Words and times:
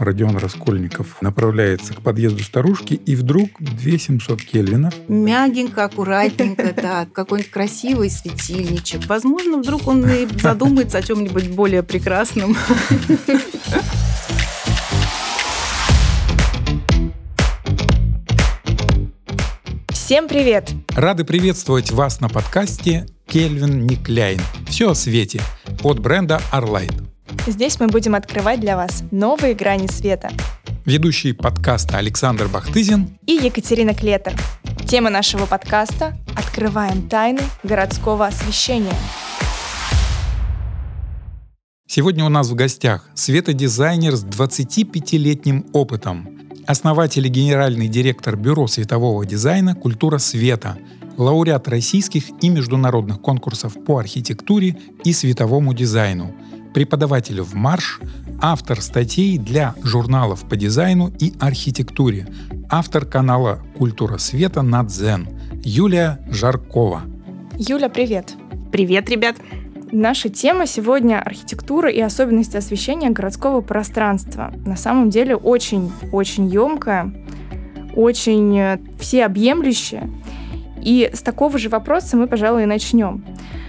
Родион 0.00 0.38
Раскольников 0.38 1.20
направляется 1.20 1.92
к 1.92 2.00
подъезду 2.00 2.42
старушки, 2.42 2.94
и 2.94 3.14
вдруг 3.14 3.50
2700 3.60 4.40
кельвинов. 4.40 4.94
Мягенько, 5.08 5.84
аккуратненько, 5.84 6.72
да, 6.76 7.06
какой-нибудь 7.12 7.50
красивый 7.50 8.08
светильничек. 8.08 9.06
Возможно, 9.06 9.58
вдруг 9.58 9.86
он 9.86 10.08
и 10.08 10.26
задумается 10.40 10.98
о 10.98 11.02
чем-нибудь 11.02 11.50
более 11.50 11.82
прекрасном. 11.82 12.56
Всем 19.90 20.28
привет! 20.28 20.70
Рады 20.96 21.24
приветствовать 21.24 21.90
вас 21.92 22.20
на 22.20 22.30
подкасте 22.30 23.06
«Кельвин 23.26 23.86
Никляйн». 23.86 24.40
Все 24.66 24.90
о 24.90 24.94
свете 24.94 25.42
от 25.84 26.00
бренда 26.00 26.40
Arlight. 26.52 26.94
Здесь 27.46 27.78
мы 27.80 27.88
будем 27.88 28.14
открывать 28.14 28.60
для 28.60 28.76
вас 28.76 29.02
новые 29.10 29.54
грани 29.54 29.86
света. 29.86 30.30
Ведущий 30.84 31.32
подкаста 31.32 31.98
Александр 31.98 32.48
Бахтызин 32.48 33.18
и 33.26 33.32
Екатерина 33.32 33.94
Клетер. 33.94 34.34
Тема 34.86 35.10
нашего 35.10 35.46
подкаста 35.46 36.16
«Открываем 36.34 37.08
тайны 37.08 37.40
городского 37.62 38.26
освещения». 38.26 38.94
Сегодня 41.86 42.24
у 42.24 42.28
нас 42.28 42.48
в 42.48 42.54
гостях 42.54 43.08
светодизайнер 43.14 44.14
с 44.14 44.24
25-летним 44.24 45.66
опытом, 45.72 46.28
основатель 46.66 47.26
и 47.26 47.30
генеральный 47.30 47.88
директор 47.88 48.36
Бюро 48.36 48.66
светового 48.66 49.26
дизайна 49.26 49.74
«Культура 49.74 50.18
света», 50.18 50.78
лауреат 51.16 51.68
российских 51.68 52.24
и 52.40 52.48
международных 52.48 53.20
конкурсов 53.20 53.74
по 53.84 53.98
архитектуре 53.98 54.76
и 55.04 55.12
световому 55.12 55.74
дизайну, 55.74 56.34
преподаватель 56.72 57.40
в 57.40 57.54
Марш, 57.54 58.00
автор 58.40 58.80
статей 58.80 59.38
для 59.38 59.74
журналов 59.82 60.48
по 60.48 60.56
дизайну 60.56 61.12
и 61.18 61.32
архитектуре, 61.40 62.26
автор 62.68 63.04
канала 63.04 63.60
«Культура 63.76 64.18
света» 64.18 64.62
на 64.62 64.82
Дзен, 64.84 65.28
Юлия 65.64 66.20
Жаркова. 66.30 67.02
Юля, 67.58 67.88
привет! 67.88 68.34
Привет, 68.72 69.10
ребят! 69.10 69.36
Наша 69.92 70.28
тема 70.28 70.66
сегодня 70.66 71.20
архитектура 71.20 71.90
и 71.90 72.00
особенности 72.00 72.56
освещения 72.56 73.10
городского 73.10 73.60
пространства. 73.60 74.52
На 74.64 74.76
самом 74.76 75.10
деле 75.10 75.34
очень-очень 75.34 76.48
емкая, 76.48 77.12
очень 77.96 78.56
э, 78.56 78.78
всеобъемлющая. 79.00 80.08
И 80.82 81.10
с 81.12 81.22
такого 81.22 81.58
же 81.58 81.68
вопроса 81.68 82.16
мы, 82.16 82.26
пожалуй, 82.26 82.64
и 82.64 82.66
начнем. 82.66 83.24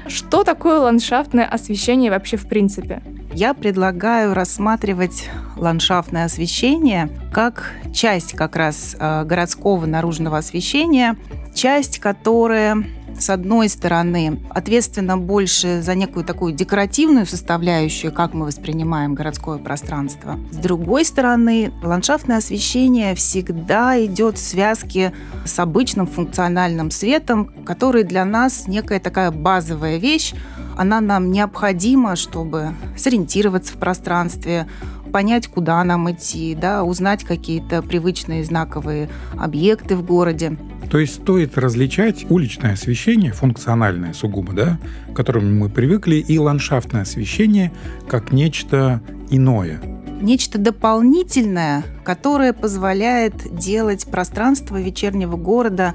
Что 0.08 0.44
такое 0.44 0.80
ландшафтное 0.80 1.46
освещение 1.46 2.12
вообще 2.12 2.38
в 2.38 2.48
принципе? 2.48 3.02
Я 3.34 3.54
предлагаю 3.54 4.34
рассматривать 4.34 5.30
ландшафтное 5.56 6.26
освещение 6.26 7.10
как 7.32 7.72
часть 7.94 8.34
как 8.34 8.58
раз 8.58 8.96
э, 9.00 9.24
городского 9.24 9.86
наружного 9.86 10.38
освещения, 10.38 11.16
часть, 11.54 12.00
которая 12.00 12.84
с 13.22 13.30
одной 13.30 13.70
стороны, 13.70 14.42
ответственно 14.50 15.18
больше 15.18 15.82
за 15.82 15.94
некую 15.96 16.26
такую 16.26 16.54
декоративную 16.54 17.26
составляющую, 17.26 18.12
как 18.12 18.34
мы 18.34 18.48
воспринимаем 18.48 19.14
городское 19.14 19.60
пространство. 19.60 20.40
С 20.52 20.58
другой 20.58 21.06
стороны, 21.06 21.72
ландшафтное 21.84 22.38
освещение 22.38 23.14
всегда 23.14 24.04
идет 24.04 24.38
в 24.38 24.42
связке 24.42 25.14
с 25.46 25.60
обычным 25.60 26.08
функциональным 26.08 26.90
светом, 26.90 27.52
который 27.64 28.04
для 28.04 28.26
нас 28.26 28.68
некая 28.68 29.00
такая 29.00 29.32
базовая 29.32 29.98
вещь, 29.98 30.34
она 30.76 31.00
нам 31.00 31.32
необходима, 31.32 32.16
чтобы 32.16 32.76
сориентироваться 32.98 33.74
в 33.74 33.78
пространстве, 33.78 34.68
понять, 35.12 35.48
куда 35.48 35.84
нам 35.84 36.10
идти, 36.12 36.56
да, 36.56 36.84
узнать 36.84 37.24
какие-то 37.24 37.84
привычные 37.84 38.44
знаковые 38.44 39.10
объекты 39.38 39.96
в 39.96 40.04
городе. 40.04 40.58
То 40.92 41.00
есть 41.00 41.22
стоит 41.22 41.58
различать 41.58 42.26
уличное 42.30 42.74
освещение, 42.74 43.32
функциональное 43.32 44.12
сугубо, 44.12 44.52
да, 44.52 44.78
к 45.14 45.16
которому 45.16 45.50
мы 45.50 45.70
привыкли, 45.70 46.16
и 46.16 46.38
ландшафтное 46.38 47.04
освещение 47.04 47.72
как 48.10 48.34
нечто 48.34 49.02
иное. 49.30 49.82
Нечто 50.22 50.60
дополнительное, 50.60 51.86
которое 52.04 52.54
позволяет 52.54 53.56
делать 53.56 54.06
пространство 54.06 54.80
вечернего 54.80 55.38
города 55.38 55.94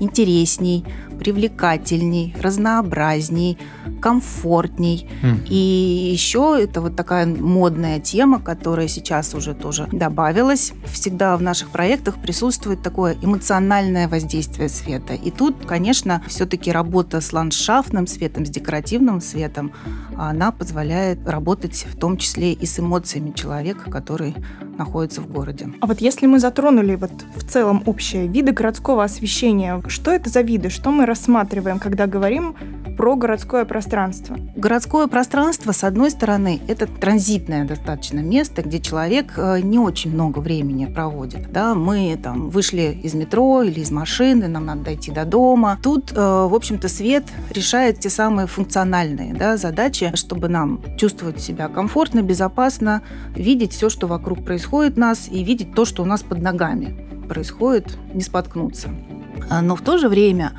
интересней, 0.00 0.84
привлекательней, 1.18 2.34
разнообразней, 2.40 3.58
комфортней. 4.00 5.08
Mm. 5.22 5.46
И 5.48 6.10
еще 6.12 6.58
это 6.60 6.80
вот 6.80 6.96
такая 6.96 7.26
модная 7.26 8.00
тема, 8.00 8.40
которая 8.40 8.88
сейчас 8.88 9.34
уже 9.34 9.54
тоже 9.54 9.88
добавилась. 9.92 10.72
Всегда 10.86 11.36
в 11.36 11.42
наших 11.42 11.70
проектах 11.70 12.20
присутствует 12.20 12.82
такое 12.82 13.16
эмоциональное 13.22 14.08
воздействие 14.08 14.68
света. 14.68 15.14
И 15.14 15.30
тут, 15.30 15.64
конечно, 15.66 16.22
все-таки 16.26 16.72
работа 16.72 17.20
с 17.20 17.32
ландшафтным 17.32 18.06
светом, 18.06 18.44
с 18.44 18.50
декоративным 18.50 19.20
светом, 19.20 19.72
она 20.16 20.52
позволяет 20.52 21.26
работать 21.28 21.86
в 21.90 21.98
том 21.98 22.16
числе 22.16 22.52
и 22.52 22.66
с 22.66 22.78
эмоциями 22.78 23.32
человека, 23.32 23.90
который 23.90 24.34
находится 24.76 25.20
в 25.20 25.28
городе. 25.28 25.43
А 25.80 25.86
вот 25.86 26.00
если 26.00 26.26
мы 26.26 26.38
затронули 26.38 26.94
вот 26.94 27.12
в 27.36 27.44
целом 27.44 27.82
общие 27.86 28.26
виды 28.26 28.52
городского 28.52 29.04
освещения, 29.04 29.82
что 29.88 30.10
это 30.10 30.30
за 30.30 30.40
виды, 30.40 30.70
что 30.70 30.90
мы 30.90 31.06
рассматриваем, 31.06 31.78
когда 31.78 32.06
говорим 32.06 32.56
про 32.96 33.16
городское 33.16 33.64
пространство? 33.64 34.38
Городское 34.56 35.06
пространство, 35.06 35.72
с 35.72 35.84
одной 35.84 36.10
стороны, 36.10 36.60
это 36.68 36.86
транзитное 36.86 37.64
достаточно 37.64 38.20
место, 38.20 38.62
где 38.62 38.80
человек 38.80 39.34
э, 39.36 39.60
не 39.60 39.78
очень 39.78 40.12
много 40.12 40.38
времени 40.38 40.86
проводит. 40.86 41.52
Да, 41.52 41.74
мы 41.74 42.18
там 42.22 42.50
вышли 42.50 42.98
из 43.02 43.14
метро 43.14 43.62
или 43.62 43.80
из 43.80 43.90
машины, 43.90 44.48
нам 44.48 44.66
надо 44.66 44.84
дойти 44.84 45.10
до 45.10 45.24
дома. 45.24 45.78
Тут, 45.82 46.12
э, 46.12 46.16
в 46.16 46.54
общем-то, 46.54 46.88
свет 46.88 47.24
решает 47.50 48.00
те 48.00 48.10
самые 48.10 48.46
функциональные 48.46 49.34
да, 49.34 49.56
задачи, 49.56 50.12
чтобы 50.14 50.48
нам 50.48 50.80
чувствовать 50.96 51.40
себя 51.40 51.68
комфортно, 51.68 52.22
безопасно, 52.22 53.02
видеть 53.34 53.72
все, 53.72 53.88
что 53.88 54.06
вокруг 54.06 54.44
происходит 54.44 54.96
нас, 54.96 55.28
и 55.34 55.42
видеть 55.42 55.74
то, 55.74 55.84
что 55.84 56.02
у 56.02 56.06
нас 56.06 56.22
под 56.22 56.40
ногами 56.40 56.96
происходит, 57.28 57.98
не 58.14 58.22
споткнуться. 58.22 58.90
А, 59.50 59.62
но 59.62 59.74
в 59.74 59.82
то 59.82 59.98
же 59.98 60.08
время 60.08 60.52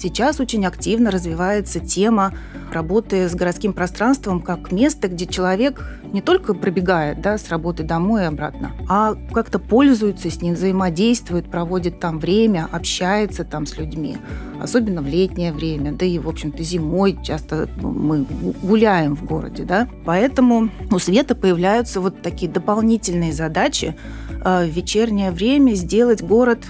Сейчас 0.00 0.38
очень 0.38 0.64
активно 0.64 1.10
развивается 1.10 1.80
тема 1.80 2.32
работы 2.72 3.28
с 3.28 3.34
городским 3.34 3.72
пространством 3.72 4.40
как 4.40 4.70
место, 4.70 5.08
где 5.08 5.26
человек 5.26 5.84
не 6.12 6.20
только 6.20 6.54
пробегает 6.54 7.20
да, 7.20 7.36
с 7.36 7.48
работы 7.48 7.82
домой 7.82 8.22
и 8.22 8.26
обратно, 8.26 8.72
а 8.88 9.16
как-то 9.32 9.58
пользуется 9.58 10.30
с 10.30 10.40
ним, 10.40 10.54
взаимодействует, 10.54 11.50
проводит 11.50 11.98
там 11.98 12.20
время, 12.20 12.68
общается 12.70 13.44
там 13.44 13.66
с 13.66 13.76
людьми. 13.76 14.18
Особенно 14.62 15.02
в 15.02 15.06
летнее 15.06 15.52
время, 15.52 15.92
да 15.92 16.06
и, 16.06 16.20
в 16.20 16.28
общем-то, 16.28 16.62
зимой 16.62 17.18
часто 17.24 17.68
мы 17.80 18.24
гуляем 18.62 19.16
в 19.16 19.24
городе. 19.24 19.64
Да? 19.64 19.88
Поэтому 20.04 20.70
у 20.92 20.98
света 21.00 21.34
появляются 21.34 22.00
вот 22.00 22.22
такие 22.22 22.50
дополнительные 22.50 23.32
задачи 23.32 23.96
э, 24.44 24.64
в 24.64 24.68
вечернее 24.68 25.32
время 25.32 25.72
сделать 25.74 26.22
город 26.22 26.64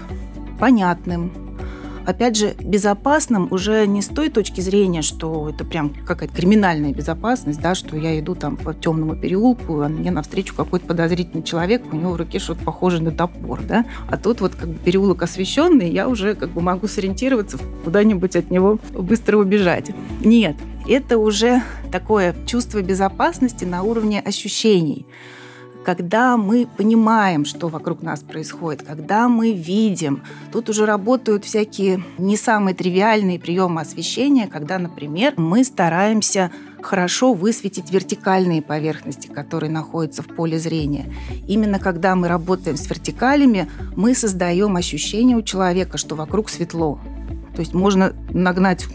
понятным, 0.58 1.47
опять 2.08 2.36
же, 2.36 2.54
безопасным 2.58 3.48
уже 3.50 3.86
не 3.86 4.00
с 4.00 4.06
той 4.06 4.30
точки 4.30 4.62
зрения, 4.62 5.02
что 5.02 5.50
это 5.50 5.62
прям 5.66 5.90
какая-то 5.90 6.34
криминальная 6.34 6.94
безопасность, 6.94 7.60
да, 7.60 7.74
что 7.74 7.98
я 7.98 8.18
иду 8.18 8.34
там 8.34 8.56
по 8.56 8.72
темному 8.72 9.14
переулку, 9.14 9.82
а 9.82 9.88
мне 9.88 10.10
навстречу 10.10 10.54
какой-то 10.54 10.86
подозрительный 10.86 11.42
человек, 11.42 11.82
у 11.92 11.96
него 11.96 12.12
в 12.12 12.16
руке 12.16 12.38
что-то 12.38 12.64
похоже 12.64 13.02
на 13.02 13.10
топор, 13.10 13.60
да, 13.62 13.84
а 14.10 14.16
тут 14.16 14.40
вот 14.40 14.54
как 14.54 14.70
бы 14.70 14.78
переулок 14.78 15.22
освещенный, 15.22 15.90
я 15.90 16.08
уже 16.08 16.34
как 16.34 16.50
бы 16.50 16.62
могу 16.62 16.88
сориентироваться, 16.88 17.58
куда-нибудь 17.84 18.36
от 18.36 18.50
него 18.50 18.78
быстро 18.94 19.36
убежать. 19.36 19.90
Нет, 20.24 20.56
это 20.88 21.18
уже 21.18 21.62
такое 21.92 22.34
чувство 22.46 22.80
безопасности 22.80 23.66
на 23.66 23.82
уровне 23.82 24.20
ощущений 24.20 25.04
когда 25.88 26.36
мы 26.36 26.66
понимаем, 26.66 27.46
что 27.46 27.68
вокруг 27.68 28.02
нас 28.02 28.20
происходит, 28.20 28.82
когда 28.82 29.26
мы 29.26 29.54
видим. 29.54 30.22
Тут 30.52 30.68
уже 30.68 30.84
работают 30.84 31.46
всякие 31.46 32.04
не 32.18 32.36
самые 32.36 32.74
тривиальные 32.74 33.40
приемы 33.40 33.80
освещения, 33.80 34.48
когда, 34.48 34.78
например, 34.78 35.32
мы 35.38 35.64
стараемся 35.64 36.50
хорошо 36.82 37.32
высветить 37.32 37.90
вертикальные 37.90 38.60
поверхности, 38.60 39.28
которые 39.28 39.70
находятся 39.70 40.22
в 40.22 40.26
поле 40.26 40.58
зрения. 40.58 41.10
Именно 41.46 41.78
когда 41.78 42.14
мы 42.14 42.28
работаем 42.28 42.76
с 42.76 42.86
вертикалями, 42.90 43.70
мы 43.96 44.14
создаем 44.14 44.76
ощущение 44.76 45.38
у 45.38 45.42
человека, 45.42 45.96
что 45.96 46.16
вокруг 46.16 46.50
светло. 46.50 47.00
То 47.54 47.60
есть 47.60 47.72
можно 47.72 48.12
нагнать 48.28 48.86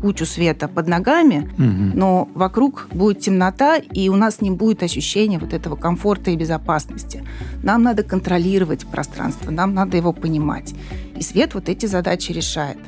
кучу 0.00 0.26
света 0.26 0.68
под 0.68 0.88
ногами, 0.88 1.50
угу. 1.54 1.98
но 1.98 2.28
вокруг 2.34 2.88
будет 2.92 3.20
темнота, 3.20 3.76
и 3.76 4.08
у 4.08 4.16
нас 4.16 4.40
не 4.40 4.50
будет 4.50 4.82
ощущения 4.82 5.38
вот 5.38 5.52
этого 5.52 5.76
комфорта 5.76 6.30
и 6.30 6.36
безопасности. 6.36 7.24
Нам 7.62 7.82
надо 7.82 8.02
контролировать 8.02 8.86
пространство, 8.86 9.50
нам 9.50 9.74
надо 9.74 9.96
его 9.96 10.12
понимать. 10.12 10.74
И 11.16 11.22
свет 11.22 11.54
вот 11.54 11.68
эти 11.68 11.86
задачи 11.86 12.32
решает. 12.32 12.78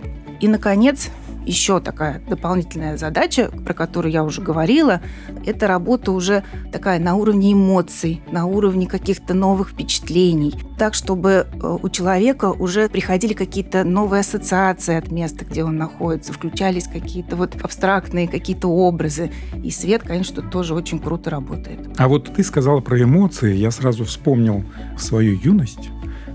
И, 0.41 0.49
наконец, 0.49 1.11
еще 1.47 1.81
такая 1.81 2.21
дополнительная 2.29 2.97
задача, 2.97 3.51
про 3.65 3.75
которую 3.75 4.13
я 4.13 4.25
уже 4.25 4.43
говорила, 4.43 5.01
это 5.45 5.67
работа 5.67 6.13
уже 6.13 6.45
такая 6.73 6.99
на 6.99 7.15
уровне 7.15 7.53
эмоций, 7.53 8.23
на 8.31 8.47
уровне 8.47 8.87
каких-то 8.87 9.35
новых 9.35 9.71
впечатлений, 9.71 10.55
так, 10.79 10.95
чтобы 10.95 11.47
э, 11.53 11.79
у 11.83 11.89
человека 11.89 12.47
уже 12.51 12.89
приходили 12.89 13.35
какие-то 13.35 13.85
новые 13.85 14.21
ассоциации 14.21 14.97
от 14.97 15.11
места, 15.11 15.45
где 15.45 15.65
он 15.65 15.77
находится, 15.77 16.33
включались 16.33 16.89
какие-то 16.89 17.37
вот 17.37 17.57
абстрактные 17.63 18.29
какие-то 18.29 18.69
образы. 18.69 19.31
И 19.63 19.71
свет, 19.71 20.03
конечно, 20.03 20.43
тоже 20.43 20.75
очень 20.75 20.99
круто 20.99 21.31
работает. 21.31 21.79
А 21.97 22.09
вот 22.09 22.33
ты 22.35 22.43
сказала 22.43 22.81
про 22.81 23.01
эмоции, 23.03 23.55
я 23.55 23.71
сразу 23.71 24.05
вспомнил 24.05 24.65
свою 24.99 25.39
юность, 25.39 25.91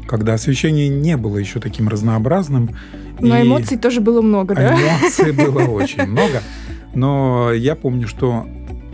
когда 0.08 0.34
освещение 0.34 0.88
не 0.88 1.18
было 1.18 1.38
еще 1.38 1.60
таким 1.60 1.88
разнообразным. 1.88 2.76
Но 3.20 3.38
и 3.38 3.44
эмоций 3.44 3.78
тоже 3.78 4.02
было 4.02 4.22
много, 4.22 4.56
да? 4.56 4.76
Эмоций 4.76 5.32
было 5.34 5.62
очень 5.64 6.06
много. 6.06 6.42
Но 6.94 7.52
я 7.52 7.76
помню, 7.76 8.08
что 8.08 8.46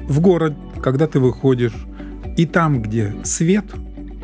в 0.07 0.19
город, 0.19 0.53
когда 0.81 1.07
ты 1.07 1.19
выходишь, 1.19 1.73
и 2.37 2.45
там, 2.45 2.81
где 2.81 3.13
свет, 3.23 3.65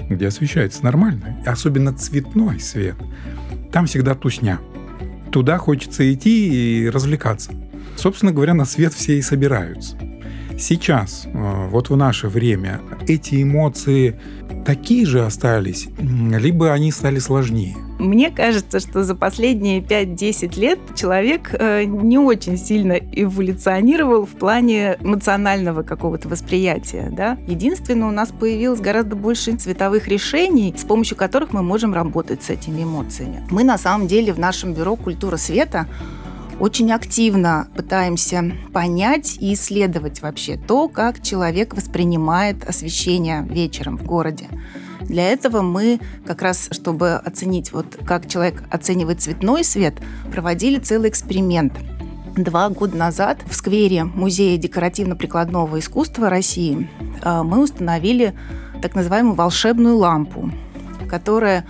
где 0.10 0.28
освещается 0.28 0.84
нормально, 0.84 1.42
особенно 1.46 1.94
цветной 1.94 2.60
свет, 2.60 2.96
там 3.72 3.86
всегда 3.86 4.16
тусня. 4.16 4.60
Туда 5.32 5.58
хочется 5.58 6.12
идти 6.12 6.84
и 6.84 6.90
развлекаться. 6.90 7.52
Собственно 7.96 8.32
говоря, 8.32 8.54
на 8.54 8.66
свет 8.66 8.94
все 8.94 9.18
и 9.18 9.22
собираются. 9.22 9.96
Сейчас, 10.60 11.26
э, 11.26 11.68
вот 11.70 11.90
в 11.90 11.96
наше 11.96 12.28
время, 12.28 12.82
эти 13.08 13.42
эмоции 13.42 14.20
такие 14.66 15.06
же 15.06 15.26
остались, 15.26 15.88
либо 15.98 16.74
они 16.74 16.92
стали 16.92 17.20
сложнее? 17.20 17.78
Мне 17.98 18.30
кажется, 18.30 18.80
что 18.80 19.04
за 19.04 19.16
последние 19.16 19.82
5-10 19.82 20.60
лет 20.60 20.80
человек 20.96 21.50
э, 21.54 21.84
не 21.86 22.18
очень 22.18 22.58
сильно 22.58 22.94
эволюционировал 22.94 24.26
в 24.26 24.32
плане 24.32 24.98
эмоционального 25.02 25.84
какого-то 25.84 26.30
восприятия. 26.30 27.10
Да? 27.12 27.38
Единственное, 27.48 28.08
у 28.08 28.12
нас 28.12 28.30
появилось 28.30 28.80
гораздо 28.80 29.16
больше 29.16 29.56
цветовых 29.56 30.08
решений, 30.08 30.74
с 30.78 30.84
помощью 30.84 31.18
которых 31.18 31.52
мы 31.52 31.62
можем 31.62 31.94
работать 31.94 32.44
с 32.44 32.50
этими 32.50 32.84
эмоциями. 32.84 33.46
Мы 33.50 33.64
на 33.64 33.78
самом 33.78 34.08
деле 34.08 34.34
в 34.34 34.40
нашем 34.40 34.74
бюро 34.74 34.96
«Культура 34.96 35.38
света» 35.38 35.88
очень 36.60 36.92
активно 36.92 37.68
пытаемся 37.76 38.52
понять 38.74 39.38
и 39.40 39.54
исследовать 39.54 40.22
вообще 40.22 40.58
то, 40.58 40.88
как 40.90 41.22
человек 41.22 41.74
воспринимает 41.74 42.68
освещение 42.68 43.44
вечером 43.44 43.98
в 43.98 44.04
городе. 44.04 44.48
Для 45.02 45.32
этого 45.32 45.62
мы 45.62 46.00
как 46.26 46.42
раз, 46.42 46.70
чтобы 46.72 47.14
оценить, 47.14 47.72
вот 47.72 47.98
как 48.06 48.28
человек 48.28 48.64
оценивает 48.70 49.22
цветной 49.22 49.64
свет, 49.64 49.96
проводили 50.32 50.80
целый 50.80 51.10
эксперимент. 51.10 51.74
Два 52.36 52.70
года 52.70 52.96
назад 52.96 53.40
в 53.50 53.56
сквере 53.56 54.04
Музея 54.04 54.58
декоративно-прикладного 54.58 55.80
искусства 55.80 56.30
России 56.30 56.90
э, 57.24 57.42
мы 57.44 57.64
установили 57.64 58.36
так 58.82 58.96
называемую 58.96 59.36
волшебную 59.36 59.98
лампу, 59.98 60.52
которая 61.10 61.66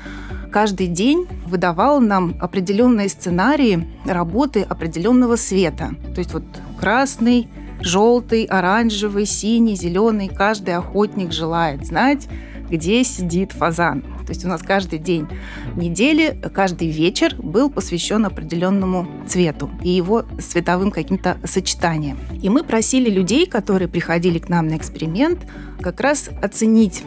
каждый 0.51 0.87
день 0.87 1.27
выдавал 1.45 1.99
нам 1.99 2.35
определенные 2.39 3.09
сценарии 3.09 3.87
работы 4.05 4.61
определенного 4.61 5.35
света. 5.35 5.91
То 6.13 6.19
есть 6.19 6.33
вот 6.33 6.43
красный, 6.79 7.47
желтый, 7.81 8.43
оранжевый, 8.43 9.25
синий, 9.25 9.75
зеленый. 9.75 10.27
Каждый 10.27 10.75
охотник 10.75 11.31
желает 11.31 11.85
знать, 11.85 12.27
где 12.69 13.03
сидит 13.03 13.51
фазан. 13.51 14.01
То 14.01 14.33
есть 14.33 14.45
у 14.45 14.47
нас 14.47 14.61
каждый 14.61 14.99
день 14.99 15.27
недели, 15.75 16.39
каждый 16.53 16.89
вечер 16.89 17.35
был 17.35 17.71
посвящен 17.71 18.25
определенному 18.25 19.07
цвету 19.27 19.71
и 19.83 19.89
его 19.89 20.23
цветовым 20.39 20.91
каким-то 20.91 21.37
сочетаниям. 21.43 22.19
И 22.41 22.49
мы 22.49 22.63
просили 22.63 23.09
людей, 23.09 23.47
которые 23.47 23.87
приходили 23.87 24.37
к 24.37 24.49
нам 24.49 24.67
на 24.67 24.77
эксперимент, 24.77 25.39
как 25.81 25.99
раз 25.99 26.29
оценить, 26.43 27.03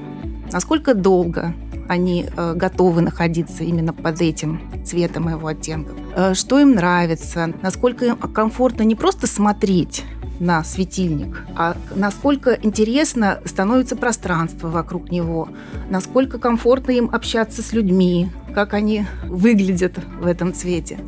насколько 0.51 0.95
долго 0.95 1.55
они 1.89 2.27
э, 2.37 2.55
готовы 2.55 3.01
находиться 3.03 3.65
именно 3.65 3.93
под 3.93 4.21
этим 4.21 4.61
цветом 4.85 5.29
его 5.29 5.47
оттенков, 5.49 5.97
э, 6.15 6.35
что 6.35 6.59
им 6.59 6.73
нравится, 6.73 7.53
насколько 7.63 8.05
им 8.05 8.17
комфортно 8.17 8.83
не 8.83 8.95
просто 8.95 9.27
смотреть 9.27 10.05
на 10.41 10.65
светильник, 10.65 11.45
а 11.57 11.77
насколько 11.95 12.59
интересно 12.63 13.41
становится 13.45 13.95
пространство 13.95 14.69
вокруг 14.69 15.11
него, 15.11 15.49
насколько 15.89 16.39
комфортно 16.39 16.93
им 16.93 17.11
общаться 17.13 17.63
с 17.63 17.73
людьми, 17.73 18.31
как 18.55 18.75
они 18.75 19.07
выглядят 19.29 19.99
в 20.21 20.27
этом 20.27 20.53
цвете 20.53 20.99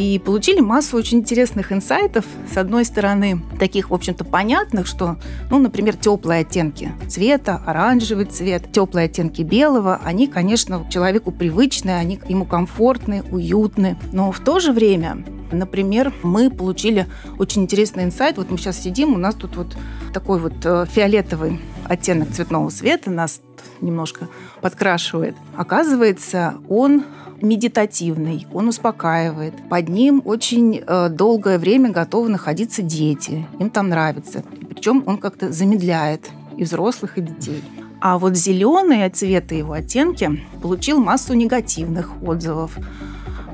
и 0.00 0.18
получили 0.18 0.60
массу 0.60 0.96
очень 0.96 1.18
интересных 1.18 1.72
инсайтов. 1.72 2.24
С 2.50 2.56
одной 2.56 2.86
стороны, 2.86 3.42
таких, 3.58 3.90
в 3.90 3.94
общем-то, 3.94 4.24
понятных, 4.24 4.86
что, 4.86 5.18
ну, 5.50 5.58
например, 5.58 5.94
теплые 5.94 6.40
оттенки 6.40 6.92
цвета, 7.06 7.62
оранжевый 7.66 8.24
цвет, 8.24 8.72
теплые 8.72 9.04
оттенки 9.04 9.42
белого, 9.42 10.00
они, 10.02 10.26
конечно, 10.26 10.86
человеку 10.88 11.32
привычные, 11.32 11.96
они 11.96 12.18
ему 12.28 12.46
комфортны, 12.46 13.22
уютны. 13.30 13.98
Но 14.10 14.32
в 14.32 14.40
то 14.40 14.58
же 14.58 14.72
время 14.72 15.22
Например, 15.52 16.12
мы 16.22 16.48
получили 16.48 17.08
очень 17.36 17.62
интересный 17.62 18.04
инсайт. 18.04 18.36
Вот 18.36 18.52
мы 18.52 18.56
сейчас 18.56 18.80
сидим, 18.80 19.14
у 19.14 19.18
нас 19.18 19.34
тут 19.34 19.56
вот 19.56 19.76
такой 20.14 20.38
вот 20.38 20.54
э, 20.62 20.86
фиолетовый 20.88 21.60
оттенок 21.88 22.30
цветного 22.30 22.70
света 22.70 23.10
нас 23.10 23.40
немножко 23.80 24.28
подкрашивает. 24.60 25.34
Оказывается, 25.56 26.54
он 26.68 27.02
медитативный, 27.42 28.46
он 28.52 28.68
успокаивает. 28.68 29.54
Под 29.68 29.88
ним 29.88 30.22
очень 30.24 30.82
э, 30.86 31.08
долгое 31.08 31.58
время 31.58 31.90
готовы 31.90 32.28
находиться 32.28 32.82
дети. 32.82 33.46
Им 33.58 33.70
там 33.70 33.88
нравится. 33.88 34.42
Причем 34.68 35.02
он 35.06 35.18
как-то 35.18 35.52
замедляет 35.52 36.30
и 36.56 36.64
взрослых, 36.64 37.18
и 37.18 37.22
детей. 37.22 37.62
А 38.00 38.18
вот 38.18 38.36
зеленые 38.36 39.10
цветы 39.10 39.56
его 39.56 39.74
оттенки 39.74 40.40
получил 40.62 40.98
массу 40.98 41.34
негативных 41.34 42.22
отзывов. 42.22 42.76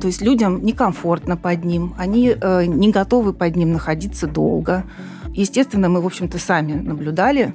То 0.01 0.07
есть 0.07 0.21
людям 0.21 0.63
некомфортно 0.65 1.37
под 1.37 1.65
ним, 1.65 1.95
они 1.99 2.35
э, 2.41 2.67
не 2.67 2.91
готовы 2.91 3.33
под 3.33 3.57
ним 3.57 3.73
находиться 3.73 4.27
долго. 4.27 4.85
Естественно, 5.33 5.89
мы, 5.89 6.01
в 6.01 6.07
общем-то, 6.07 6.39
сами 6.39 6.75
наблюдали, 6.75 7.55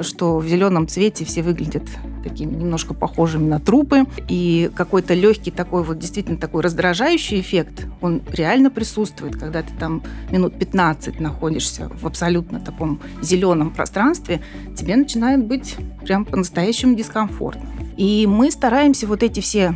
что 0.00 0.38
в 0.38 0.46
зеленом 0.46 0.88
цвете 0.88 1.24
все 1.24 1.42
выглядят 1.42 1.84
такими 2.22 2.54
немножко 2.54 2.94
похожими 2.94 3.48
на 3.48 3.58
трупы. 3.58 4.04
И 4.28 4.70
какой-то 4.74 5.14
легкий 5.14 5.50
такой 5.50 5.82
вот 5.82 5.98
действительно 5.98 6.38
такой 6.38 6.62
раздражающий 6.62 7.40
эффект, 7.40 7.86
он 8.00 8.22
реально 8.30 8.70
присутствует, 8.70 9.36
когда 9.36 9.62
ты 9.62 9.72
там 9.78 10.02
минут 10.30 10.58
15 10.58 11.20
находишься 11.20 11.88
в 11.88 12.06
абсолютно 12.06 12.60
таком 12.60 13.00
зеленом 13.20 13.70
пространстве, 13.70 14.42
тебе 14.76 14.96
начинает 14.96 15.44
быть 15.44 15.76
прям 16.04 16.24
по-настоящему 16.24 16.94
дискомфортно. 16.94 17.68
И 17.96 18.26
мы 18.26 18.50
стараемся 18.50 19.06
вот 19.06 19.22
эти 19.22 19.40
все 19.40 19.74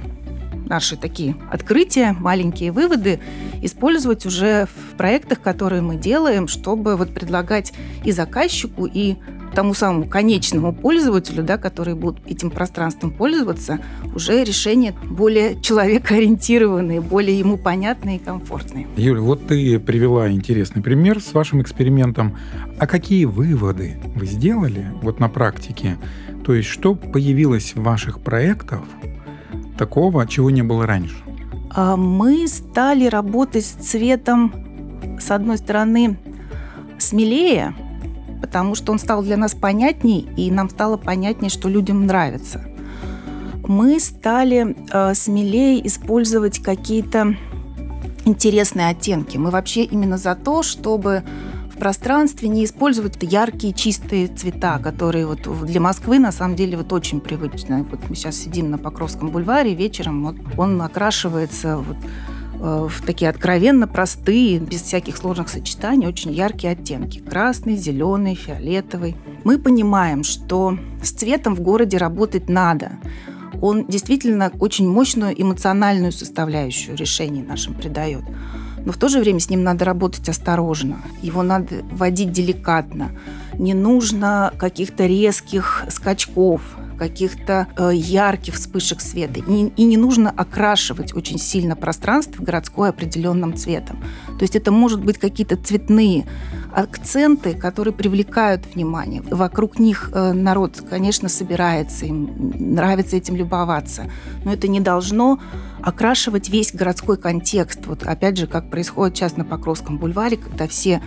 наши 0.66 0.96
такие 0.96 1.36
открытия, 1.50 2.12
маленькие 2.18 2.72
выводы 2.72 3.20
использовать 3.62 4.26
уже 4.26 4.66
в 4.66 4.96
проектах, 4.96 5.40
которые 5.40 5.82
мы 5.82 5.96
делаем, 5.96 6.48
чтобы 6.48 6.96
вот 6.96 7.14
предлагать 7.14 7.72
и 8.04 8.12
заказчику, 8.12 8.86
и 8.86 9.16
тому 9.54 9.74
самому 9.74 10.06
конечному 10.06 10.72
пользователю, 10.72 11.42
да, 11.42 11.58
который 11.58 11.94
будет 11.94 12.16
этим 12.26 12.50
пространством 12.50 13.10
пользоваться, 13.10 13.78
уже 14.14 14.44
решения 14.44 14.94
более 15.04 15.60
человекоориентированные, 15.60 17.00
более 17.00 17.38
ему 17.38 17.56
понятные 17.56 18.16
и 18.16 18.18
комфортные. 18.18 18.86
Юля, 18.96 19.20
вот 19.20 19.46
ты 19.46 19.78
привела 19.78 20.30
интересный 20.30 20.82
пример 20.82 21.20
с 21.20 21.32
вашим 21.32 21.62
экспериментом. 21.62 22.36
А 22.78 22.86
какие 22.86 23.24
выводы 23.24 23.96
вы 24.14 24.26
сделали 24.26 24.86
вот 25.02 25.20
на 25.20 25.28
практике? 25.28 25.96
То 26.44 26.54
есть 26.54 26.68
что 26.68 26.94
появилось 26.94 27.74
в 27.74 27.82
ваших 27.82 28.20
проектах 28.20 28.82
такого, 29.78 30.26
чего 30.26 30.50
не 30.50 30.62
было 30.62 30.86
раньше? 30.86 31.16
А 31.70 31.96
мы 31.96 32.46
стали 32.48 33.06
работать 33.06 33.64
с 33.64 33.70
цветом, 33.70 34.52
с 35.20 35.30
одной 35.30 35.58
стороны, 35.58 36.18
смелее, 36.98 37.74
потому 38.40 38.74
что 38.74 38.92
он 38.92 38.98
стал 38.98 39.22
для 39.22 39.36
нас 39.36 39.54
понятней, 39.54 40.28
и 40.36 40.50
нам 40.50 40.70
стало 40.70 40.96
понятнее, 40.96 41.50
что 41.50 41.68
людям 41.68 42.06
нравится. 42.06 42.64
Мы 43.66 43.98
стали 43.98 44.76
э, 44.92 45.14
смелее 45.14 45.86
использовать 45.86 46.60
какие-то 46.60 47.36
интересные 48.24 48.88
оттенки. 48.88 49.36
Мы 49.36 49.50
вообще 49.50 49.84
именно 49.84 50.18
за 50.18 50.34
то, 50.34 50.62
чтобы 50.62 51.24
в 51.76 51.78
пространстве 51.78 52.48
не 52.48 52.64
использовать 52.64 53.18
яркие 53.20 53.74
чистые 53.74 54.28
цвета, 54.28 54.78
которые 54.78 55.26
вот 55.26 55.40
для 55.66 55.80
Москвы 55.80 56.18
на 56.18 56.32
самом 56.32 56.56
деле 56.56 56.78
вот 56.78 56.92
очень 56.92 57.20
привычны. 57.20 57.82
Вот 57.82 58.08
мы 58.08 58.14
сейчас 58.14 58.36
сидим 58.36 58.70
на 58.70 58.78
Покровском 58.78 59.28
бульваре, 59.28 59.74
вечером 59.74 60.24
вот 60.24 60.36
он 60.56 60.80
окрашивается 60.80 61.76
вот 61.76 61.96
в 62.66 63.02
такие 63.06 63.30
откровенно 63.30 63.86
простые, 63.86 64.58
без 64.58 64.82
всяких 64.82 65.16
сложных 65.16 65.48
сочетаний, 65.48 66.06
очень 66.06 66.32
яркие 66.32 66.72
оттенки. 66.72 67.20
Красный, 67.20 67.76
зеленый, 67.76 68.34
фиолетовый. 68.34 69.16
Мы 69.44 69.58
понимаем, 69.58 70.24
что 70.24 70.76
с 71.02 71.10
цветом 71.12 71.54
в 71.54 71.60
городе 71.60 71.96
работать 71.96 72.48
надо. 72.48 72.92
Он 73.62 73.86
действительно 73.86 74.50
очень 74.58 74.88
мощную 74.88 75.40
эмоциональную 75.40 76.12
составляющую 76.12 76.96
решений 76.96 77.42
нашим 77.42 77.74
придает. 77.74 78.24
но 78.84 78.92
в 78.92 78.98
то 78.98 79.08
же 79.08 79.18
время 79.18 79.40
с 79.40 79.50
ним 79.50 79.64
надо 79.64 79.84
работать 79.84 80.28
осторожно. 80.28 80.98
Его 81.20 81.42
надо 81.42 81.84
вводить 81.90 82.30
деликатно. 82.30 83.10
Не 83.54 83.74
нужно 83.74 84.52
каких-то 84.58 85.06
резких 85.06 85.84
скачков, 85.88 86.62
каких-то 86.96 87.68
э, 87.76 87.90
ярких 87.94 88.54
вспышек 88.54 89.00
света. 89.00 89.40
И, 89.40 89.66
и 89.76 89.84
не 89.84 89.96
нужно 89.96 90.30
окрашивать 90.30 91.14
очень 91.14 91.38
сильно 91.38 91.76
пространство 91.76 92.42
городское 92.42 92.90
определенным 92.90 93.56
цветом. 93.56 94.02
То 94.26 94.42
есть 94.42 94.56
это 94.56 94.70
может 94.70 95.04
быть 95.04 95.18
какие-то 95.18 95.56
цветные 95.56 96.26
акценты, 96.72 97.54
которые 97.54 97.94
привлекают 97.94 98.66
внимание. 98.74 99.22
Вокруг 99.30 99.78
них 99.78 100.10
э, 100.12 100.32
народ, 100.32 100.82
конечно, 100.88 101.28
собирается, 101.28 102.06
им 102.06 102.50
нравится 102.74 103.16
этим 103.16 103.36
любоваться. 103.36 104.10
Но 104.44 104.52
это 104.52 104.68
не 104.68 104.80
должно 104.80 105.38
окрашивать 105.82 106.48
весь 106.48 106.74
городской 106.74 107.16
контекст. 107.16 107.86
Вот 107.86 108.02
опять 108.02 108.36
же, 108.36 108.46
как 108.46 108.70
происходит 108.70 109.16
сейчас 109.16 109.36
на 109.36 109.44
Покровском 109.44 109.98
бульваре, 109.98 110.36
когда 110.36 110.66
все 110.66 111.00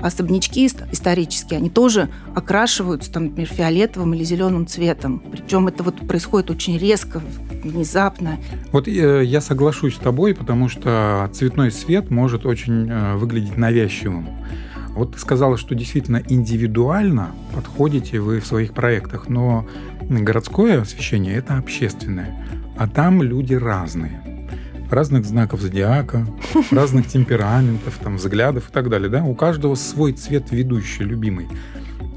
особнячки 0.00 0.66
исторические, 0.66 1.58
они 1.58 1.70
тоже 1.70 2.08
окрашиваются, 2.34 3.12
там, 3.12 3.24
например, 3.24 3.48
фиолетовым 3.48 4.14
или 4.14 4.24
зеленым 4.24 4.66
цветом. 4.66 5.22
Причем 5.30 5.68
это 5.68 5.82
вот 5.82 6.06
происходит 6.06 6.50
очень 6.50 6.78
резко, 6.78 7.22
внезапно. 7.62 8.38
Вот 8.72 8.88
э, 8.88 9.24
я 9.24 9.40
соглашусь 9.40 9.94
с 9.94 9.98
тобой, 9.98 10.34
потому 10.34 10.68
что 10.68 11.28
цветной 11.32 11.70
свет 11.70 12.10
может 12.10 12.46
очень 12.46 12.88
э, 12.90 13.16
выглядеть 13.16 13.56
навязчивым. 13.56 14.28
Вот 14.90 15.14
ты 15.14 15.18
сказала, 15.18 15.56
что 15.56 15.74
действительно 15.74 16.22
индивидуально 16.28 17.32
подходите 17.52 18.20
вы 18.20 18.40
в 18.40 18.46
своих 18.46 18.74
проектах, 18.74 19.28
но 19.28 19.66
городское 20.08 20.80
освещение– 20.80 21.34
это 21.36 21.58
общественное, 21.58 22.46
а 22.76 22.86
там 22.86 23.22
люди 23.22 23.54
разные 23.54 24.33
разных 24.90 25.24
знаков 25.24 25.60
зодиака, 25.60 26.26
разных 26.70 27.06
темпераментов, 27.08 27.98
там, 28.02 28.16
взглядов 28.16 28.68
и 28.68 28.72
так 28.72 28.88
далее. 28.88 29.08
Да? 29.08 29.24
У 29.24 29.34
каждого 29.34 29.74
свой 29.74 30.12
цвет 30.12 30.50
ведущий, 30.50 31.04
любимый. 31.04 31.48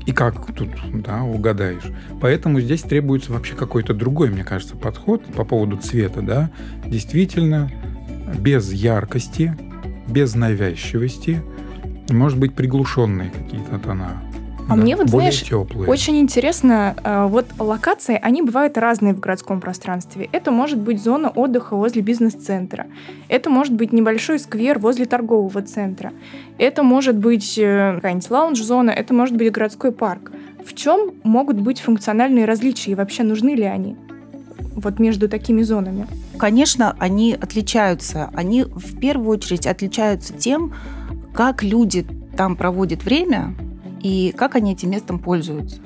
И 0.05 0.13
как 0.13 0.53
тут 0.53 0.69
да, 0.93 1.23
угадаешь? 1.23 1.83
Поэтому 2.21 2.61
здесь 2.61 2.81
требуется 2.81 3.33
вообще 3.33 3.55
какой-то 3.55 3.93
другой, 3.93 4.29
мне 4.29 4.45
кажется, 4.45 4.77
подход 4.77 5.25
по 5.35 5.43
поводу 5.43 5.77
цвета. 5.77 6.21
Да? 6.21 6.49
Действительно, 6.85 7.69
без 8.39 8.71
яркости, 8.71 9.57
без 10.07 10.33
навязчивости, 10.33 11.41
может 12.09 12.39
быть, 12.39 12.53
приглушенные 12.55 13.31
какие-то 13.31 13.79
тона. 13.79 14.23
А 14.67 14.75
да, 14.75 14.75
мне 14.75 14.95
вот, 14.95 15.09
более 15.09 15.31
знаешь, 15.31 15.47
теплые. 15.47 15.89
очень 15.89 16.17
интересно, 16.17 16.95
э, 17.03 17.25
вот 17.27 17.45
локации, 17.57 18.19
они 18.21 18.41
бывают 18.41 18.77
разные 18.77 19.13
в 19.13 19.19
городском 19.19 19.61
пространстве. 19.61 20.29
Это 20.31 20.51
может 20.51 20.77
быть 20.79 21.01
зона 21.01 21.29
отдыха 21.29 21.75
возле 21.75 22.01
бизнес-центра. 22.01 22.87
Это 23.29 23.49
может 23.49 23.73
быть 23.73 23.93
небольшой 23.93 24.39
сквер 24.39 24.79
возле 24.79 25.05
торгового 25.05 25.61
центра. 25.61 26.11
Это 26.57 26.83
может 26.83 27.15
быть 27.15 27.57
э, 27.57 27.93
какая-нибудь 27.95 28.29
лаунж-зона, 28.29 28.91
это 28.91 29.13
может 29.13 29.35
быть 29.37 29.51
городской 29.51 29.91
парк. 29.91 30.31
В 30.65 30.73
чем 30.73 31.11
могут 31.23 31.61
быть 31.61 31.79
функциональные 31.79 32.45
различия 32.45 32.91
и 32.91 32.95
вообще 32.95 33.23
нужны 33.23 33.55
ли 33.55 33.63
они? 33.63 33.95
вот 34.77 34.99
между 34.99 35.27
такими 35.27 35.63
зонами? 35.63 36.07
Конечно, 36.37 36.95
они 36.99 37.33
отличаются. 37.33 38.29
Они 38.33 38.63
в 38.63 38.99
первую 38.99 39.37
очередь 39.37 39.65
отличаются 39.65 40.33
тем, 40.33 40.73
как 41.33 41.63
люди 41.63 42.05
там 42.37 42.55
проводят 42.55 43.03
время, 43.03 43.55
и 44.01 44.33
как 44.35 44.55
они 44.55 44.73
этим 44.73 44.91
местом 44.91 45.19
пользуются. 45.19 45.77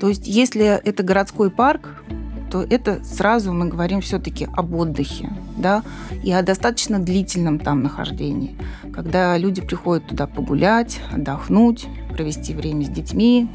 То 0.00 0.08
есть, 0.08 0.26
если 0.26 0.64
это 0.64 1.02
городской 1.02 1.50
парк, 1.50 2.02
то 2.50 2.62
это 2.62 3.04
сразу 3.04 3.52
мы 3.52 3.66
говорим 3.66 4.00
все-таки 4.00 4.48
об 4.56 4.74
отдыхе, 4.74 5.30
да, 5.56 5.82
и 6.22 6.32
о 6.32 6.42
достаточно 6.42 6.98
длительном 6.98 7.58
там 7.58 7.82
нахождении, 7.82 8.56
когда 8.92 9.36
люди 9.36 9.60
приходят 9.60 10.06
туда 10.06 10.26
погулять, 10.26 11.00
отдохнуть, 11.12 11.86
провести 12.12 12.54
время 12.54 12.84
с 12.84 12.88
детьми, 12.88 13.48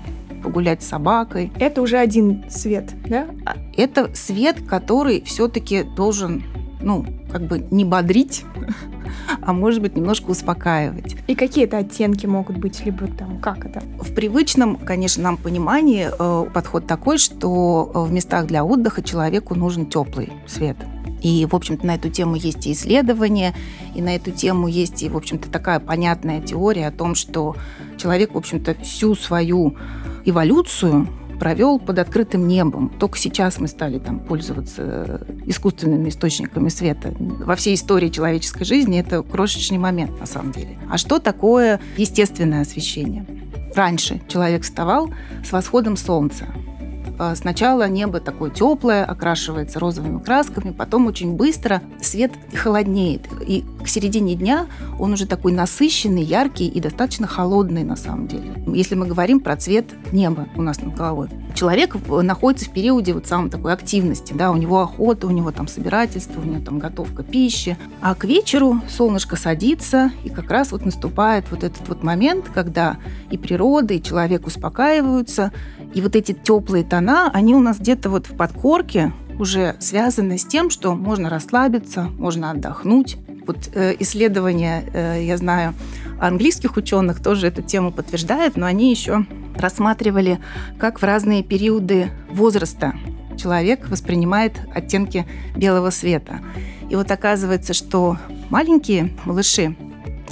погулять 0.43 0.83
с 0.83 0.87
собакой. 0.87 1.51
Это 1.59 1.81
уже 1.81 1.97
один 1.97 2.43
свет, 2.49 2.91
да? 3.07 3.27
А 3.45 3.55
это 3.75 4.13
свет, 4.13 4.57
который 4.67 5.21
все-таки 5.23 5.83
должен, 5.83 6.43
ну, 6.83 7.05
как 7.31 7.43
бы 7.43 7.65
не 7.71 7.85
бодрить, 7.85 8.45
а 9.41 9.53
может 9.53 9.81
быть 9.81 9.95
немножко 9.95 10.29
успокаивать. 10.29 11.15
И 11.27 11.35
какие 11.35 11.65
это 11.65 11.77
оттенки 11.77 12.25
могут 12.25 12.57
быть, 12.57 12.85
либо 12.85 13.07
там 13.07 13.39
как 13.39 13.65
это? 13.65 13.81
В 13.99 14.13
привычном, 14.13 14.75
конечно, 14.75 15.23
нам 15.23 15.37
понимании 15.37 16.09
э, 16.11 16.49
подход 16.51 16.85
такой, 16.85 17.17
что 17.17 17.91
э, 17.93 17.99
в 17.99 18.11
местах 18.11 18.47
для 18.47 18.63
отдыха 18.63 19.01
человеку 19.01 19.55
нужен 19.55 19.85
теплый 19.87 20.31
свет. 20.45 20.77
И, 21.21 21.47
в 21.49 21.55
общем-то, 21.55 21.85
на 21.85 21.95
эту 21.95 22.09
тему 22.09 22.35
есть 22.35 22.67
и 22.67 22.73
исследования, 22.73 23.55
и 23.95 24.01
на 24.01 24.15
эту 24.15 24.31
тему 24.31 24.67
есть 24.67 25.03
и, 25.03 25.09
в 25.09 25.15
общем-то, 25.15 25.49
такая 25.49 25.79
понятная 25.79 26.41
теория 26.41 26.87
о 26.87 26.91
том, 26.91 27.15
что 27.15 27.55
человек, 27.97 28.33
в 28.33 28.37
общем-то, 28.37 28.75
всю 28.83 29.15
свою 29.15 29.77
эволюцию 30.25 31.07
провел 31.43 31.77
под 31.77 31.99
открытым 31.99 32.47
небом. 32.47 32.87
Только 32.87 33.17
сейчас 33.17 33.59
мы 33.59 33.67
стали 33.67 33.99
там 33.99 34.21
пользоваться 34.21 35.27
искусственными 35.45 36.07
источниками 36.07 36.69
света. 36.69 37.13
Во 37.19 37.57
всей 37.57 37.75
истории 37.75 38.07
человеческой 38.07 38.63
жизни 38.63 38.97
это 38.97 39.21
крошечный 39.23 39.77
момент 39.77 40.17
на 40.21 40.25
самом 40.25 40.53
деле. 40.53 40.77
А 40.89 40.97
что 40.97 41.19
такое 41.19 41.81
естественное 41.97 42.61
освещение? 42.61 43.25
Раньше 43.75 44.21
человек 44.29 44.63
вставал 44.63 45.09
с 45.43 45.51
восходом 45.51 45.97
солнца. 45.97 46.45
А, 47.19 47.35
сначала 47.35 47.87
небо 47.87 48.19
такое 48.19 48.49
теплое, 48.49 49.05
окрашивается 49.05 49.79
розовыми 49.79 50.19
красками, 50.19 50.71
потом 50.71 51.07
очень 51.07 51.33
быстро 51.33 51.81
свет 52.01 52.31
холоднеет. 52.53 53.27
И 53.47 53.63
к 53.83 53.87
середине 53.87 54.35
дня 54.35 54.67
он 54.99 55.13
уже 55.13 55.27
такой 55.27 55.51
насыщенный, 55.51 56.23
яркий 56.23 56.67
и 56.67 56.79
достаточно 56.79 57.27
холодный 57.27 57.83
на 57.83 57.95
самом 57.95 58.27
деле. 58.27 58.53
Если 58.67 58.95
мы 58.95 59.05
говорим 59.05 59.39
про 59.39 59.55
цвет 59.55 59.85
неба 60.11 60.47
у 60.55 60.61
нас 60.61 60.81
над 60.81 60.95
головой. 60.95 61.29
Человек 61.53 61.95
находится 62.09 62.65
в 62.65 62.73
периоде 62.73 63.13
вот 63.13 63.27
самой 63.27 63.51
такой 63.51 63.73
активности, 63.73 64.33
да, 64.33 64.51
у 64.51 64.55
него 64.55 64.81
охота, 64.81 65.27
у 65.27 65.31
него 65.31 65.51
там 65.51 65.67
собирательство, 65.67 66.41
у 66.41 66.43
него 66.43 66.63
там 66.63 66.79
готовка 66.79 67.23
пищи. 67.23 67.77
А 68.01 68.15
к 68.15 68.25
вечеру 68.25 68.81
солнышко 68.89 69.35
садится, 69.35 70.11
и 70.23 70.29
как 70.29 70.49
раз 70.49 70.71
вот 70.71 70.83
наступает 70.83 71.45
вот 71.51 71.63
этот 71.63 71.87
вот 71.87 72.03
момент, 72.03 72.45
когда 72.53 72.97
и 73.29 73.37
природа, 73.37 73.93
и 73.93 74.01
человек 74.01 74.47
успокаиваются, 74.47 75.51
и 75.93 76.01
вот 76.01 76.15
эти 76.15 76.33
теплые 76.33 76.83
тона, 76.83 77.29
они 77.33 77.55
у 77.55 77.59
нас 77.59 77.79
где-то 77.79 78.09
вот 78.09 78.27
в 78.27 78.35
подкорке 78.35 79.11
уже 79.39 79.75
связаны 79.79 80.37
с 80.37 80.45
тем, 80.45 80.69
что 80.69 80.95
можно 80.95 81.29
расслабиться, 81.29 82.03
можно 82.17 82.51
отдохнуть. 82.51 83.17
Вот 83.45 83.69
э, 83.73 83.95
исследования, 83.99 84.85
э, 84.93 85.23
я 85.23 85.37
знаю, 85.37 85.73
английских 86.19 86.77
ученых 86.77 87.21
тоже 87.21 87.47
эту 87.47 87.61
тему 87.61 87.91
подтверждают, 87.91 88.55
но 88.55 88.65
они 88.65 88.89
еще 88.89 89.25
рассматривали, 89.55 90.39
как 90.79 91.01
в 91.01 91.03
разные 91.03 91.43
периоды 91.43 92.11
возраста 92.31 92.93
человек 93.37 93.89
воспринимает 93.89 94.53
оттенки 94.73 95.27
белого 95.55 95.89
света. 95.89 96.39
И 96.89 96.95
вот 96.95 97.11
оказывается, 97.11 97.73
что 97.73 98.17
маленькие 98.49 99.11
малыши, 99.25 99.75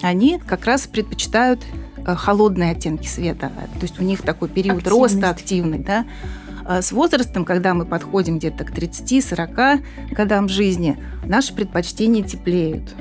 они 0.02 0.40
как 0.40 0.66
раз 0.66 0.88
предпочитают 0.88 1.66
холодные 2.06 2.72
оттенки 2.72 3.08
света. 3.08 3.52
То 3.80 3.82
есть 3.82 4.00
у 4.00 4.04
них 4.04 4.22
такой 4.22 4.50
период 4.50 4.80
Активность. 4.80 5.14
роста 5.14 5.30
активный, 5.30 5.80
да. 5.80 6.06
А 6.64 6.82
с 6.82 6.92
возрастом, 6.92 7.44
когда 7.44 7.74
мы 7.74 7.86
подходим 7.86 8.38
где-то 8.38 8.64
к 8.64 8.72
30-40 8.72 9.82
годам 10.12 10.48
жизни, 10.48 10.98
наши 11.26 11.54
предпочтения 11.54 12.24
теплеют. 12.24 12.94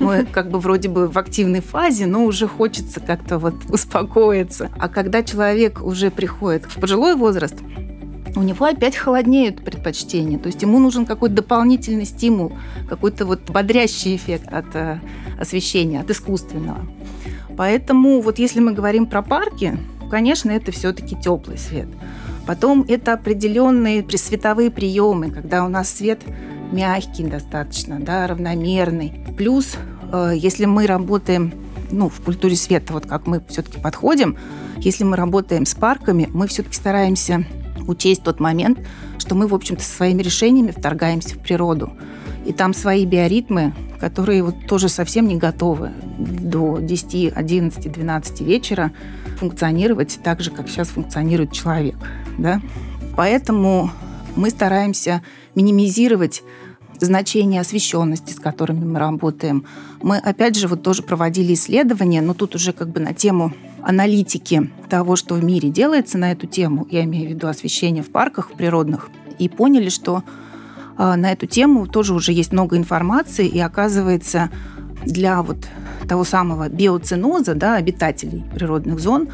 Мы 0.00 0.24
как 0.24 0.50
бы 0.50 0.58
вроде 0.58 0.88
бы 0.88 1.08
в 1.08 1.16
активной 1.18 1.60
фазе, 1.60 2.06
но 2.06 2.24
уже 2.24 2.48
хочется 2.48 3.00
как-то 3.00 3.38
вот 3.38 3.54
успокоиться. 3.68 4.70
А 4.78 4.88
когда 4.88 5.22
человек 5.22 5.82
уже 5.82 6.10
приходит 6.10 6.64
в 6.64 6.80
пожилой 6.80 7.14
возраст, 7.14 7.56
у 8.36 8.42
него 8.42 8.66
опять 8.66 8.96
холоднеют 8.96 9.64
предпочтения. 9.64 10.38
То 10.38 10.48
есть 10.48 10.60
ему 10.62 10.78
нужен 10.78 11.06
какой-то 11.06 11.36
дополнительный 11.36 12.04
стимул, 12.04 12.52
какой-то 12.88 13.26
вот 13.26 13.48
бодрящий 13.48 14.16
эффект 14.16 14.52
от 14.52 14.74
э, 14.74 14.98
освещения, 15.38 16.00
от 16.00 16.10
искусственного. 16.10 16.84
Поэтому 17.56 18.20
вот 18.20 18.38
если 18.38 18.60
мы 18.60 18.72
говорим 18.72 19.06
про 19.06 19.22
парки, 19.22 19.78
конечно, 20.10 20.50
это 20.50 20.72
все-таки 20.72 21.16
теплый 21.16 21.58
свет. 21.58 21.88
Потом 22.46 22.84
это 22.88 23.14
определенные 23.14 24.04
световые 24.16 24.70
приемы, 24.70 25.30
когда 25.30 25.64
у 25.64 25.68
нас 25.68 25.88
свет 25.88 26.20
мягкий 26.72 27.24
достаточно, 27.24 28.00
да, 28.00 28.26
равномерный. 28.26 29.12
Плюс, 29.36 29.76
э, 30.12 30.32
если 30.36 30.66
мы 30.66 30.86
работаем 30.86 31.54
ну, 31.90 32.08
в 32.08 32.20
культуре 32.20 32.56
света, 32.56 32.92
вот 32.92 33.06
как 33.06 33.26
мы 33.26 33.42
все-таки 33.48 33.80
подходим, 33.80 34.36
если 34.76 35.04
мы 35.04 35.16
работаем 35.16 35.64
с 35.64 35.74
парками, 35.74 36.28
мы 36.32 36.46
все-таки 36.48 36.74
стараемся 36.74 37.46
учесть 37.86 38.22
тот 38.22 38.40
момент, 38.40 38.78
что 39.18 39.34
мы, 39.34 39.46
в 39.46 39.54
общем-то, 39.54 39.82
своими 39.82 40.22
решениями 40.22 40.72
вторгаемся 40.76 41.36
в 41.36 41.38
природу. 41.38 41.92
И 42.44 42.52
там 42.52 42.74
свои 42.74 43.06
биоритмы, 43.06 43.72
которые 44.00 44.42
вот 44.42 44.66
тоже 44.66 44.88
совсем 44.88 45.26
не 45.26 45.36
готовы 45.36 45.90
до 46.18 46.78
10, 46.78 47.32
11, 47.34 47.92
12 47.92 48.40
вечера 48.42 48.92
функционировать 49.38 50.18
так 50.22 50.40
же, 50.40 50.50
как 50.50 50.68
сейчас 50.68 50.88
функционирует 50.88 51.52
человек. 51.52 51.96
Да? 52.38 52.60
Поэтому 53.16 53.90
мы 54.36 54.50
стараемся 54.50 55.22
минимизировать 55.54 56.42
значение 57.00 57.60
освещенности, 57.60 58.32
с 58.32 58.40
которыми 58.40 58.84
мы 58.84 58.98
работаем. 58.98 59.64
Мы, 60.02 60.18
опять 60.18 60.56
же, 60.56 60.68
вот 60.68 60.82
тоже 60.82 61.02
проводили 61.02 61.54
исследования, 61.54 62.20
но 62.20 62.34
тут 62.34 62.54
уже 62.54 62.72
как 62.72 62.88
бы 62.88 63.00
на 63.00 63.14
тему 63.14 63.52
аналитики 63.82 64.70
того, 64.88 65.16
что 65.16 65.34
в 65.34 65.44
мире 65.44 65.70
делается 65.70 66.18
на 66.18 66.32
эту 66.32 66.46
тему, 66.46 66.86
я 66.90 67.04
имею 67.04 67.28
в 67.28 67.30
виду 67.30 67.48
освещение 67.48 68.02
в 68.02 68.10
парках 68.10 68.52
природных, 68.52 69.10
и 69.38 69.48
поняли, 69.48 69.88
что 69.88 70.22
на 70.96 71.32
эту 71.32 71.46
тему 71.46 71.86
тоже 71.86 72.14
уже 72.14 72.32
есть 72.32 72.52
много 72.52 72.76
информации, 72.76 73.46
и 73.46 73.58
оказывается, 73.60 74.50
для 75.04 75.42
вот 75.42 75.66
того 76.08 76.24
самого 76.24 76.68
биоценоза, 76.68 77.54
да, 77.54 77.76
обитателей 77.76 78.44
природных 78.54 79.00
зон, 79.00 79.28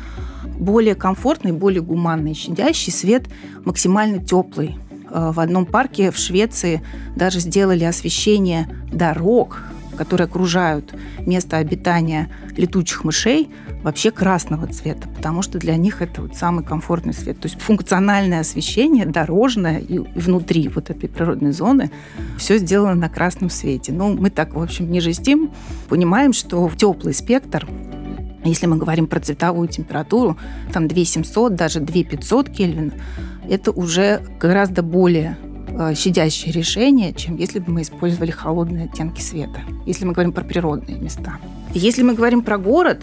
более 0.59 0.95
комфортный, 0.95 1.53
более 1.53 1.83
гуманный, 1.83 2.35
щадящий 2.35 2.93
свет 2.93 3.25
максимально 3.65 4.25
теплый. 4.25 4.77
Э, 5.11 5.33
в 5.35 5.41
одном 5.41 5.67
парке 5.67 6.11
в 6.11 6.17
Швеции 6.17 6.83
даже 7.17 7.41
сделали 7.41 7.85
освещение 7.85 8.69
дорог, 8.93 9.63
которые 10.01 10.25
окружают 10.25 10.95
место 11.27 11.59
обитания 11.59 12.31
летучих 12.57 13.05
мышей, 13.05 13.51
вообще 13.83 14.11
красного 14.11 14.67
цвета, 14.67 15.07
потому 15.15 15.43
что 15.43 15.59
для 15.59 15.77
них 15.77 16.01
это 16.01 16.23
вот 16.23 16.35
самый 16.37 16.65
комфортный 16.65 17.13
свет. 17.13 17.39
То 17.39 17.49
есть 17.49 17.61
функциональное 17.61 18.41
освещение, 18.41 19.05
дорожное 19.05 19.79
и 19.79 19.99
внутри 19.99 20.69
вот 20.69 20.89
этой 20.89 21.07
природной 21.07 21.53
зоны, 21.53 21.91
все 22.39 22.57
сделано 22.57 22.95
на 22.95 23.11
красном 23.11 23.51
свете. 23.51 23.93
Ну, 23.93 24.17
мы 24.17 24.31
так, 24.31 24.55
в 24.55 24.63
общем, 24.63 24.91
не 24.91 25.01
жестим, 25.01 25.51
понимаем, 25.91 26.33
что 26.33 26.71
теплый 26.75 27.13
спектр 27.13 27.69
если 28.43 28.65
мы 28.65 28.79
говорим 28.79 29.07
про 29.07 29.21
цветовую 29.21 29.69
температуру, 29.69 30.39
там 30.73 30.89
2700, 30.89 31.55
даже 31.57 31.79
2500 31.81 32.49
Кельвин, 32.49 32.95
это 33.51 33.71
уже 33.71 34.23
гораздо 34.41 34.83
более 34.83 35.37
щадящее 35.95 36.53
решение, 36.53 37.13
чем 37.13 37.37
если 37.37 37.59
бы 37.59 37.73
мы 37.73 37.83
использовали 37.83 38.31
холодные 38.31 38.85
оттенки 38.85 39.21
света, 39.21 39.61
если 39.87 40.05
мы 40.05 40.13
говорим 40.13 40.33
про 40.33 40.45
природные 40.45 40.99
места. 40.99 41.39
Если 41.75 42.03
мы 42.03 42.15
говорим 42.15 42.43
про 42.43 42.59
город, 42.59 43.03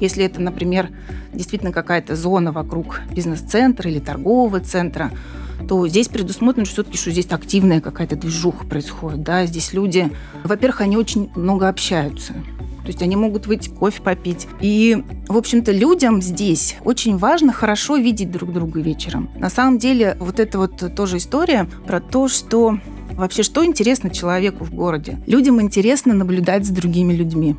если 0.00 0.24
это, 0.24 0.40
например, 0.40 0.90
действительно 1.32 1.72
какая-то 1.72 2.16
зона 2.16 2.52
вокруг 2.52 3.00
бизнес-центра 3.14 3.90
или 3.90 4.00
торгового 4.00 4.60
центра, 4.60 5.10
то 5.68 5.86
здесь 5.86 6.08
предусмотрено 6.08 6.66
все-таки, 6.66 6.98
что 6.98 7.10
здесь 7.10 7.26
активная 7.30 7.80
какая-то 7.80 8.16
движуха 8.16 8.66
происходит. 8.66 9.22
Да? 9.22 9.46
Здесь 9.46 9.72
люди, 9.72 10.10
во-первых, 10.44 10.80
они 10.80 10.96
очень 10.96 11.30
много 11.36 11.68
общаются. 11.68 12.34
То 12.82 12.88
есть 12.88 13.02
они 13.02 13.16
могут 13.16 13.46
выйти 13.46 13.68
кофе 13.68 14.02
попить. 14.02 14.46
И, 14.60 15.02
в 15.28 15.36
общем-то, 15.36 15.72
людям 15.72 16.20
здесь 16.20 16.76
очень 16.84 17.16
важно 17.16 17.52
хорошо 17.52 17.96
видеть 17.96 18.30
друг 18.30 18.52
друга 18.52 18.80
вечером. 18.80 19.30
На 19.36 19.50
самом 19.50 19.78
деле, 19.78 20.16
вот 20.20 20.40
это 20.40 20.58
вот 20.58 20.94
тоже 20.94 21.18
история 21.18 21.68
про 21.86 22.00
то, 22.00 22.28
что 22.28 22.78
Вообще, 23.14 23.42
что 23.42 23.62
интересно 23.64 24.08
человеку 24.08 24.64
в 24.64 24.72
городе? 24.72 25.18
Людям 25.26 25.60
интересно 25.60 26.14
наблюдать 26.14 26.64
за 26.64 26.74
другими 26.74 27.12
людьми 27.12 27.56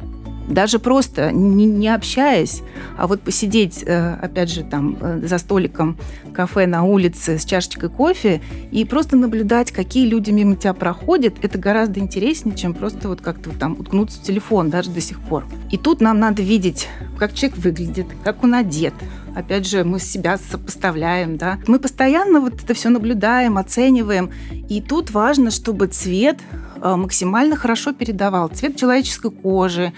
даже 0.48 0.80
просто 0.80 1.32
не, 1.32 1.66
не 1.66 1.90
общаясь, 1.90 2.62
а 2.98 3.08
вот 3.08 3.22
посидеть, 3.22 3.84
э, 3.86 4.16
опять 4.22 4.50
же, 4.50 4.64
там 4.64 4.98
э, 5.00 5.22
за 5.24 5.38
столиком 5.38 5.98
кафе 6.34 6.68
на 6.68 6.84
улице 6.84 7.38
с 7.38 7.46
чашечкой 7.46 7.90
кофе 7.90 8.42
и 8.72 8.86
просто 8.86 9.16
наблюдать, 9.16 9.72
какие 9.72 10.08
люди 10.08 10.32
мимо 10.32 10.56
тебя 10.56 10.74
проходят, 10.74 11.36
это 11.42 11.58
гораздо 11.58 12.00
интереснее, 12.00 12.56
чем 12.56 12.74
просто 12.74 13.08
вот 13.08 13.22
как-то 13.22 13.52
там 13.52 13.74
уткнуться 13.80 14.20
в 14.20 14.24
телефон 14.24 14.70
даже 14.70 14.92
до 14.92 15.02
сих 15.02 15.20
пор. 15.20 15.46
И 15.72 15.78
тут 15.78 16.02
нам 16.02 16.20
надо 16.20 16.42
видеть, 16.42 16.88
как 17.18 17.34
человек 17.34 17.58
выглядит, 17.58 18.08
как 18.24 18.44
он 18.44 18.56
одет, 18.56 18.94
опять 19.36 19.68
же, 19.68 19.84
мы 19.84 20.00
себя 20.00 20.38
сопоставляем, 20.38 21.38
да. 21.38 21.60
Мы 21.68 21.80
постоянно 21.80 22.40
вот 22.40 22.62
это 22.64 22.74
все 22.74 22.90
наблюдаем, 22.90 23.58
оцениваем. 23.58 24.32
И 24.70 24.82
тут 24.82 25.12
важно, 25.12 25.52
чтобы 25.52 25.88
цвет 25.88 26.40
максимально 26.84 27.56
хорошо 27.56 27.94
передавал. 27.94 28.50
Цвет 28.50 28.75
человеческой 28.75 29.32
кожи, 29.32 29.94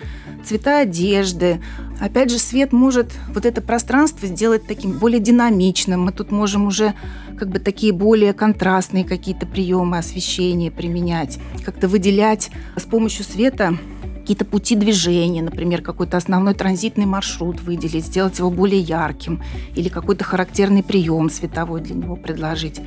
цвета 0.45 0.79
одежды. 0.79 1.59
Опять 1.99 2.29
же, 2.29 2.37
свет 2.37 2.71
может 2.71 3.11
вот 3.33 3.45
это 3.45 3.61
пространство 3.61 4.27
сделать 4.27 4.67
таким 4.67 4.91
более 4.91 5.19
динамичным. 5.19 6.03
Мы 6.03 6.11
тут 6.11 6.31
можем 6.31 6.67
уже 6.67 6.93
как 7.37 7.49
бы 7.49 7.59
такие 7.59 7.91
более 7.91 8.33
контрастные 8.33 9.03
какие-то 9.03 9.45
приемы 9.45 9.97
освещения 9.97 10.71
применять, 10.71 11.39
как-то 11.65 11.87
выделять 11.87 12.51
с 12.77 12.83
помощью 12.83 13.25
света 13.25 13.77
какие-то 14.25 14.45
пути 14.45 14.75
движения, 14.75 15.43
например, 15.43 15.83
какой-то 15.83 16.17
основной 16.17 16.55
транзитный 16.55 17.05
маршрут 17.05 17.61
выделить, 17.61 18.05
сделать 18.05 18.39
его 18.39 18.49
более 18.49 18.79
ярким, 18.79 19.43
или 19.75 19.87
какой-то 19.87 20.23
характерный 20.23 20.81
прием 20.81 21.29
световой 21.29 21.79
для 21.79 21.93
него 21.93 22.15
предложить. 22.15 22.81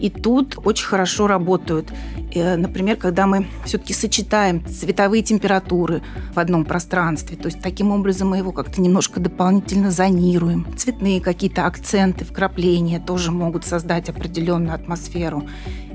И 0.00 0.10
тут 0.10 0.58
очень 0.64 0.86
хорошо 0.86 1.26
работают. 1.26 1.92
Э, 2.34 2.56
например, 2.56 2.96
когда 2.96 3.26
мы 3.26 3.46
все-таки 3.64 3.94
сочетаем 3.94 4.64
цветовые 4.66 5.22
температуры 5.22 6.02
в 6.34 6.38
одном 6.38 6.64
пространстве, 6.64 7.36
то 7.36 7.46
есть 7.46 7.60
таким 7.60 7.90
образом 7.90 8.30
мы 8.30 8.38
его 8.38 8.52
как-то 8.52 8.80
немножко 8.80 9.20
дополнительно 9.20 9.90
зонируем. 9.90 10.66
Цветные 10.76 11.20
какие-то 11.20 11.66
акценты, 11.66 12.24
вкрапления 12.24 13.00
тоже 13.00 13.32
могут 13.32 13.64
создать 13.64 14.08
определенную 14.08 14.74
атмосферу. 14.74 15.46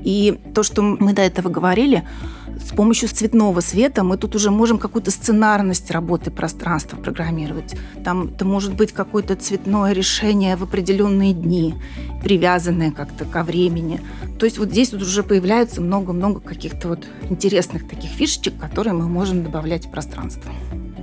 И 0.04 0.38
то, 0.54 0.62
что 0.62 0.82
мы 0.82 1.14
до 1.14 1.22
этого 1.22 1.48
говорили, 1.48 2.06
с 2.62 2.74
помощью 2.74 3.08
цветного 3.08 3.60
света 3.60 4.02
мы 4.04 4.16
тут 4.16 4.34
уже 4.34 4.50
можем 4.50 4.78
какую-то 4.78 5.10
сценарность 5.10 5.90
работы 5.90 6.30
пространства 6.30 6.96
программировать. 6.96 7.74
Там 8.04 8.28
это 8.34 8.44
может 8.44 8.74
быть 8.74 8.92
какое-то 8.92 9.36
цветное 9.36 9.92
решение 9.92 10.56
в 10.56 10.62
определенные 10.62 11.32
дни, 11.32 11.74
привязанное 12.22 12.90
как-то 12.90 13.24
ко 13.24 13.42
времени. 13.42 14.00
То 14.38 14.46
есть 14.46 14.58
вот 14.58 14.70
здесь 14.70 14.92
вот 14.92 15.02
уже 15.02 15.22
появляется 15.22 15.80
много-много 15.80 16.40
каких-то 16.40 16.88
вот 16.88 17.06
интересных 17.28 17.88
таких 17.88 18.10
фишечек, 18.10 18.58
которые 18.58 18.94
мы 18.94 19.08
можем 19.08 19.44
добавлять 19.44 19.86
в 19.86 19.90
пространство. 19.90 20.52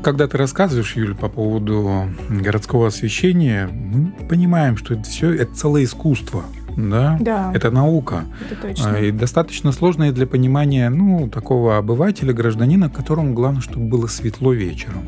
Когда 0.04 0.28
ты 0.28 0.38
рассказываешь, 0.38 0.96
Юль, 0.96 1.16
по 1.16 1.30
поводу 1.30 2.10
городского 2.28 2.88
освещения, 2.88 3.68
мы 3.68 4.12
понимаем, 4.28 4.76
что 4.76 4.96
это 4.96 5.04
все 5.04 5.32
это 5.32 5.54
целое 5.54 5.84
искусство 5.84 6.44
да? 6.76 7.18
Да. 7.20 7.52
Это 7.54 7.72
наука. 7.72 8.26
Это 8.46 8.62
точно. 8.62 8.96
И 8.98 9.12
достаточно 9.12 9.72
сложная 9.72 10.12
для 10.12 10.28
понимания, 10.28 10.90
ну, 10.90 11.30
такого 11.30 11.78
обывателя, 11.78 12.34
гражданина, 12.34 12.90
которому 12.90 13.34
главное, 13.34 13.62
чтобы 13.62 13.86
было 13.86 14.08
светло 14.08 14.54
вечером. 14.54 15.06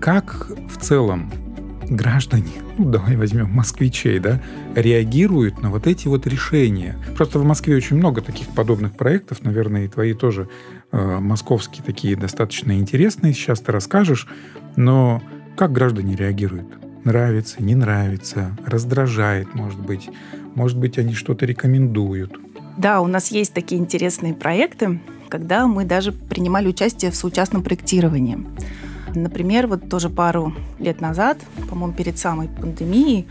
Как 0.00 0.50
в 0.68 0.78
целом 0.78 1.30
граждане, 1.88 2.52
ну, 2.78 2.90
давай 2.90 3.16
возьмем 3.16 3.50
москвичей, 3.50 4.18
да, 4.18 4.40
реагируют 4.74 5.62
на 5.62 5.70
вот 5.70 5.86
эти 5.86 6.08
вот 6.08 6.26
решения. 6.26 6.96
Просто 7.16 7.38
в 7.38 7.44
Москве 7.44 7.76
очень 7.76 7.96
много 7.96 8.20
таких 8.20 8.48
подобных 8.48 8.96
проектов, 8.96 9.42
наверное, 9.42 9.84
и 9.84 9.88
твои 9.88 10.14
тоже 10.14 10.48
э, 10.92 11.18
московские 11.20 11.84
такие 11.84 12.16
достаточно 12.16 12.78
интересные, 12.78 13.32
сейчас 13.32 13.60
ты 13.60 13.72
расскажешь, 13.72 14.26
но 14.76 15.22
как 15.56 15.72
граждане 15.72 16.16
реагируют? 16.16 16.66
Нравится, 17.04 17.62
не 17.62 17.74
нравится, 17.74 18.56
раздражает, 18.64 19.54
может 19.54 19.78
быть. 19.78 20.08
Может 20.54 20.78
быть, 20.78 20.98
они 20.98 21.14
что-то 21.14 21.46
рекомендуют. 21.46 22.38
Да, 22.76 23.00
у 23.00 23.06
нас 23.06 23.30
есть 23.30 23.52
такие 23.52 23.80
интересные 23.80 24.34
проекты, 24.34 25.00
когда 25.28 25.66
мы 25.66 25.84
даже 25.84 26.12
принимали 26.12 26.68
участие 26.68 27.10
в 27.10 27.16
соучастном 27.16 27.62
проектировании. 27.62 28.38
Например, 29.14 29.66
вот 29.66 29.88
тоже 29.88 30.10
пару 30.10 30.54
лет 30.78 31.00
назад, 31.00 31.38
по-моему, 31.68 31.94
перед 31.94 32.18
самой 32.18 32.48
пандемией, 32.48 33.26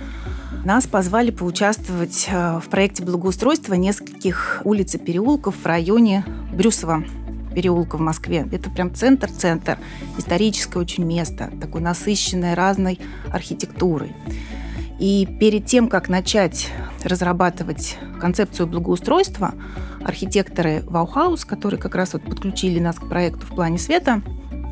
нас 0.64 0.88
позвали 0.88 1.30
поучаствовать 1.30 2.28
э, 2.32 2.60
в 2.64 2.70
проекте 2.70 3.04
благоустройства 3.04 3.74
нескольких 3.74 4.62
улиц 4.64 4.96
и 4.96 4.98
переулков 4.98 5.56
в 5.62 5.66
районе 5.66 6.24
Брюсова 6.54 7.04
переулка 7.54 7.98
в 7.98 8.02
Москве. 8.02 8.48
Это 8.52 8.70
прям 8.70 8.94
центр-центр, 8.94 9.78
историческое 10.18 10.80
очень 10.80 11.04
место, 11.04 11.52
такое 11.62 11.82
насыщенное 11.82 12.56
разной 12.56 13.00
архитектурой. 13.32 14.14
И 15.04 15.26
перед 15.26 15.66
тем, 15.66 15.90
как 15.90 16.08
начать 16.08 16.70
разрабатывать 17.04 17.98
концепцию 18.22 18.68
благоустройства, 18.68 19.54
архитекторы 20.02 20.82
Ваухаус, 20.86 21.44
которые 21.44 21.78
как 21.78 21.96
раз 21.96 22.14
вот 22.14 22.24
подключили 22.24 22.80
нас 22.80 23.00
к 23.00 23.10
проекту 23.10 23.46
в 23.46 23.50
плане 23.50 23.80
света, 23.80 24.22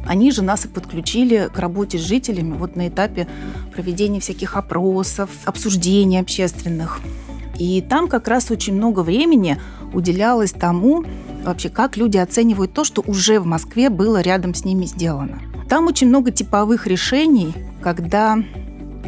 они 0.07 0.31
же 0.31 0.41
нас 0.41 0.63
и 0.63 0.69
подключили 0.69 1.49
к 1.53 1.59
работе 1.59 1.97
с 1.97 2.01
жителями 2.01 2.53
вот 2.53 2.77
на 2.77 2.87
этапе 2.87 3.27
проведения 3.73 4.21
всяких 4.21 4.55
опросов, 4.55 5.29
обсуждений 5.43 6.17
общественных. 6.17 7.01
И 7.59 7.81
там 7.81 8.07
как 8.07 8.29
раз 8.29 8.51
очень 8.51 8.75
много 8.75 9.01
времени 9.01 9.57
уделялось 9.91 10.53
тому, 10.53 11.03
вообще, 11.43 11.67
как 11.67 11.97
люди 11.97 12.15
оценивают 12.15 12.71
то, 12.71 12.85
что 12.85 13.03
уже 13.05 13.41
в 13.41 13.45
Москве 13.45 13.89
было 13.89 14.21
рядом 14.21 14.53
с 14.53 14.63
ними 14.63 14.85
сделано. 14.85 15.41
Там 15.67 15.87
очень 15.87 16.07
много 16.07 16.31
типовых 16.31 16.87
решений, 16.87 17.53
когда 17.81 18.37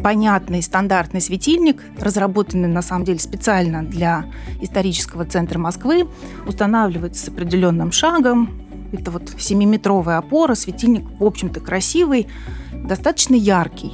понятный 0.02 0.62
стандартный 0.62 1.20
светильник, 1.20 1.82
разработанный 2.00 2.68
на 2.68 2.82
самом 2.82 3.04
деле 3.04 3.18
специально 3.18 3.82
для 3.82 4.26
исторического 4.60 5.24
центра 5.24 5.58
Москвы, 5.58 6.08
устанавливается 6.46 7.26
с 7.26 7.28
определенным 7.28 7.92
шагом. 7.92 8.60
Это 8.92 9.10
вот 9.10 9.34
7-метровая 9.36 10.18
опора, 10.18 10.54
светильник, 10.54 11.04
в 11.18 11.24
общем-то, 11.24 11.60
красивый, 11.60 12.28
достаточно 12.72 13.34
яркий. 13.34 13.92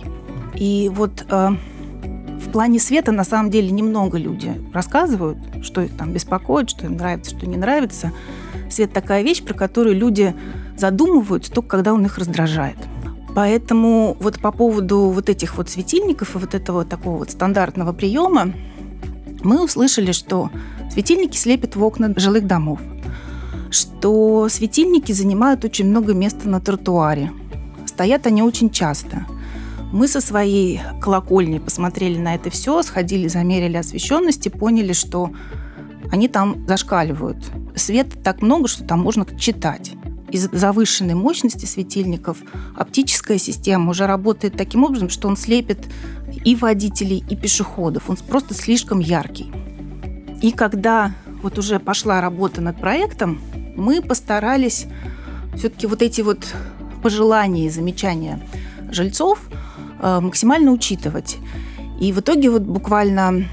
И 0.54 0.90
вот 0.92 1.24
э, 1.30 1.50
в 2.40 2.50
плане 2.50 2.80
света 2.80 3.12
на 3.12 3.24
самом 3.24 3.50
деле 3.50 3.70
немного 3.70 4.18
люди 4.18 4.52
рассказывают, 4.72 5.38
что 5.62 5.82
их 5.82 5.96
там 5.96 6.12
беспокоит, 6.12 6.70
что 6.70 6.86
им 6.86 6.96
нравится, 6.96 7.36
что 7.36 7.46
не 7.46 7.56
нравится. 7.56 8.12
Свет 8.68 8.92
такая 8.92 9.22
вещь, 9.22 9.42
про 9.42 9.54
которую 9.54 9.96
люди 9.96 10.34
задумываются 10.76 11.52
только 11.52 11.68
когда 11.68 11.92
он 11.92 12.04
их 12.04 12.18
раздражает. 12.18 12.76
Поэтому 13.34 14.16
вот 14.20 14.40
по 14.40 14.50
поводу 14.50 15.10
вот 15.10 15.28
этих 15.28 15.56
вот 15.56 15.70
светильников 15.70 16.34
и 16.34 16.38
вот 16.38 16.54
этого 16.54 16.84
такого 16.84 17.18
вот 17.18 17.30
стандартного 17.30 17.92
приема 17.92 18.52
мы 19.42 19.64
услышали, 19.64 20.12
что 20.12 20.50
светильники 20.92 21.36
слепят 21.36 21.76
в 21.76 21.82
окна 21.82 22.12
жилых 22.16 22.46
домов, 22.46 22.80
что 23.70 24.48
светильники 24.48 25.12
занимают 25.12 25.64
очень 25.64 25.86
много 25.86 26.12
места 26.12 26.48
на 26.48 26.60
тротуаре. 26.60 27.32
Стоят 27.86 28.26
они 28.26 28.42
очень 28.42 28.70
часто. 28.70 29.26
Мы 29.92 30.06
со 30.08 30.20
своей 30.20 30.80
колокольни 31.00 31.58
посмотрели 31.58 32.18
на 32.18 32.34
это 32.34 32.50
все, 32.50 32.82
сходили, 32.82 33.28
замерили 33.28 33.76
освещенность 33.76 34.46
и 34.46 34.50
поняли, 34.50 34.92
что 34.92 35.32
они 36.12 36.28
там 36.28 36.66
зашкаливают. 36.66 37.38
Света 37.74 38.16
так 38.18 38.42
много, 38.42 38.68
что 38.68 38.84
там 38.84 39.00
можно 39.00 39.24
читать. 39.38 39.92
Из 40.32 40.48
завышенной 40.52 41.14
мощности 41.14 41.66
светильников 41.66 42.38
оптическая 42.76 43.38
система 43.38 43.90
уже 43.90 44.06
работает 44.06 44.56
таким 44.56 44.84
образом, 44.84 45.08
что 45.08 45.28
он 45.28 45.36
слепит 45.36 45.88
и 46.44 46.54
водителей, 46.54 47.24
и 47.28 47.36
пешеходов. 47.36 48.08
Он 48.08 48.16
просто 48.16 48.54
слишком 48.54 49.00
яркий. 49.00 49.52
И 50.40 50.52
когда 50.52 51.12
вот 51.42 51.58
уже 51.58 51.80
пошла 51.80 52.20
работа 52.20 52.60
над 52.60 52.78
проектом, 52.80 53.40
мы 53.76 54.00
постарались 54.00 54.86
все-таки 55.56 55.86
вот 55.86 56.02
эти 56.02 56.20
вот 56.20 56.46
пожелания 57.02 57.66
и 57.66 57.70
замечания 57.70 58.40
жильцов 58.90 59.40
э, 60.00 60.20
максимально 60.20 60.70
учитывать. 60.70 61.38
И 62.00 62.12
в 62.12 62.20
итоге 62.20 62.50
вот 62.50 62.62
буквально, 62.62 63.44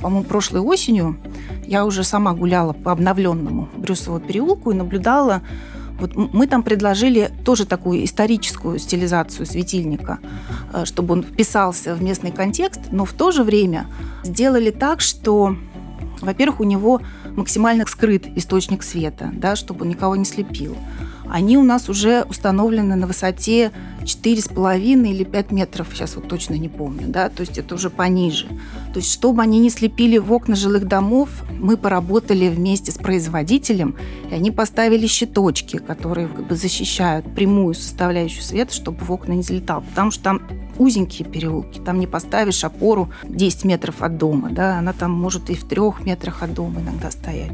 по-моему, 0.00 0.24
прошлой 0.24 0.60
осенью 0.60 1.18
я 1.66 1.84
уже 1.84 2.04
сама 2.04 2.34
гуляла 2.34 2.72
по 2.72 2.92
обновленному 2.92 3.68
Брюсову 3.76 4.20
переулку 4.20 4.70
и 4.70 4.74
наблюдала 4.74 5.42
вот 5.98 6.14
мы 6.14 6.46
там 6.46 6.62
предложили 6.62 7.30
тоже 7.44 7.66
такую 7.66 8.04
историческую 8.04 8.78
стилизацию 8.78 9.46
светильника, 9.46 10.18
э, 10.72 10.84
чтобы 10.84 11.14
он 11.14 11.22
вписался 11.22 11.94
в 11.94 12.02
местный 12.02 12.30
контекст, 12.30 12.80
но 12.90 13.04
в 13.04 13.12
то 13.12 13.30
же 13.30 13.42
время 13.42 13.86
сделали 14.22 14.70
так, 14.70 15.00
что, 15.00 15.56
во-первых, 16.20 16.60
у 16.60 16.64
него 16.64 17.00
максимально 17.34 17.86
скрыт 17.86 18.26
источник 18.36 18.82
света, 18.82 19.30
да, 19.32 19.56
чтобы 19.56 19.82
он 19.82 19.88
никого 19.88 20.16
не 20.16 20.24
слепил 20.24 20.76
они 21.30 21.58
у 21.58 21.62
нас 21.62 21.88
уже 21.88 22.24
установлены 22.28 22.96
на 22.96 23.06
высоте 23.06 23.72
4,5 24.02 25.08
или 25.08 25.24
5 25.24 25.52
метров, 25.52 25.88
сейчас 25.92 26.16
вот 26.16 26.28
точно 26.28 26.54
не 26.54 26.68
помню, 26.68 27.08
да, 27.08 27.28
то 27.28 27.40
есть 27.40 27.58
это 27.58 27.74
уже 27.74 27.90
пониже. 27.90 28.46
То 28.92 29.00
есть 29.00 29.12
чтобы 29.12 29.42
они 29.42 29.58
не 29.58 29.70
слепили 29.70 30.18
в 30.18 30.32
окна 30.32 30.54
жилых 30.54 30.86
домов, 30.86 31.28
мы 31.50 31.76
поработали 31.76 32.48
вместе 32.48 32.92
с 32.92 32.96
производителем, 32.96 33.96
и 34.30 34.34
они 34.34 34.50
поставили 34.50 35.06
щиточки, 35.06 35.78
которые 35.78 36.28
как 36.28 36.46
бы 36.46 36.54
защищают 36.54 37.34
прямую 37.34 37.74
составляющую 37.74 38.42
света, 38.42 38.72
чтобы 38.72 39.04
в 39.04 39.10
окна 39.10 39.32
не 39.32 39.42
залетал, 39.42 39.82
потому 39.82 40.10
что 40.10 40.22
там 40.22 40.42
узенькие 40.78 41.28
переулки, 41.28 41.80
там 41.80 41.98
не 41.98 42.06
поставишь 42.06 42.64
опору 42.64 43.10
10 43.24 43.64
метров 43.64 44.02
от 44.02 44.18
дома, 44.18 44.50
да, 44.50 44.78
она 44.78 44.92
там 44.92 45.12
может 45.12 45.50
и 45.50 45.54
в 45.54 45.64
трех 45.64 46.04
метрах 46.04 46.42
от 46.42 46.54
дома 46.54 46.80
иногда 46.80 47.10
стоять. 47.10 47.52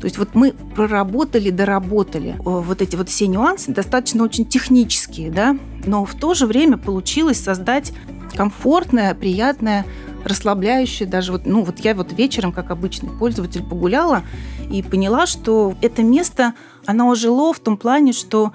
То 0.00 0.06
есть 0.06 0.16
вот 0.16 0.34
мы 0.34 0.52
проработали, 0.52 1.50
доработали 1.50 2.30
э, 2.30 2.36
вот 2.42 2.80
эти 2.80 2.96
вот 2.96 3.08
все 3.10 3.26
нюансы, 3.26 3.70
достаточно 3.70 4.24
очень 4.24 4.46
технические, 4.46 5.30
да, 5.30 5.56
но 5.84 6.04
в 6.04 6.14
то 6.14 6.34
же 6.34 6.46
время 6.46 6.78
получилось 6.78 7.38
создать 7.38 7.92
комфортное, 8.34 9.14
приятное, 9.14 9.84
расслабляющее. 10.24 11.06
Даже 11.06 11.32
вот, 11.32 11.44
ну 11.44 11.62
вот 11.62 11.80
я 11.80 11.94
вот 11.94 12.12
вечером, 12.12 12.52
как 12.52 12.70
обычный 12.70 13.10
пользователь, 13.10 13.62
погуляла 13.62 14.22
и 14.70 14.82
поняла, 14.82 15.26
что 15.26 15.74
это 15.82 16.02
место, 16.02 16.54
оно 16.86 17.08
ожило 17.08 17.52
в 17.52 17.58
том 17.58 17.76
плане, 17.76 18.12
что 18.12 18.52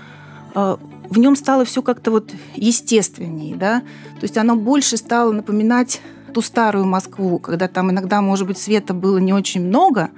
э, 0.56 0.78
в 1.10 1.18
нем 1.18 1.36
стало 1.36 1.66
все 1.66 1.82
как-то 1.82 2.12
вот 2.12 2.32
естественнее, 2.56 3.56
да, 3.56 3.82
то 4.20 4.24
есть 4.24 4.38
оно 4.38 4.56
больше 4.56 4.98
стало 4.98 5.32
напоминать 5.32 6.02
ту 6.34 6.42
старую 6.42 6.86
Москву, 6.86 7.40
когда 7.40 7.68
там 7.68 7.92
иногда, 7.92 8.22
может 8.22 8.48
быть, 8.48 8.58
света 8.58 8.94
было 8.94 9.18
не 9.18 9.34
очень 9.34 9.66
много, 9.66 10.10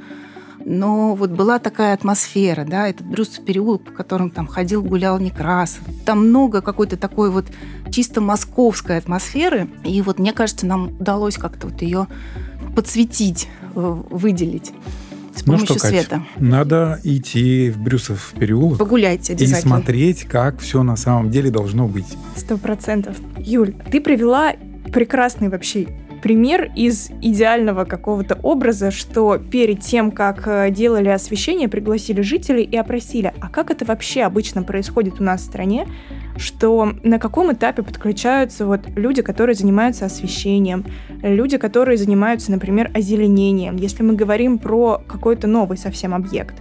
но 0.66 1.16
вот 1.16 1.30
была 1.30 1.60
такая 1.60 1.94
атмосфера, 1.94 2.66
да, 2.66 2.90
этот 2.90 3.08
Брюсов 3.08 3.46
переулок, 3.46 3.84
по 3.84 3.92
которому 3.92 4.30
там 4.30 4.48
ходил, 4.48 4.84
гулял 4.84 5.18
Некрасов. 5.20 5.82
Там 6.06 6.28
много 6.28 6.62
какой-то 6.62 6.98
такой 6.98 7.30
вот 7.30 7.46
чисто 7.92 8.20
московской 8.20 8.98
атмосферы, 8.98 9.70
и 9.86 10.02
вот 10.02 10.20
мне 10.20 10.34
кажется, 10.34 10.66
нам 10.66 10.90
удалось 11.00 11.38
как-то 11.38 11.68
вот 11.68 11.82
ее 11.82 12.08
подсветить, 12.76 13.48
э, 13.76 14.04
выделить 14.10 14.74
с 15.38 15.46
ну 15.46 15.54
помощью 15.54 15.78
что, 15.78 15.88
света. 15.88 16.10
Кать, 16.10 16.42
надо 16.42 17.00
идти 17.04 17.70
в 17.70 17.80
Брюсов 17.80 18.34
переулок. 18.40 18.80
Обязательно. 18.82 19.58
И 19.58 19.62
смотреть, 19.62 20.24
как 20.24 20.60
все 20.60 20.84
на 20.84 20.96
самом 20.96 21.30
деле 21.30 21.52
должно 21.52 21.88
быть. 21.88 22.08
Сто 22.36 22.58
процентов. 22.58 23.16
Юль, 23.38 23.76
ты 23.92 24.02
привела 24.02 24.54
прекрасный 24.92 25.50
вообще 25.50 25.88
пример 26.22 26.72
из 26.76 27.10
идеального 27.22 27.86
какого-то 27.86 28.36
образа, 28.42 28.92
что 28.92 29.38
перед 29.38 29.82
тем, 29.82 30.12
как 30.12 30.48
э, 30.48 30.72
делали 30.72 31.10
освещение, 31.10 31.68
пригласили 31.70 32.22
жителей 32.22 32.64
и 32.64 32.76
опросили, 32.76 33.34
а 33.40 33.50
как 33.50 33.72
это 33.72 33.86
вообще 33.86 34.24
обычно 34.24 34.64
происходит 34.64 35.20
у 35.20 35.24
нас 35.24 35.42
в 35.42 35.46
стране, 35.46 35.88
что 36.38 36.94
на 37.04 37.20
каком 37.20 37.52
этапе 37.54 37.84
подключаются 37.84 38.66
вот 38.66 38.82
люди, 38.96 39.22
которые 39.22 39.56
занимаются 39.56 40.06
освещением, 40.06 40.86
люди, 41.22 41.58
которые 41.58 41.98
занимаются, 41.98 42.52
например, 42.52 42.92
озеленением, 42.94 43.76
если 43.78 44.04
мы 44.04 44.14
говорим 44.14 44.58
про 44.58 45.02
какой-то 45.08 45.48
новый 45.48 45.78
совсем 45.78 46.14
объект. 46.14 46.56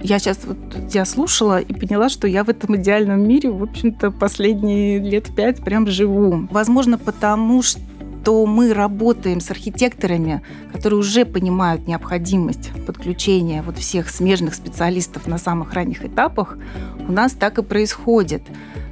Я 0.00 0.18
сейчас 0.18 0.40
вот 0.44 0.58
тебя 0.88 1.04
слушала 1.04 1.58
и 1.58 1.72
поняла, 1.72 2.08
что 2.08 2.28
я 2.28 2.44
в 2.44 2.48
этом 2.48 2.76
идеальном 2.76 3.26
мире, 3.26 3.50
в 3.50 3.62
общем-то, 3.62 4.10
последние 4.10 4.98
лет 4.98 5.34
пять 5.34 5.64
прям 5.64 5.86
живу. 5.86 6.46
Возможно, 6.50 6.98
потому 6.98 7.62
что 7.62 7.80
что 8.26 8.44
мы 8.44 8.74
работаем 8.74 9.38
с 9.38 9.52
архитекторами, 9.52 10.42
которые 10.72 10.98
уже 10.98 11.24
понимают 11.24 11.86
необходимость 11.86 12.72
подключения 12.84 13.62
вот 13.62 13.78
всех 13.78 14.10
смежных 14.10 14.56
специалистов 14.56 15.28
на 15.28 15.38
самых 15.38 15.72
ранних 15.74 16.04
этапах, 16.04 16.58
у 17.06 17.12
нас 17.12 17.34
так 17.34 17.58
и 17.58 17.62
происходит. 17.62 18.42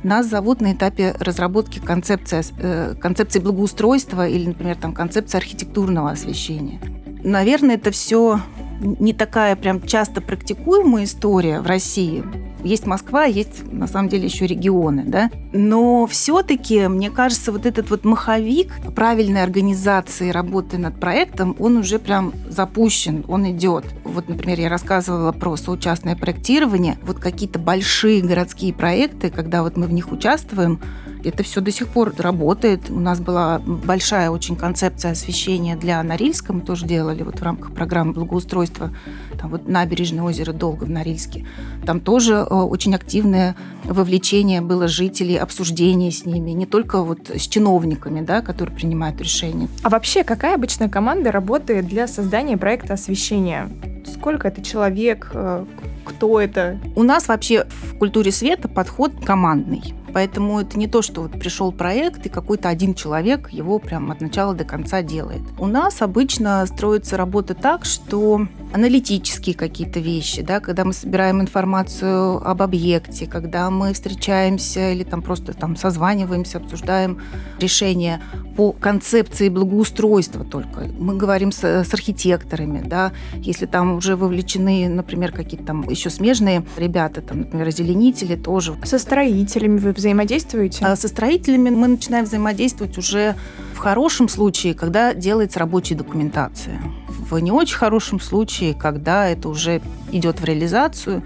Нас 0.05 0.27
зовут 0.27 0.61
на 0.61 0.75
этапе 0.75 1.17
разработки 1.19 1.79
концепции, 1.79 2.43
э, 2.59 2.95
концепции 3.01 3.38
благоустройства 3.40 4.29
или, 4.29 4.49
например, 4.49 4.77
там, 4.77 4.93
концепции 4.93 5.38
архитектурного 5.38 6.11
освещения. 6.11 6.79
Наверное, 7.25 7.77
это 7.77 7.90
все 7.90 8.38
не 8.85 9.12
такая 9.12 9.57
прям 9.57 9.83
часто 9.83 10.20
практикуемая 10.20 11.05
история 11.05 11.61
в 11.61 11.66
России. 11.66 12.23
Есть 12.62 12.87
Москва, 12.87 13.25
есть 13.25 13.70
на 13.70 13.87
самом 13.87 14.09
деле 14.09 14.25
еще 14.25 14.47
регионы, 14.47 15.05
да. 15.07 15.31
Но 15.53 16.07
все-таки, 16.07 16.88
мне 16.88 17.11
кажется, 17.11 17.53
вот 17.53 17.66
этот 17.66 17.90
вот 17.90 18.05
маховик 18.05 18.73
правильной 18.94 19.42
организации 19.42 20.31
работы 20.31 20.79
над 20.79 20.99
проектом, 20.99 21.55
он 21.59 21.77
уже 21.77 21.99
прям 21.99 22.33
запущен, 22.49 23.25
он 23.29 23.51
идет. 23.51 23.85
Вот, 24.05 24.29
например, 24.29 24.61
я 24.61 24.68
рассказывала 24.70 25.33
про 25.33 25.57
соучастное 25.57 26.16
проектирование. 26.16 26.97
Вот 27.03 27.18
какие-то 27.18 27.59
большие 27.59 28.23
городские 28.23 28.73
проекты, 28.73 29.31
когда 29.31 29.62
вот 29.62 29.77
мы 29.77 29.87
в 29.87 29.92
них 29.92 30.11
участвуем, 30.11 30.81
это 31.24 31.42
все 31.42 31.60
до 31.60 31.70
сих 31.70 31.88
пор 31.88 32.14
работает. 32.18 32.90
У 32.90 33.00
нас 33.00 33.20
была 33.20 33.60
большая 33.64 34.30
очень 34.30 34.56
концепция 34.56 35.12
освещения 35.12 35.76
для 35.76 36.02
Норильска. 36.02 36.52
Мы 36.52 36.60
тоже 36.60 36.87
делали 36.87 37.22
вот 37.22 37.40
в 37.40 37.42
рамках 37.42 37.72
программы 37.72 38.12
благоустройства. 38.12 38.90
Там 39.38 39.50
вот 39.50 39.68
набережное 39.68 40.24
озеро 40.24 40.52
Долго 40.52 40.84
в 40.84 40.90
Норильске. 40.90 41.46
Там 41.84 42.00
тоже 42.00 42.34
э, 42.34 42.54
очень 42.54 42.94
активное 42.94 43.56
вовлечение 43.84 44.60
было 44.60 44.88
жителей, 44.88 45.37
обсуждение 45.37 46.10
с 46.10 46.24
ними, 46.26 46.50
не 46.50 46.66
только 46.66 47.02
вот 47.02 47.30
с 47.30 47.46
чиновниками, 47.46 48.20
да, 48.20 48.40
которые 48.40 48.74
принимают 48.74 49.20
решения. 49.20 49.68
А 49.82 49.88
вообще, 49.88 50.24
какая 50.24 50.54
обычная 50.54 50.88
команда 50.88 51.30
работает 51.32 51.87
для 51.87 52.06
создания 52.06 52.56
проекта 52.56 52.94
освещения? 52.94 53.68
Сколько 54.06 54.48
это 54.48 54.62
человек? 54.62 55.30
Э, 55.34 55.64
кто 56.04 56.40
это? 56.40 56.78
У 56.94 57.02
нас 57.02 57.28
вообще 57.28 57.66
в 57.68 57.98
культуре 57.98 58.30
света 58.30 58.68
подход 58.68 59.12
командный. 59.24 59.94
Поэтому 60.14 60.61
это 60.61 60.79
не 60.79 60.87
то, 60.87 61.03
что 61.03 61.22
вот 61.22 61.33
пришел 61.33 61.72
проект, 61.72 62.24
и 62.24 62.29
какой-то 62.29 62.68
один 62.68 62.94
человек 62.94 63.50
его 63.50 63.81
прям 63.81 64.12
от 64.12 64.20
начала 64.20 64.55
до 64.55 64.64
конца 64.64 65.03
делает. 65.03 65.42
У 65.59 65.66
нас 65.66 66.00
обычно 66.03 66.64
строится 66.66 67.16
работа 67.16 67.55
так, 67.55 67.85
что 67.85 68.46
аналитические 68.72 69.57
какие-то 69.57 69.98
вещи, 69.98 70.42
да, 70.42 70.61
когда 70.61 70.85
мы 70.85 70.92
собираем 70.92 71.40
информацию 71.40 72.37
об 72.48 72.62
объекте, 72.62 73.27
когда 73.27 73.70
мы 73.70 73.92
встречаемся 73.92 74.92
или 74.92 75.03
там 75.03 75.20
просто 75.20 75.53
там 75.53 75.77
созваниваемся, 75.77 76.59
обсуждаем 76.59 77.20
решения 77.59 78.20
по 78.57 78.72
концепции 78.72 79.48
благоустройства 79.48 80.44
только. 80.44 80.88
Мы 80.98 81.16
говорим 81.16 81.50
с, 81.50 81.64
с 81.64 81.92
архитекторами, 81.92 82.83
да, 82.87 83.12
если 83.35 83.66
там 83.66 83.96
уже 83.96 84.14
вовлечены, 84.14 84.88
например, 84.88 85.33
какие-то 85.33 85.66
там 85.66 85.88
еще 85.88 86.09
смежные 86.11 86.64
ребята, 86.77 87.20
там, 87.20 87.40
например, 87.40 87.68
озеленители 87.68 88.37
тоже. 88.37 88.74
Со 88.85 88.98
строителями 88.98 89.79
вы 89.79 89.92
взаимодействуете? 90.05 90.85
А 90.85 90.97
со 90.97 91.09
строителями 91.09 91.71
мы 91.71 91.88
начинаем 91.88 92.25
взаимодействовать 92.27 92.99
уже 92.99 93.35
в 93.75 93.79
хорошем 93.79 94.29
случае, 94.29 94.75
когда 94.75 95.14
делается 95.14 95.59
рабочая 95.59 95.95
документация. 95.95 96.81
В 97.09 97.38
не 97.38 97.51
очень 97.51 97.77
хорошем 97.77 98.21
случае, 98.21 98.75
когда 98.75 99.29
это 99.29 99.49
уже 99.49 99.81
идет 100.12 100.40
в 100.40 100.45
реализацию, 100.45 101.23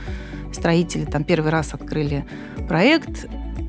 строители 0.53 1.05
там 1.05 1.25
первый 1.25 1.51
раз 1.51 1.75
открыли 1.75 2.25
проект, 2.69 3.27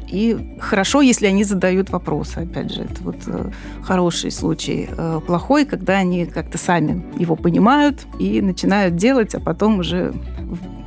и 0.07 0.57
хорошо, 0.59 1.01
если 1.01 1.27
они 1.27 1.43
задают 1.43 1.91
вопросы. 1.91 2.39
Опять 2.39 2.73
же, 2.73 2.81
это 2.81 3.03
вот 3.03 3.17
э, 3.27 3.51
хороший 3.83 4.31
случай. 4.31 4.89
Э, 4.89 5.21
плохой, 5.25 5.65
когда 5.65 5.97
они 5.97 6.25
как-то 6.25 6.57
сами 6.57 7.03
его 7.19 7.35
понимают 7.35 8.07
и 8.17 8.41
начинают 8.41 8.95
делать, 8.95 9.35
а 9.35 9.39
потом 9.39 9.79
уже 9.79 10.13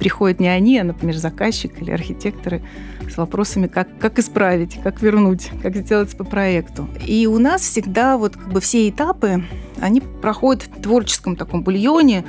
приходят 0.03 0.41
не 0.41 0.49
они, 0.49 0.81
а, 0.81 0.85
например, 0.85 1.17
заказчик 1.17 1.81
или 1.81 1.93
архитекторы 1.93 2.61
с 3.09 3.17
вопросами, 3.17 3.69
как, 3.69 3.87
как 4.01 4.19
исправить, 4.19 4.81
как 4.83 5.01
вернуть, 5.01 5.49
как 5.63 5.77
сделать 5.77 6.17
по 6.17 6.25
проекту. 6.25 6.89
И 7.07 7.29
у 7.29 7.39
нас 7.39 7.63
всегда 7.63 8.19
вот 8.19 8.37
как 8.37 8.53
бы 8.53 8.61
все 8.61 8.89
этапы, 8.89 9.45
они 9.81 10.01
проходят 10.01 10.65
в 10.65 10.83
творческом 10.83 11.37
таком 11.37 11.63
бульоне, 11.63 12.25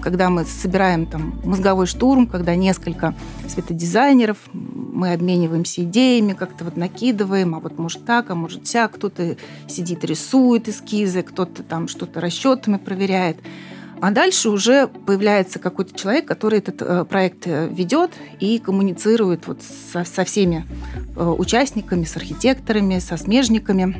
когда 0.00 0.30
мы 0.30 0.46
собираем 0.46 1.04
там 1.04 1.38
мозговой 1.44 1.84
штурм, 1.84 2.26
когда 2.26 2.54
несколько 2.54 3.14
светодизайнеров, 3.46 4.38
мы 4.54 5.12
обмениваемся 5.12 5.82
идеями, 5.82 6.32
как-то 6.32 6.64
вот 6.64 6.78
накидываем, 6.78 7.54
а 7.54 7.60
вот 7.60 7.78
может 7.78 8.06
так, 8.06 8.30
а 8.30 8.34
может 8.34 8.64
вся, 8.64 8.88
кто-то 8.88 9.36
сидит 9.68 10.06
рисует 10.06 10.70
эскизы, 10.70 11.20
кто-то 11.20 11.64
там 11.64 11.86
что-то 11.86 12.18
расчетами 12.22 12.78
проверяет. 12.78 13.36
А 14.00 14.10
дальше 14.10 14.48
уже 14.48 14.86
появляется 14.86 15.58
какой-то 15.58 15.96
человек, 15.98 16.26
который 16.26 16.60
этот 16.60 16.80
э, 16.80 17.04
проект 17.04 17.46
э, 17.46 17.68
ведет 17.70 18.12
и 18.38 18.58
коммуницирует 18.58 19.46
вот 19.46 19.58
со, 19.62 20.04
со 20.04 20.24
всеми 20.24 20.66
э, 21.16 21.22
участниками, 21.22 22.04
с 22.04 22.16
архитекторами, 22.16 22.98
со 22.98 23.18
смежниками. 23.18 23.96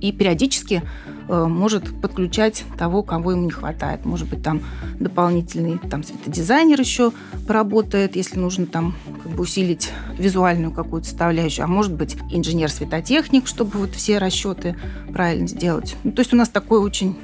И 0.00 0.12
периодически 0.12 0.82
может 1.28 2.00
подключать 2.00 2.64
того, 2.78 3.02
кого 3.02 3.32
ему 3.32 3.44
не 3.44 3.50
хватает. 3.50 4.06
Может 4.06 4.30
быть, 4.30 4.42
там 4.42 4.62
дополнительный 4.98 5.78
там, 5.90 6.02
светодизайнер 6.02 6.80
еще 6.80 7.12
поработает, 7.46 8.16
если 8.16 8.38
нужно 8.38 8.64
там 8.64 8.94
как 9.22 9.32
бы 9.32 9.42
усилить 9.42 9.90
визуальную 10.16 10.72
какую-то 10.72 11.06
составляющую. 11.06 11.64
А 11.64 11.68
может 11.68 11.92
быть, 11.92 12.16
инженер-светотехник, 12.30 13.46
чтобы 13.46 13.78
вот 13.78 13.94
все 13.94 14.16
расчеты 14.16 14.76
правильно 15.12 15.48
сделать. 15.48 15.96
Ну, 16.02 16.12
то 16.12 16.20
есть 16.20 16.32
у 16.32 16.36
нас 16.36 16.48
такой 16.48 16.78
очень 16.78 17.18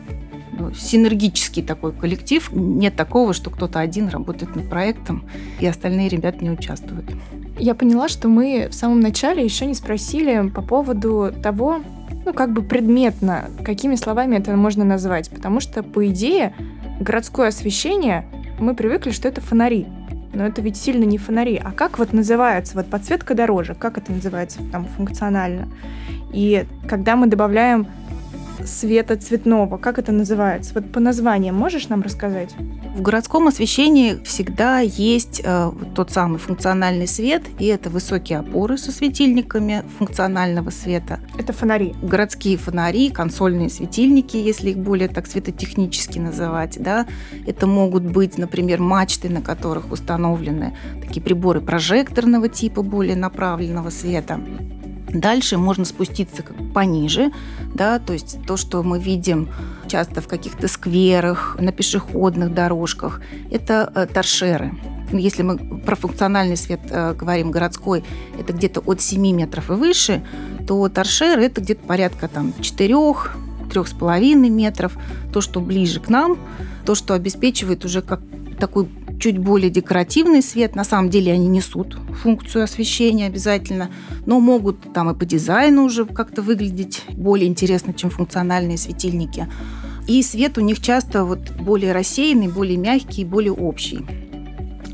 синергический 0.76 1.62
такой 1.62 1.92
коллектив. 1.92 2.48
Нет 2.52 2.96
такого, 2.96 3.32
что 3.32 3.50
кто-то 3.50 3.80
один 3.80 4.08
работает 4.08 4.56
над 4.56 4.68
проектом, 4.68 5.24
и 5.60 5.66
остальные 5.66 6.08
ребята 6.08 6.42
не 6.42 6.50
участвуют. 6.50 7.10
Я 7.58 7.74
поняла, 7.74 8.08
что 8.08 8.28
мы 8.28 8.68
в 8.70 8.74
самом 8.74 9.00
начале 9.00 9.44
еще 9.44 9.66
не 9.66 9.74
спросили 9.74 10.48
по 10.48 10.62
поводу 10.62 11.32
того, 11.42 11.80
ну, 12.24 12.32
как 12.32 12.52
бы 12.52 12.62
предметно, 12.62 13.50
какими 13.64 13.94
словами 13.96 14.36
это 14.36 14.56
можно 14.56 14.84
назвать. 14.84 15.30
Потому 15.30 15.60
что, 15.60 15.82
по 15.82 16.06
идее, 16.06 16.54
городское 17.00 17.48
освещение, 17.48 18.26
мы 18.58 18.74
привыкли, 18.74 19.10
что 19.10 19.28
это 19.28 19.40
фонари. 19.40 19.86
Но 20.32 20.44
это 20.44 20.62
ведь 20.62 20.76
сильно 20.76 21.04
не 21.04 21.18
фонари. 21.18 21.60
А 21.62 21.70
как 21.70 21.98
вот 21.98 22.12
называется 22.12 22.76
вот 22.76 22.86
подсветка 22.86 23.34
дорожек? 23.34 23.78
Как 23.78 23.98
это 23.98 24.10
называется 24.12 24.58
там 24.72 24.86
функционально? 24.86 25.68
И 26.32 26.66
когда 26.88 27.14
мы 27.14 27.28
добавляем 27.28 27.86
света 28.64 29.16
цветного, 29.16 29.78
как 29.78 29.98
это 29.98 30.12
называется? 30.12 30.72
Вот 30.74 30.90
по 30.92 31.00
названиям 31.00 31.54
можешь 31.54 31.88
нам 31.88 32.02
рассказать? 32.02 32.54
В 32.94 33.02
городском 33.02 33.48
освещении 33.48 34.22
всегда 34.24 34.80
есть 34.80 35.42
э, 35.44 35.70
тот 35.94 36.10
самый 36.10 36.38
функциональный 36.38 37.06
свет, 37.06 37.42
и 37.58 37.66
это 37.66 37.90
высокие 37.90 38.38
опоры 38.38 38.78
со 38.78 38.92
светильниками 38.92 39.82
функционального 39.98 40.70
света. 40.70 41.20
Это 41.38 41.52
фонари. 41.52 41.94
Городские 42.02 42.56
фонари, 42.56 43.10
консольные 43.10 43.68
светильники, 43.68 44.36
если 44.36 44.70
их 44.70 44.78
более 44.78 45.08
так 45.08 45.26
светотехнически 45.26 46.18
называть. 46.18 46.78
Да? 46.80 47.06
Это 47.46 47.66
могут 47.66 48.04
быть, 48.04 48.38
например, 48.38 48.80
мачты, 48.80 49.28
на 49.28 49.42
которых 49.42 49.90
установлены 49.90 50.76
такие 51.00 51.22
приборы 51.22 51.60
прожекторного 51.60 52.48
типа, 52.48 52.82
более 52.82 53.16
направленного 53.16 53.90
света. 53.90 54.40
Дальше 55.14 55.56
можно 55.56 55.84
спуститься 55.84 56.42
как 56.42 56.56
пониже, 56.72 57.32
да, 57.72 58.00
то 58.00 58.12
есть 58.12 58.38
то, 58.46 58.56
что 58.56 58.82
мы 58.82 58.98
видим 58.98 59.48
часто 59.86 60.20
в 60.20 60.26
каких-то 60.26 60.66
скверах, 60.66 61.56
на 61.60 61.70
пешеходных 61.70 62.52
дорожках, 62.52 63.20
это 63.50 63.92
э, 63.94 64.06
торшеры. 64.12 64.74
Если 65.12 65.42
мы 65.42 65.56
про 65.56 65.94
функциональный 65.94 66.56
свет 66.56 66.80
э, 66.90 67.14
говорим 67.14 67.52
городской, 67.52 68.02
это 68.36 68.52
где-то 68.52 68.80
от 68.80 69.00
7 69.00 69.20
метров 69.30 69.70
и 69.70 69.74
выше, 69.74 70.26
то 70.66 70.88
торшер 70.88 71.38
это 71.38 71.60
где-то 71.60 71.86
порядка 71.86 72.26
там 72.26 72.52
4 72.60 72.94
трех 73.70 73.88
с 73.88 73.92
половиной 73.92 74.50
метров, 74.50 74.96
то, 75.32 75.40
что 75.40 75.60
ближе 75.60 76.00
к 76.00 76.08
нам, 76.08 76.38
то, 76.84 76.94
что 76.96 77.14
обеспечивает 77.14 77.84
уже 77.84 78.02
как 78.02 78.20
такой 78.54 78.88
чуть 79.18 79.38
более 79.38 79.70
декоративный 79.70 80.42
свет. 80.42 80.74
На 80.74 80.84
самом 80.84 81.10
деле 81.10 81.32
они 81.32 81.48
несут 81.48 81.96
функцию 82.22 82.64
освещения 82.64 83.26
обязательно, 83.26 83.90
но 84.26 84.40
могут 84.40 84.92
там 84.92 85.10
и 85.10 85.14
по 85.14 85.24
дизайну 85.24 85.84
уже 85.84 86.04
как-то 86.04 86.42
выглядеть 86.42 87.02
более 87.12 87.48
интересно, 87.48 87.92
чем 87.92 88.10
функциональные 88.10 88.78
светильники. 88.78 89.48
И 90.06 90.22
свет 90.22 90.58
у 90.58 90.60
них 90.60 90.80
часто 90.80 91.24
вот 91.24 91.52
более 91.52 91.92
рассеянный, 91.92 92.48
более 92.48 92.76
мягкий, 92.76 93.24
более 93.24 93.52
общий. 93.52 94.04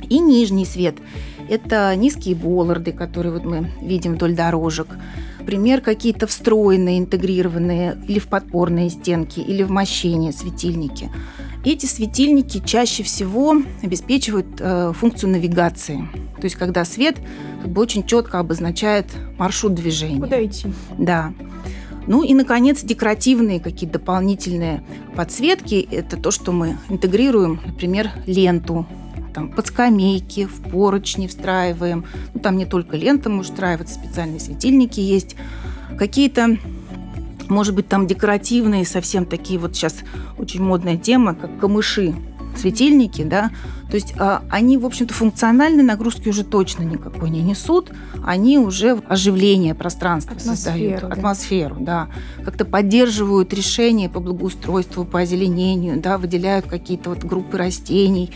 И 0.09 0.19
нижний 0.19 0.65
свет– 0.65 0.97
это 1.49 1.95
низкие 1.97 2.35
болларды, 2.35 2.93
которые 2.93 3.33
вот 3.33 3.45
мы 3.45 3.71
видим 3.83 4.15
вдоль 4.15 4.35
дорожек. 4.35 4.89
Например, 5.41 5.81
какие-то 5.81 6.27
встроенные, 6.27 6.99
интегрированные 6.99 7.97
или 8.07 8.19
в 8.19 8.29
подпорные 8.29 8.91
стенки, 8.91 9.41
или 9.41 9.63
в 9.63 9.71
мощение 9.71 10.33
светильники– 10.33 11.11
эти 11.65 11.87
светильники 11.87 12.63
чаще 12.65 13.03
всего 13.03 13.57
обеспечивают 13.83 14.47
э, 14.59 14.93
функцию 14.95 15.31
навигации. 15.31 16.09
То 16.37 16.45
есть, 16.45 16.57
когда 16.57 16.85
свет 16.85 17.17
как 17.63 17.71
бы, 17.71 17.83
очень 17.83 18.05
четко 18.05 18.39
обозначает 18.39 19.07
маршрут 19.39 19.75
движения. 19.75 20.21
Куда 20.21 20.45
идти? 20.45 20.69
Да. 20.99 21.33
Ну 22.07 22.23
и, 22.23 22.33
наконец, 22.35 22.83
декоративные 22.83 23.61
какие-то 23.61 23.99
дополнительные 23.99 24.83
подсветки– 25.15 25.87
это 25.91 26.17
то, 26.17 26.31
что 26.31 26.51
мы 26.51 26.79
интегрируем, 26.89 27.61
например, 27.65 28.11
ленту, 28.27 28.87
там, 29.35 29.53
под 29.53 29.67
скамейки, 29.67 30.47
в 30.47 30.63
поручни 30.71 31.27
встраиваем. 31.27 32.05
Ну, 32.35 32.41
там 32.41 32.57
не 32.57 32.67
только 32.67 32.97
лента 32.97 33.29
может 33.29 33.53
встраиваться, 33.53 33.95
специальные 33.95 34.41
светильники 34.41 34.99
есть. 34.99 35.37
Какие-то 35.99 36.57
может 37.51 37.75
быть, 37.75 37.89
там 37.89 38.07
декоративные, 38.07 38.87
совсем 38.87 39.27
такие 39.27 39.59
вот 39.59 39.75
сейчас 39.75 39.97
очень 40.39 40.63
модная 40.63 40.97
тема, 40.97 41.35
как 41.35 41.59
камыши, 41.59 42.15
светильники, 42.57 43.23
да, 43.23 43.51
то 43.91 43.97
есть 43.97 44.15
а, 44.19 44.43
они, 44.51 44.79
в 44.79 44.87
общем-то, 44.87 45.13
функциональной 45.13 45.83
нагрузки 45.83 46.29
уже 46.29 46.45
точно 46.45 46.83
никакой 46.83 47.31
не 47.31 47.43
несут, 47.43 47.91
они 48.25 48.59
уже 48.59 49.01
оживление 49.09 49.75
пространства 49.75 50.37
атмосферу, 50.37 50.57
создают, 50.57 51.01
да. 51.01 51.09
атмосферу, 51.09 51.77
да, 51.81 52.09
как-то 52.45 52.65
поддерживают 52.65 53.53
решения 53.53 54.09
по 54.09 54.21
благоустройству, 54.21 55.05
по 55.05 55.21
озеленению, 55.21 56.01
да, 56.01 56.19
выделяют 56.19 56.67
какие-то 56.67 57.11
вот 57.11 57.25
группы 57.25 57.57
растений, 57.57 58.31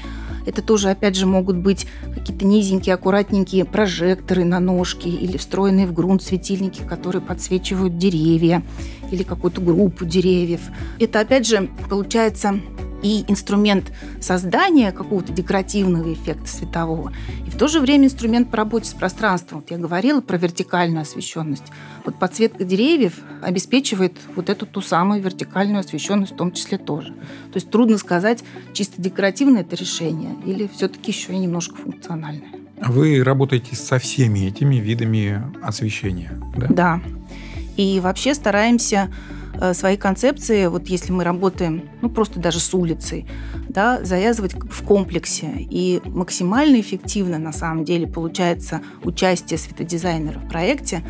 это 0.47 0.63
тоже, 0.63 0.91
опять 0.91 1.17
же, 1.17 1.27
могут 1.27 1.57
быть 1.57 1.87
какие-то 2.15 2.45
низенькие, 2.45 2.95
аккуратненькие 2.95 3.65
прожекторы 3.65 4.45
на 4.45 4.61
ножке 4.61 5.09
или 5.09 5.37
встроенные 5.37 5.87
в 5.87 5.93
грунт 5.93 6.23
светильники, 6.23 6.83
которые 6.83 7.23
подсвечивают 7.23 7.99
деревья 7.99 8.63
или 9.11 9.23
какую-то 9.23 9.61
группу 9.61 10.05
деревьев. 10.05 10.61
Это, 10.99 11.21
опять 11.21 11.47
же, 11.47 11.69
получается 11.89 12.61
и 13.05 13.25
инструмент 13.29 13.93
создания 14.21 14.91
какого-то 14.91 15.33
декоративного 15.33 16.13
эффекта 16.13 16.49
светового, 16.49 17.13
и 17.47 17.51
в 17.51 17.57
то 17.57 17.69
же 17.69 17.81
время 17.81 18.07
инструмент 18.07 18.51
по 18.51 18.57
работе 18.57 18.89
с 18.89 18.95
пространством. 18.95 19.61
Вот 19.61 19.71
я 19.71 19.77
говорила 19.77 20.23
про 20.23 20.39
вертикальную 20.39 21.03
освещенность. 21.03 21.65
Вот 22.05 22.19
подсветка 22.19 22.65
деревьев 22.65 23.15
обеспечивает 23.43 24.13
вот 24.37 24.51
эту 24.51 24.67
ту 24.67 24.83
самую 24.83 25.23
вертикальную 25.23 25.81
освещенность 25.81 26.33
в 26.33 26.37
том 26.37 26.53
числе 26.53 26.77
тоже. 26.77 27.09
То 27.09 27.57
есть 27.57 27.71
трудно 27.71 27.97
сказать, 27.97 28.45
чисто 28.73 29.01
декоративное 29.01 29.63
это 29.63 29.75
решение 29.77 30.37
или 30.45 30.69
все-таки 30.75 31.11
еще 31.11 31.33
и 31.33 31.39
немножко 31.39 31.77
функциональное. 31.77 32.51
Вы 32.81 33.23
работаете 33.23 33.75
со 33.77 33.99
всеми 33.99 34.47
этими 34.47 34.77
видами 34.77 35.43
освещения, 35.63 36.39
да? 36.57 36.67
Да. 36.69 37.01
И 37.77 38.01
вообще 38.01 38.35
стараемся 38.35 39.11
Э, 39.61 39.73
свои 39.73 39.97
концепции, 39.97 40.67
вот 40.67 40.89
если 40.89 41.13
мы 41.13 41.23
работаем, 41.23 41.89
ну, 42.03 42.11
просто 42.11 42.41
даже 42.41 42.59
с 42.59 42.75
улицей, 42.75 43.27
да, 43.69 44.05
завязывать 44.05 44.55
в 44.55 44.83
комплексе. 44.85 45.53
И 45.59 46.01
максимально 46.05 46.81
эффективно, 46.81 47.39
на 47.39 47.53
самом 47.53 47.85
деле, 47.85 48.07
получается 48.07 48.81
участие 49.05 49.59
светодизайнера 49.59 50.39
в 50.39 50.49
проекте, 50.49 51.05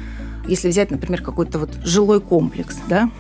если 0.46 0.68
взять, 0.68 0.90
например, 0.90 1.22
какой-то 1.22 1.59
вот 1.59 1.70
жилой 1.85 2.20
комплекс, 2.20 2.76
да, 2.88 3.11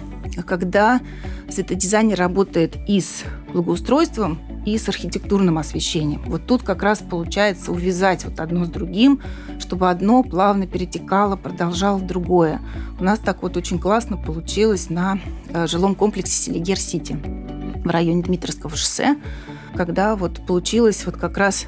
когда 0.46 1.00
светодизайнер 1.48 2.18
работает 2.18 2.76
и 2.88 3.00
с 3.00 3.24
благоустройством, 3.52 4.38
и 4.64 4.78
с 4.78 4.88
архитектурным 4.88 5.58
освещением. 5.58 6.22
Вот 6.26 6.46
тут 6.46 6.62
как 6.62 6.82
раз 6.82 7.00
получается 7.00 7.70
увязать 7.70 8.24
вот 8.24 8.40
одно 8.40 8.64
с 8.64 8.68
другим, 8.68 9.20
чтобы 9.58 9.90
одно 9.90 10.22
плавно 10.22 10.66
перетекало, 10.66 11.36
продолжало 11.36 12.00
другое. 12.00 12.60
У 12.98 13.04
нас 13.04 13.18
так 13.18 13.42
вот 13.42 13.56
очень 13.56 13.78
классно 13.78 14.16
получилось 14.16 14.88
на 14.90 15.18
э, 15.50 15.66
жилом 15.66 15.94
комплексе 15.94 16.50
Селигер-Сити 16.50 17.18
в 17.84 17.88
районе 17.88 18.22
Дмитровского 18.22 18.74
шоссе, 18.74 19.16
когда 19.76 20.16
вот 20.16 20.44
получилось 20.46 21.04
вот 21.04 21.16
как 21.16 21.36
раз 21.36 21.66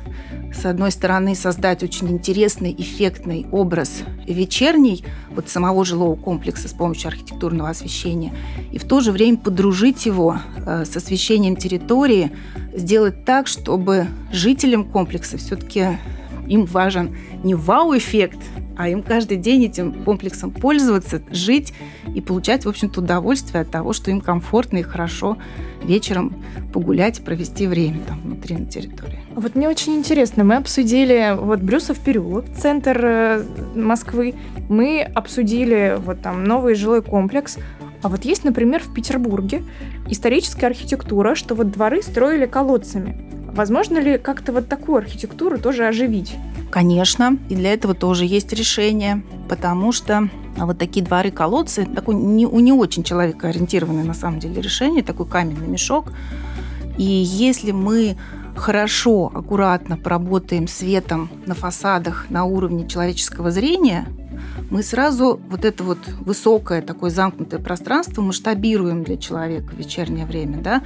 с 0.56 0.64
одной 0.64 0.90
стороны, 0.90 1.34
создать 1.34 1.82
очень 1.82 2.08
интересный, 2.08 2.74
эффектный 2.76 3.46
образ 3.52 4.02
вечерний 4.26 5.04
вот 5.30 5.48
самого 5.48 5.84
жилого 5.84 6.16
комплекса 6.16 6.68
с 6.68 6.72
помощью 6.72 7.08
архитектурного 7.08 7.70
освещения, 7.70 8.32
и 8.72 8.78
в 8.78 8.84
то 8.84 9.00
же 9.00 9.12
время 9.12 9.36
подружить 9.36 10.06
его 10.06 10.38
э, 10.56 10.84
с 10.84 10.96
освещением 10.96 11.56
территории, 11.56 12.32
сделать 12.72 13.24
так, 13.24 13.46
чтобы 13.46 14.06
жителям 14.32 14.84
комплекса 14.84 15.36
все-таки 15.38 15.98
им 16.46 16.64
важен 16.64 17.16
не 17.42 17.54
вау-эффект, 17.54 18.38
а 18.76 18.88
им 18.88 19.02
каждый 19.02 19.38
день 19.38 19.64
этим 19.64 20.04
комплексом 20.04 20.50
пользоваться, 20.50 21.22
жить 21.30 21.72
и 22.14 22.20
получать, 22.20 22.64
в 22.64 22.68
общем-то, 22.68 23.00
удовольствие 23.00 23.62
от 23.62 23.70
того, 23.70 23.92
что 23.92 24.10
им 24.10 24.20
комфортно 24.20 24.78
и 24.78 24.82
хорошо 24.82 25.38
вечером 25.82 26.44
погулять, 26.72 27.24
провести 27.24 27.66
время 27.66 28.00
там 28.06 28.20
внутри 28.20 28.56
на 28.56 28.66
территории. 28.66 29.20
Вот 29.34 29.54
мне 29.54 29.68
очень 29.68 29.94
интересно, 29.94 30.44
мы 30.44 30.56
обсудили 30.56 31.36
вот 31.38 31.60
Брюсов 31.60 31.98
переулок, 31.98 32.44
центр 32.54 33.00
э, 33.02 33.44
Москвы, 33.74 34.34
мы 34.68 35.00
обсудили 35.02 35.98
вот 35.98 36.20
там 36.20 36.44
новый 36.44 36.74
жилой 36.74 37.02
комплекс, 37.02 37.58
а 38.02 38.08
вот 38.08 38.24
есть, 38.24 38.44
например, 38.44 38.82
в 38.82 38.92
Петербурге 38.92 39.62
историческая 40.08 40.66
архитектура, 40.66 41.34
что 41.34 41.54
вот 41.54 41.70
дворы 41.70 42.02
строили 42.02 42.46
колодцами. 42.46 43.16
Возможно 43.56 43.98
ли 43.98 44.18
как-то 44.18 44.52
вот 44.52 44.68
такую 44.68 44.98
архитектуру 44.98 45.58
тоже 45.58 45.86
оживить? 45.86 46.36
Конечно, 46.70 47.38
и 47.48 47.54
для 47.54 47.72
этого 47.72 47.94
тоже 47.94 48.26
есть 48.26 48.52
решение, 48.52 49.22
потому 49.48 49.92
что 49.92 50.28
вот 50.58 50.76
такие 50.76 51.04
дворы-колодцы, 51.04 51.86
такой 51.86 52.16
не, 52.16 52.44
не 52.44 52.72
очень 52.72 53.02
человекоориентированное 53.02 54.04
на 54.04 54.12
самом 54.12 54.40
деле 54.40 54.60
решение, 54.60 55.02
такой 55.02 55.24
каменный 55.26 55.68
мешок. 55.68 56.12
И 56.98 57.04
если 57.04 57.70
мы 57.70 58.18
хорошо, 58.54 59.32
аккуратно 59.34 59.96
поработаем 59.96 60.68
светом 60.68 61.30
на 61.46 61.54
фасадах 61.54 62.26
на 62.28 62.44
уровне 62.44 62.86
человеческого 62.86 63.50
зрения, 63.50 64.06
мы 64.70 64.82
сразу 64.82 65.40
вот 65.48 65.64
это 65.64 65.84
вот 65.84 65.98
высокое 66.20 66.82
такое 66.82 67.10
замкнутое 67.10 67.60
пространство 67.60 68.22
масштабируем 68.22 69.04
для 69.04 69.16
человека 69.16 69.74
в 69.74 69.78
вечернее 69.78 70.26
время, 70.26 70.58
да, 70.58 70.82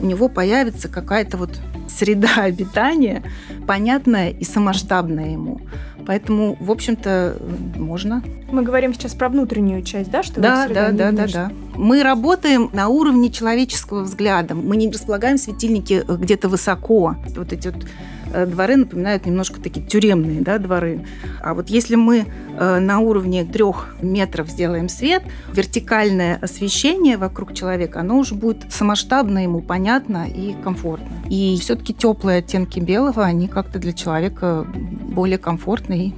у 0.00 0.06
него 0.06 0.28
появится 0.28 0.88
какая-то 0.88 1.36
вот 1.36 1.50
среда 1.88 2.28
обитания, 2.36 3.22
понятная 3.66 4.30
и 4.30 4.44
самоштабная 4.44 5.32
ему. 5.32 5.60
Поэтому, 6.06 6.56
в 6.60 6.70
общем-то, 6.70 7.38
можно. 7.76 8.22
Мы 8.52 8.62
говорим 8.62 8.92
сейчас 8.92 9.14
про 9.14 9.30
внутреннюю 9.30 9.82
часть, 9.82 10.10
да? 10.10 10.22
Что 10.22 10.38
да, 10.38 10.68
да, 10.68 10.90
да, 10.90 11.12
да, 11.12 11.26
да. 11.26 11.52
Мы 11.76 12.02
работаем 12.02 12.68
на 12.74 12.88
уровне 12.88 13.30
человеческого 13.30 14.02
взгляда. 14.02 14.54
Мы 14.54 14.76
не 14.76 14.90
располагаем 14.90 15.38
светильники 15.38 16.04
где-то 16.06 16.50
высоко. 16.50 17.16
Вот 17.34 17.54
эти 17.54 17.68
вот 17.68 17.86
Э, 18.23 18.23
дворы 18.46 18.76
напоминают 18.76 19.26
немножко 19.26 19.60
такие 19.60 19.84
тюремные 19.86 20.40
да, 20.40 20.58
дворы. 20.58 21.06
А 21.40 21.54
вот 21.54 21.68
если 21.70 21.94
мы 21.94 22.26
э, 22.58 22.78
на 22.78 22.98
уровне 22.98 23.44
трех 23.44 23.94
метров 24.02 24.48
сделаем 24.48 24.88
свет, 24.88 25.22
вертикальное 25.52 26.38
освещение 26.40 27.16
вокруг 27.16 27.54
человека, 27.54 28.00
оно 28.00 28.18
уже 28.18 28.34
будет 28.34 28.70
самоштабно 28.70 29.42
ему 29.42 29.60
понятно 29.60 30.26
и 30.28 30.54
комфортно. 30.62 31.08
И 31.28 31.56
все-таки 31.60 31.94
теплые 31.94 32.38
оттенки 32.38 32.80
белого, 32.80 33.24
они 33.24 33.48
как-то 33.48 33.78
для 33.78 33.92
человека 33.92 34.66
более 35.14 35.38
комфортны 35.38 36.08
и 36.08 36.14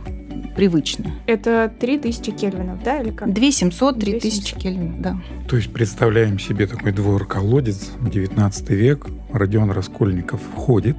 привычны. 0.57 1.12
Это 1.26 1.72
3000 1.79 2.33
кельвинов, 2.33 2.83
да, 2.83 3.00
или 3.00 3.11
как? 3.11 3.33
2700, 3.33 4.00
3000 4.00 4.55
кельвинов, 4.57 5.00
да. 5.00 5.20
То 5.48 5.57
есть 5.57 5.72
представляем 5.72 6.38
себе 6.38 6.66
такой 6.66 6.92
двор-колодец, 6.92 7.92
19 8.00 8.70
век, 8.70 9.07
Родион 9.33 9.70
Раскольников 9.70 10.40
входит, 10.55 10.96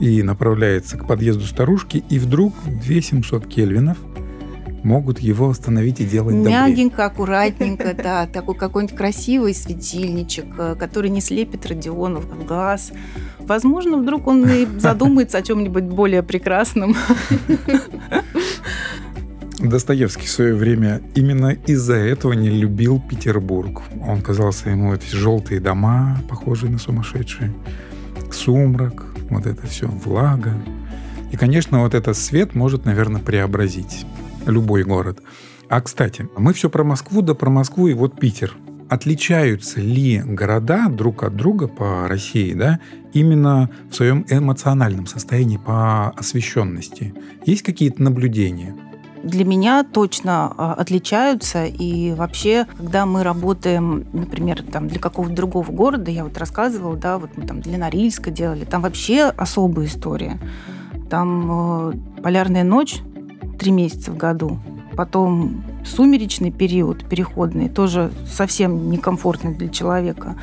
и 0.00 0.22
направляется 0.22 0.96
к 0.96 1.06
подъезду 1.06 1.44
старушки, 1.44 2.04
и 2.08 2.18
вдруг 2.18 2.54
2700 2.66 3.46
кельвинов 3.46 3.98
могут 4.82 5.18
его 5.18 5.50
остановить 5.50 6.00
и 6.00 6.04
делать 6.04 6.36
Мягенько, 6.36 6.96
добрее. 6.96 7.06
аккуратненько, 7.06 7.94
да. 7.94 8.26
Такой 8.26 8.54
какой-нибудь 8.54 8.96
красивый 8.96 9.52
светильничек, 9.52 10.46
э, 10.58 10.76
который 10.78 11.10
не 11.10 11.20
слепит 11.20 11.66
Родионов 11.66 12.24
в 12.24 12.46
глаз. 12.46 12.92
Возможно, 13.40 13.96
вдруг 13.98 14.28
он 14.28 14.48
и 14.48 14.66
задумается 14.78 15.38
о 15.38 15.42
чем-нибудь 15.42 15.84
более 15.84 16.22
прекрасном. 16.22 16.94
Достоевский 19.58 20.26
в 20.26 20.30
свое 20.30 20.54
время 20.54 21.00
именно 21.14 21.48
из-за 21.66 21.94
этого 21.94 22.34
не 22.34 22.50
любил 22.50 23.00
Петербург. 23.00 23.82
Он 24.06 24.20
казался 24.22 24.70
ему 24.70 24.94
эти 24.94 25.14
желтые 25.14 25.60
дома, 25.60 26.18
похожие 26.28 26.70
на 26.70 26.78
сумасшедшие, 26.78 27.52
сумрак, 28.30 29.15
вот 29.30 29.46
это 29.46 29.66
все, 29.66 29.86
влага. 29.86 30.54
И, 31.32 31.36
конечно, 31.36 31.80
вот 31.80 31.94
этот 31.94 32.16
свет 32.16 32.54
может, 32.54 32.84
наверное, 32.84 33.20
преобразить 33.20 34.06
любой 34.46 34.84
город. 34.84 35.22
А, 35.68 35.80
кстати, 35.80 36.28
мы 36.36 36.52
все 36.52 36.70
про 36.70 36.84
Москву, 36.84 37.22
да 37.22 37.34
про 37.34 37.50
Москву 37.50 37.88
и 37.88 37.94
вот 37.94 38.18
Питер. 38.20 38.56
Отличаются 38.88 39.80
ли 39.80 40.22
города 40.24 40.88
друг 40.88 41.24
от 41.24 41.34
друга 41.34 41.66
по 41.66 42.06
России, 42.06 42.54
да, 42.54 42.78
именно 43.12 43.68
в 43.90 43.94
своем 43.94 44.24
эмоциональном 44.28 45.06
состоянии 45.06 45.56
по 45.56 46.10
освещенности? 46.10 47.12
Есть 47.44 47.62
какие-то 47.62 48.00
наблюдения? 48.02 48.76
Для 49.26 49.44
меня 49.44 49.84
точно 49.84 50.52
а, 50.56 50.74
отличаются. 50.74 51.64
И 51.66 52.12
вообще, 52.12 52.66
когда 52.76 53.06
мы 53.06 53.22
работаем, 53.22 54.06
например, 54.12 54.62
там, 54.62 54.88
для 54.88 55.00
какого-то 55.00 55.34
другого 55.34 55.70
города, 55.70 56.10
я 56.10 56.24
вот 56.24 56.38
рассказывала, 56.38 56.96
да, 56.96 57.18
вот 57.18 57.30
мы 57.36 57.46
там 57.46 57.60
для 57.60 57.78
Норильска 57.78 58.30
делали, 58.30 58.64
там 58.64 58.82
вообще 58.82 59.24
особая 59.24 59.86
история. 59.86 60.38
Там 61.10 61.90
э, 61.90 62.22
полярная 62.22 62.64
ночь 62.64 63.00
три 63.58 63.70
месяца 63.70 64.10
в 64.10 64.16
году, 64.16 64.58
потом 64.96 65.64
сумеречный 65.84 66.50
период, 66.50 67.08
переходный, 67.08 67.68
тоже 67.68 68.10
совсем 68.26 68.90
некомфортный 68.90 69.54
для 69.54 69.68
человека. 69.68 70.36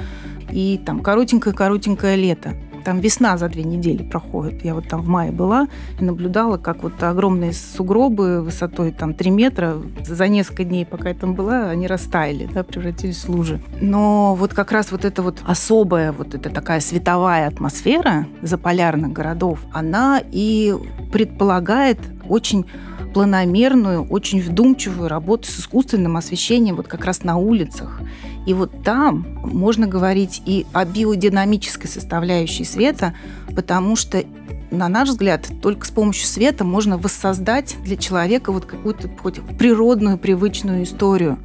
И 0.51 0.79
там 0.85 1.01
коротенькое-коротенькое 1.01 2.15
лето. 2.15 2.53
Там 2.83 2.99
весна 2.99 3.37
за 3.37 3.49
две 3.49 3.63
недели 3.63 4.03
проходит. 4.03 4.63
Я 4.65 4.75
вот 4.75 4.87
там 4.87 5.01
в 5.01 5.07
мае 5.07 5.31
была 5.31 5.67
и 5.99 6.03
наблюдала, 6.03 6.57
как 6.57 6.83
вот 6.83 7.01
огромные 7.01 7.53
сугробы 7.53 8.41
высотой 8.41 8.91
там 8.91 9.13
3 9.13 9.31
метра 9.31 9.77
за 10.03 10.27
несколько 10.27 10.63
дней, 10.63 10.85
пока 10.85 11.09
я 11.09 11.15
там 11.15 11.33
была, 11.33 11.69
они 11.69 11.87
растаяли, 11.87 12.49
да, 12.53 12.63
превратились 12.63 13.23
в 13.23 13.29
лужи. 13.29 13.61
Но 13.81 14.35
вот 14.35 14.53
как 14.53 14.71
раз 14.71 14.91
вот 14.91 15.05
эта 15.05 15.21
вот 15.21 15.41
особая, 15.45 16.11
вот 16.11 16.35
эта 16.35 16.49
такая 16.49 16.79
световая 16.79 17.47
атмосфера 17.47 18.27
заполярных 18.41 19.13
городов, 19.13 19.59
она 19.71 20.21
и 20.31 20.73
предполагает 21.11 21.99
очень 22.27 22.65
планомерную, 23.13 24.03
очень 24.03 24.41
вдумчивую 24.41 25.07
работу 25.07 25.47
с 25.47 25.59
искусственным 25.59 26.17
освещением 26.17 26.75
вот 26.75 26.87
как 26.87 27.05
раз 27.05 27.23
на 27.23 27.37
улицах. 27.37 28.01
И 28.45 28.53
вот 28.53 28.83
там 28.83 29.25
можно 29.43 29.87
говорить 29.87 30.41
и 30.45 30.65
о 30.73 30.83
биодинамической 30.85 31.89
составляющей 31.89 32.65
света, 32.65 33.13
потому 33.55 33.95
что 33.95 34.23
на 34.71 34.89
наш 34.89 35.09
взгляд, 35.09 35.47
только 35.61 35.85
с 35.85 35.91
помощью 35.91 36.25
света 36.25 36.63
можно 36.63 36.97
воссоздать 36.97 37.75
для 37.83 37.95
человека 37.95 38.51
вот 38.51 38.65
какую-то 38.65 39.07
хоть 39.21 39.39
природную, 39.57 40.17
привычную 40.17 40.83
историю. 40.83 41.37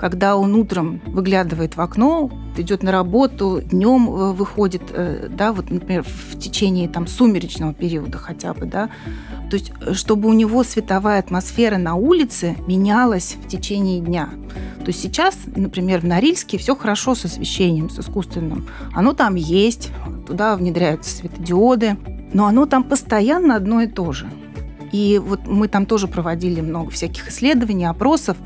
Когда 0.00 0.38
он 0.38 0.54
утром 0.54 1.02
выглядывает 1.04 1.76
в 1.76 1.80
окно, 1.82 2.30
идет 2.56 2.82
на 2.82 2.90
работу, 2.90 3.60
днем 3.62 4.08
э, 4.08 4.32
выходит, 4.32 4.80
э, 4.92 5.28
да, 5.28 5.52
вот, 5.52 5.70
например, 5.70 6.04
в 6.04 6.38
течение 6.38 6.88
там 6.88 7.06
сумеречного 7.06 7.74
периода 7.74 8.16
хотя 8.16 8.54
бы, 8.54 8.64
да, 8.64 8.88
то 9.50 9.56
есть, 9.56 9.72
э, 9.82 9.92
чтобы 9.92 10.30
у 10.30 10.32
него 10.32 10.64
световая 10.64 11.18
атмосфера 11.18 11.76
на 11.76 11.96
улице 11.96 12.56
менялась 12.66 13.36
в 13.44 13.46
течение 13.46 14.00
дня. 14.00 14.30
То 14.78 14.86
есть 14.86 15.02
сейчас, 15.02 15.36
например, 15.54 16.00
в 16.00 16.04
Норильске 16.04 16.56
все 16.56 16.74
хорошо 16.74 17.14
с 17.14 17.26
освещением, 17.26 17.90
с 17.90 17.98
искусственным. 17.98 18.68
Оно 18.94 19.12
там 19.12 19.34
есть, 19.34 19.90
туда 20.26 20.56
внедряются 20.56 21.14
светодиоды, 21.14 21.98
но 22.32 22.46
оно 22.46 22.64
там 22.64 22.84
постоянно 22.84 23.54
одно 23.54 23.82
и 23.82 23.86
то 23.86 24.12
же. 24.12 24.30
И 24.92 25.20
вот 25.22 25.46
мы 25.46 25.68
там 25.68 25.84
тоже 25.84 26.08
проводили 26.08 26.62
много 26.62 26.90
всяких 26.90 27.28
исследований, 27.28 27.84
опросов. 27.84 28.38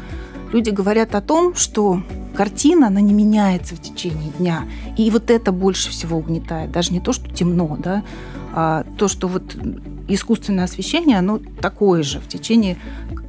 Люди 0.55 0.71
говорят 0.71 1.17
о 1.17 1.21
том, 1.21 1.57
что 1.57 2.01
картина, 2.37 2.87
она 2.87 3.01
не 3.01 3.13
меняется 3.13 3.75
в 3.75 3.81
течение 3.81 4.31
дня. 4.39 4.69
И 4.97 5.11
вот 5.11 5.29
это 5.29 5.51
больше 5.51 5.91
всего 5.91 6.17
угнетает. 6.17 6.71
Даже 6.71 6.93
не 6.93 7.01
то, 7.01 7.13
что 7.13 7.29
темно, 7.29 7.77
да, 7.77 8.05
а 8.53 8.85
то, 8.97 9.09
что 9.09 9.27
вот 9.27 9.57
искусственное 10.09 10.65
освещение, 10.65 11.19
оно 11.19 11.41
такое 11.61 12.03
же 12.03 12.21
в 12.21 12.29
течение 12.29 12.77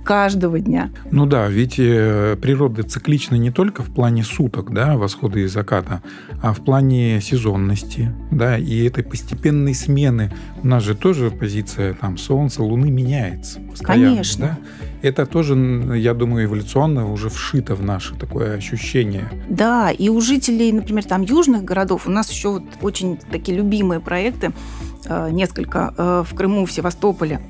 каждого 0.05 0.59
дня. 0.59 0.91
Ну 1.11 1.26
да, 1.26 1.47
ведь 1.47 1.76
э, 1.80 2.38
природа 2.39 2.84
циклична 2.84 3.36
не 3.36 3.51
только 3.51 3.82
в 3.82 3.93
плане 3.93 4.23
суток, 4.23 4.71
да, 4.71 4.97
восхода 4.97 5.39
и 5.39 5.47
заката, 5.47 6.03
а 6.43 6.53
в 6.53 6.63
плане 6.63 7.19
сезонности, 7.21 8.13
да, 8.32 8.57
и 8.57 8.86
этой 8.86 9.03
постепенной 9.03 9.73
смены. 9.73 10.32
У 10.61 10.67
нас 10.67 10.84
же 10.84 10.95
тоже 10.95 11.32
позиция 11.32 11.95
там 11.95 12.17
Солнца, 12.17 12.63
Луны 12.63 12.91
меняется 12.91 13.59
постоянно. 13.61 14.09
Конечно. 14.09 14.59
Да? 14.61 15.07
Это 15.07 15.26
тоже, 15.26 15.55
я 15.97 16.13
думаю, 16.13 16.45
эволюционно 16.45 17.11
уже 17.11 17.30
вшито 17.30 17.76
в 17.76 17.82
наше 17.84 18.15
такое 18.15 18.55
ощущение. 18.55 19.30
Да, 19.49 19.91
и 19.91 20.09
у 20.09 20.21
жителей, 20.21 20.71
например, 20.71 21.03
там 21.03 21.23
южных 21.23 21.63
городов 21.63 22.07
у 22.07 22.11
нас 22.11 22.32
еще 22.32 22.49
вот 22.49 22.63
очень 22.82 23.17
такие 23.17 23.57
любимые 23.57 23.99
проекты 23.99 24.51
несколько 25.31 25.93
э, 25.97 26.23
в 26.27 26.35
Крыму, 26.35 26.65
в 26.65 26.71
Севастополе. 26.71 27.41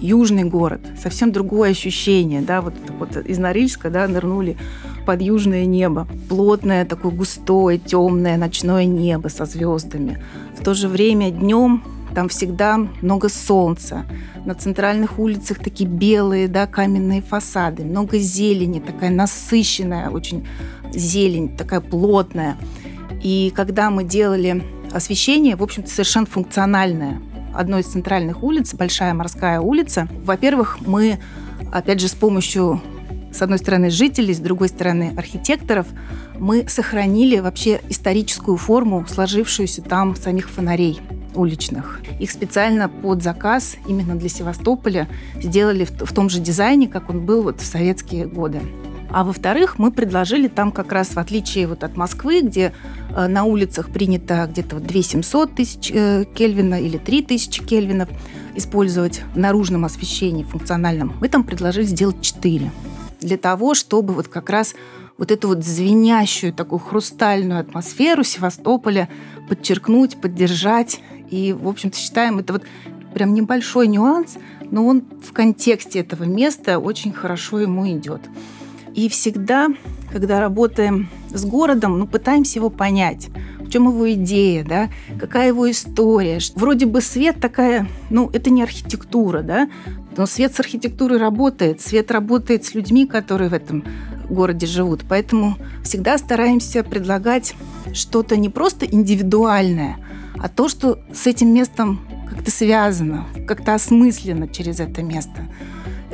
Южный 0.00 0.44
город, 0.44 0.80
совсем 1.00 1.32
другое 1.32 1.70
ощущение, 1.70 2.42
да, 2.42 2.60
вот, 2.60 2.74
вот 2.98 3.16
из 3.16 3.38
Норильска, 3.38 3.90
да, 3.90 4.06
нырнули 4.06 4.56
под 5.06 5.22
южное 5.22 5.64
небо. 5.64 6.06
Плотное, 6.28 6.84
такое 6.84 7.12
густое, 7.12 7.78
темное 7.78 8.36
ночное 8.36 8.84
небо 8.84 9.28
со 9.28 9.44
звездами. 9.46 10.22
В 10.58 10.64
то 10.64 10.74
же 10.74 10.88
время 10.88 11.30
днем 11.30 11.82
там 12.14 12.28
всегда 12.28 12.78
много 13.02 13.28
солнца. 13.28 14.04
На 14.44 14.54
центральных 14.54 15.18
улицах 15.18 15.58
такие 15.58 15.88
белые, 15.88 16.48
да, 16.48 16.66
каменные 16.66 17.22
фасады, 17.22 17.84
много 17.84 18.18
зелени, 18.18 18.80
такая 18.80 19.10
насыщенная 19.10 20.10
очень 20.10 20.46
зелень, 20.92 21.56
такая 21.56 21.80
плотная. 21.80 22.56
И 23.22 23.52
когда 23.54 23.90
мы 23.90 24.04
делали 24.04 24.62
освещение, 24.94 25.56
в 25.56 25.62
общем-то, 25.62 25.90
совершенно 25.90 26.26
функциональное. 26.26 27.20
Одной 27.54 27.82
из 27.82 27.86
центральных 27.86 28.42
улиц, 28.42 28.74
Большая 28.74 29.14
морская 29.14 29.60
улица. 29.60 30.08
Во-первых, 30.24 30.78
мы, 30.86 31.18
опять 31.72 32.00
же, 32.00 32.08
с 32.08 32.14
помощью 32.14 32.80
с 33.32 33.42
одной 33.42 33.58
стороны 33.58 33.90
жителей, 33.90 34.32
с 34.32 34.38
другой 34.38 34.68
стороны 34.68 35.12
архитекторов, 35.16 35.88
мы 36.38 36.68
сохранили 36.68 37.38
вообще 37.40 37.80
историческую 37.88 38.56
форму, 38.56 39.04
сложившуюся 39.08 39.82
там 39.82 40.14
самих 40.14 40.48
фонарей 40.48 41.00
уличных. 41.34 42.00
Их 42.20 42.30
специально 42.30 42.88
под 42.88 43.22
заказ 43.22 43.76
именно 43.88 44.14
для 44.14 44.28
Севастополя 44.28 45.08
сделали 45.34 45.84
в, 45.84 45.90
в 45.90 46.14
том 46.14 46.30
же 46.30 46.38
дизайне, 46.38 46.86
как 46.86 47.10
он 47.10 47.26
был 47.26 47.42
вот 47.42 47.60
в 47.60 47.66
советские 47.66 48.26
годы. 48.26 48.60
А 49.14 49.22
во-вторых, 49.22 49.78
мы 49.78 49.92
предложили 49.92 50.48
там 50.48 50.72
как 50.72 50.90
раз, 50.90 51.10
в 51.10 51.18
отличие 51.18 51.68
вот 51.68 51.84
от 51.84 51.96
Москвы, 51.96 52.40
где 52.40 52.72
э, 53.14 53.28
на 53.28 53.44
улицах 53.44 53.90
принято 53.90 54.48
где-то 54.50 54.74
вот 54.74 54.88
2 54.88 55.02
700 55.02 55.54
тысяч 55.54 55.92
э, 55.94 56.24
Кельвина 56.34 56.82
или 56.82 56.98
3 56.98 57.22
тысячи 57.22 57.62
Кельвинов 57.62 58.08
использовать 58.56 59.22
в 59.32 59.38
наружном 59.38 59.84
освещении 59.84 60.42
функциональном, 60.42 61.12
мы 61.20 61.28
там 61.28 61.44
предложили 61.44 61.84
сделать 61.84 62.22
4. 62.22 62.72
Для 63.20 63.36
того, 63.36 63.74
чтобы 63.74 64.14
вот 64.14 64.26
как 64.26 64.50
раз 64.50 64.74
вот 65.16 65.30
эту 65.30 65.46
вот 65.46 65.64
звенящую, 65.64 66.52
такую 66.52 66.80
хрустальную 66.80 67.60
атмосферу 67.60 68.24
Севастополя 68.24 69.08
подчеркнуть, 69.48 70.20
поддержать 70.20 71.00
и, 71.30 71.52
в 71.52 71.68
общем-то, 71.68 71.96
считаем 71.96 72.40
это 72.40 72.54
вот 72.54 72.64
прям 73.14 73.32
небольшой 73.32 73.86
нюанс, 73.86 74.38
но 74.72 74.84
он 74.84 75.04
в 75.22 75.32
контексте 75.32 76.00
этого 76.00 76.24
места 76.24 76.80
очень 76.80 77.12
хорошо 77.12 77.60
ему 77.60 77.88
идет. 77.88 78.20
И 78.94 79.08
всегда, 79.08 79.68
когда 80.12 80.40
работаем 80.40 81.08
с 81.32 81.44
городом, 81.44 81.98
ну, 81.98 82.06
пытаемся 82.06 82.60
его 82.60 82.70
понять. 82.70 83.28
В 83.58 83.70
чем 83.70 83.88
его 83.88 84.12
идея, 84.12 84.64
да? 84.64 84.88
Какая 85.18 85.48
его 85.48 85.68
история? 85.68 86.38
Вроде 86.54 86.86
бы 86.86 87.00
свет 87.00 87.40
такая, 87.40 87.88
ну, 88.10 88.30
это 88.32 88.50
не 88.50 88.62
архитектура, 88.62 89.42
да? 89.42 89.68
Но 90.16 90.26
свет 90.26 90.54
с 90.54 90.60
архитектурой 90.60 91.18
работает. 91.18 91.80
Свет 91.80 92.12
работает 92.12 92.64
с 92.64 92.74
людьми, 92.74 93.06
которые 93.06 93.50
в 93.50 93.54
этом 93.54 93.84
городе 94.30 94.66
живут. 94.66 95.04
Поэтому 95.08 95.56
всегда 95.82 96.16
стараемся 96.16 96.84
предлагать 96.84 97.54
что-то 97.92 98.36
не 98.36 98.48
просто 98.48 98.86
индивидуальное, 98.86 99.96
а 100.38 100.48
то, 100.48 100.68
что 100.68 100.98
с 101.12 101.26
этим 101.26 101.52
местом 101.52 102.00
как-то 102.28 102.50
связано, 102.50 103.26
как-то 103.46 103.74
осмысленно 103.74 104.48
через 104.48 104.80
это 104.80 105.02
место. 105.02 105.48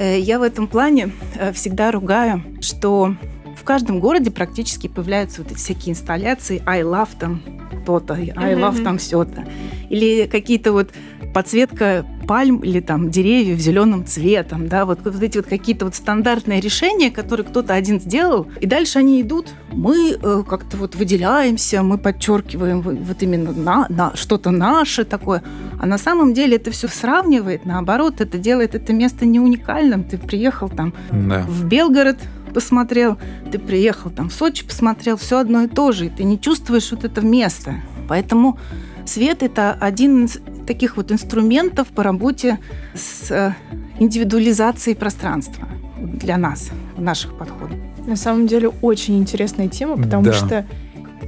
Э, 0.01 0.19
я 0.19 0.39
в 0.39 0.43
этом 0.43 0.67
плане 0.67 1.13
э, 1.35 1.53
всегда 1.53 1.91
ругаю, 1.91 2.43
что 2.63 3.15
в 3.55 3.65
каждом 3.65 4.01
городе 4.01 4.31
практически 4.31 4.87
появляются 4.87 5.43
вот 5.43 5.53
эти 5.53 5.59
всякие 5.59 5.93
инсталляции 5.93 6.63
I 6.65 6.81
love 6.81 7.11
там 7.19 7.43
то-то, 7.85 8.15
I 8.15 8.55
love 8.55 8.83
там 8.83 8.97
все-то. 8.97 9.45
Или 9.91 10.27
какие-то 10.27 10.73
вот 10.73 10.89
подсветка 11.33 12.05
пальм 12.27 12.59
или 12.59 12.81
там 12.81 13.11
деревьев 13.11 13.59
зеленым 13.59 14.05
цветом, 14.05 14.69
да, 14.69 14.85
вот, 14.85 15.01
вот 15.05 15.23
эти 15.23 15.39
вот 15.39 15.47
какие-то 15.47 15.85
вот 15.85 15.95
стандартные 15.95 16.61
решения, 16.61 17.11
которые 17.11 17.47
кто-то 17.47 17.75
один 17.75 18.01
сделал, 18.01 18.47
и 18.61 18.67
дальше 18.67 18.99
они 18.99 19.21
идут, 19.21 19.49
мы 19.73 20.13
э, 20.13 20.43
как-то 20.49 20.77
вот 20.77 20.95
выделяемся, 20.95 21.83
мы 21.83 21.99
подчеркиваем 21.99 22.81
вот 22.83 23.23
именно 23.23 23.53
на, 23.53 23.87
на 23.89 24.17
что-то 24.17 24.51
наше 24.51 25.05
такое, 25.05 25.43
а 25.81 25.87
на 25.87 25.99
самом 25.99 26.35
деле 26.35 26.57
это 26.57 26.71
все 26.71 26.89
сравнивает, 26.89 27.65
наоборот, 27.65 28.21
это 28.21 28.39
делает 28.39 28.75
это 28.75 28.93
место 28.93 29.27
не 29.27 29.41
уникальным, 29.41 30.05
ты 30.05 30.19
приехал 30.19 30.69
там 30.69 30.95
да. 31.11 31.43
в 31.49 31.65
Белгород, 31.65 32.19
посмотрел, 32.55 33.19
ты 33.51 33.59
приехал 33.59 34.11
там 34.11 34.29
в 34.29 34.33
Сочи, 34.33 34.65
посмотрел, 34.65 35.17
все 35.17 35.39
одно 35.39 35.63
и 35.63 35.69
то 35.69 35.93
же, 35.93 36.07
и 36.07 36.09
ты 36.11 36.25
не 36.25 36.41
чувствуешь 36.41 36.91
вот 36.91 37.05
это 37.05 37.21
место. 37.21 37.77
Поэтому 38.09 38.59
свет– 39.07 39.43
это 39.45 39.73
один 39.73 40.29
таких 40.67 40.97
вот 40.97 41.13
инструментов 41.13 41.89
по 41.89 42.03
работе 42.03 42.59
с 42.95 43.31
э, 43.31 43.55
индивидуализацией 43.99 44.97
пространства 44.97 45.69
для 45.99 46.37
нас, 46.37 46.71
в 46.97 47.01
наших 47.01 47.37
подходах. 47.37 47.77
На 48.07 48.17
самом 48.17 48.47
деле 48.47 48.69
очень 48.81 49.19
интересная 49.19 49.69
тема, 49.69 49.97
потому 49.97 50.25
да. 50.25 50.33
что 50.33 50.67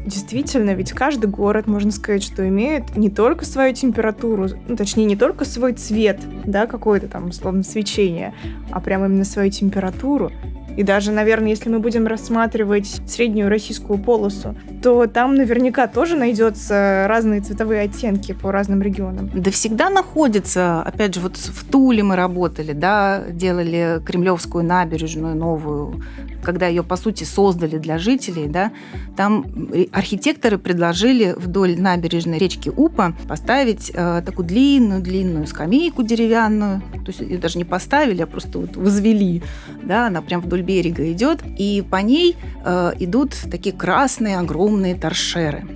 действительно, 0.07 0.75
ведь 0.75 0.93
каждый 0.93 1.27
город, 1.27 1.67
можно 1.67 1.91
сказать, 1.91 2.23
что 2.23 2.47
имеет 2.49 2.97
не 2.97 3.11
только 3.11 3.45
свою 3.45 3.75
температуру, 3.75 4.49
ну, 4.69 4.77
точнее, 4.77 5.05
не 5.05 5.17
только 5.17 5.45
свой 5.45 5.75
цвет, 5.75 6.21
да, 6.45 6.67
какое-то 6.67 7.09
там, 7.09 7.29
условно, 7.29 7.63
свечение, 7.63 8.35
а 8.71 8.81
прямо 8.81 9.07
именно 9.07 9.25
свою 9.25 9.51
температуру. 9.51 10.33
И 10.77 10.83
даже, 10.83 11.13
наверное, 11.13 11.51
если 11.51 11.69
мы 11.69 11.79
будем 11.79 12.07
рассматривать 12.07 13.01
среднюю 13.07 13.49
российскую 13.49 13.99
полосу, 13.99 14.55
то 14.83 15.07
там 15.07 15.35
наверняка 15.35 15.87
тоже 15.87 16.17
найдется 16.17 17.07
разные 17.09 17.41
цветовые 17.41 17.83
оттенки 17.83 18.33
по 18.33 18.53
разным 18.53 18.83
регионам. 18.83 19.31
Да 19.35 19.51
всегда 19.51 19.91
находится. 19.91 20.83
Опять 20.83 21.15
же, 21.15 21.21
вот 21.21 21.37
в 21.37 21.65
Туле 21.71 22.03
мы 22.03 22.17
работали, 22.17 22.73
да, 22.73 23.23
делали 23.29 24.01
Кремлевскую 24.05 24.65
набережную 24.65 25.37
новую, 25.37 26.03
когда 26.43 26.67
ее, 26.67 26.83
по 26.83 26.97
сути, 26.97 27.25
создали 27.25 27.79
для 27.79 27.99
жителей, 27.99 28.47
да, 28.47 28.73
там 29.17 29.47
архитекторы 29.93 30.59
предложили 30.59 31.35
вдоль 31.37 31.79
набережной 31.79 32.39
речки 32.39 32.71
Упа 32.75 33.15
поставить 33.29 33.91
э, 33.95 34.23
такую 34.25 34.47
длинную-длинную 34.47 35.47
скамейку 35.47 36.03
деревянную. 36.03 36.81
То 36.81 37.09
есть 37.09 37.21
ее 37.21 37.39
даже 37.39 37.59
не 37.59 37.65
поставили, 37.65 38.23
а 38.23 38.27
просто 38.27 38.59
вот 38.59 38.77
возвели. 38.77 39.43
Да, 39.83 40.07
она 40.07 40.23
прям 40.23 40.41
вдоль 40.41 40.63
берега 40.63 41.11
идет. 41.13 41.41
И 41.59 41.85
по 41.89 41.97
ней 41.97 42.37
э, 42.65 42.93
идут 42.99 43.37
такие 43.51 43.75
красные 43.75 44.39
огромные 44.39 44.95
торшеры. 44.95 45.67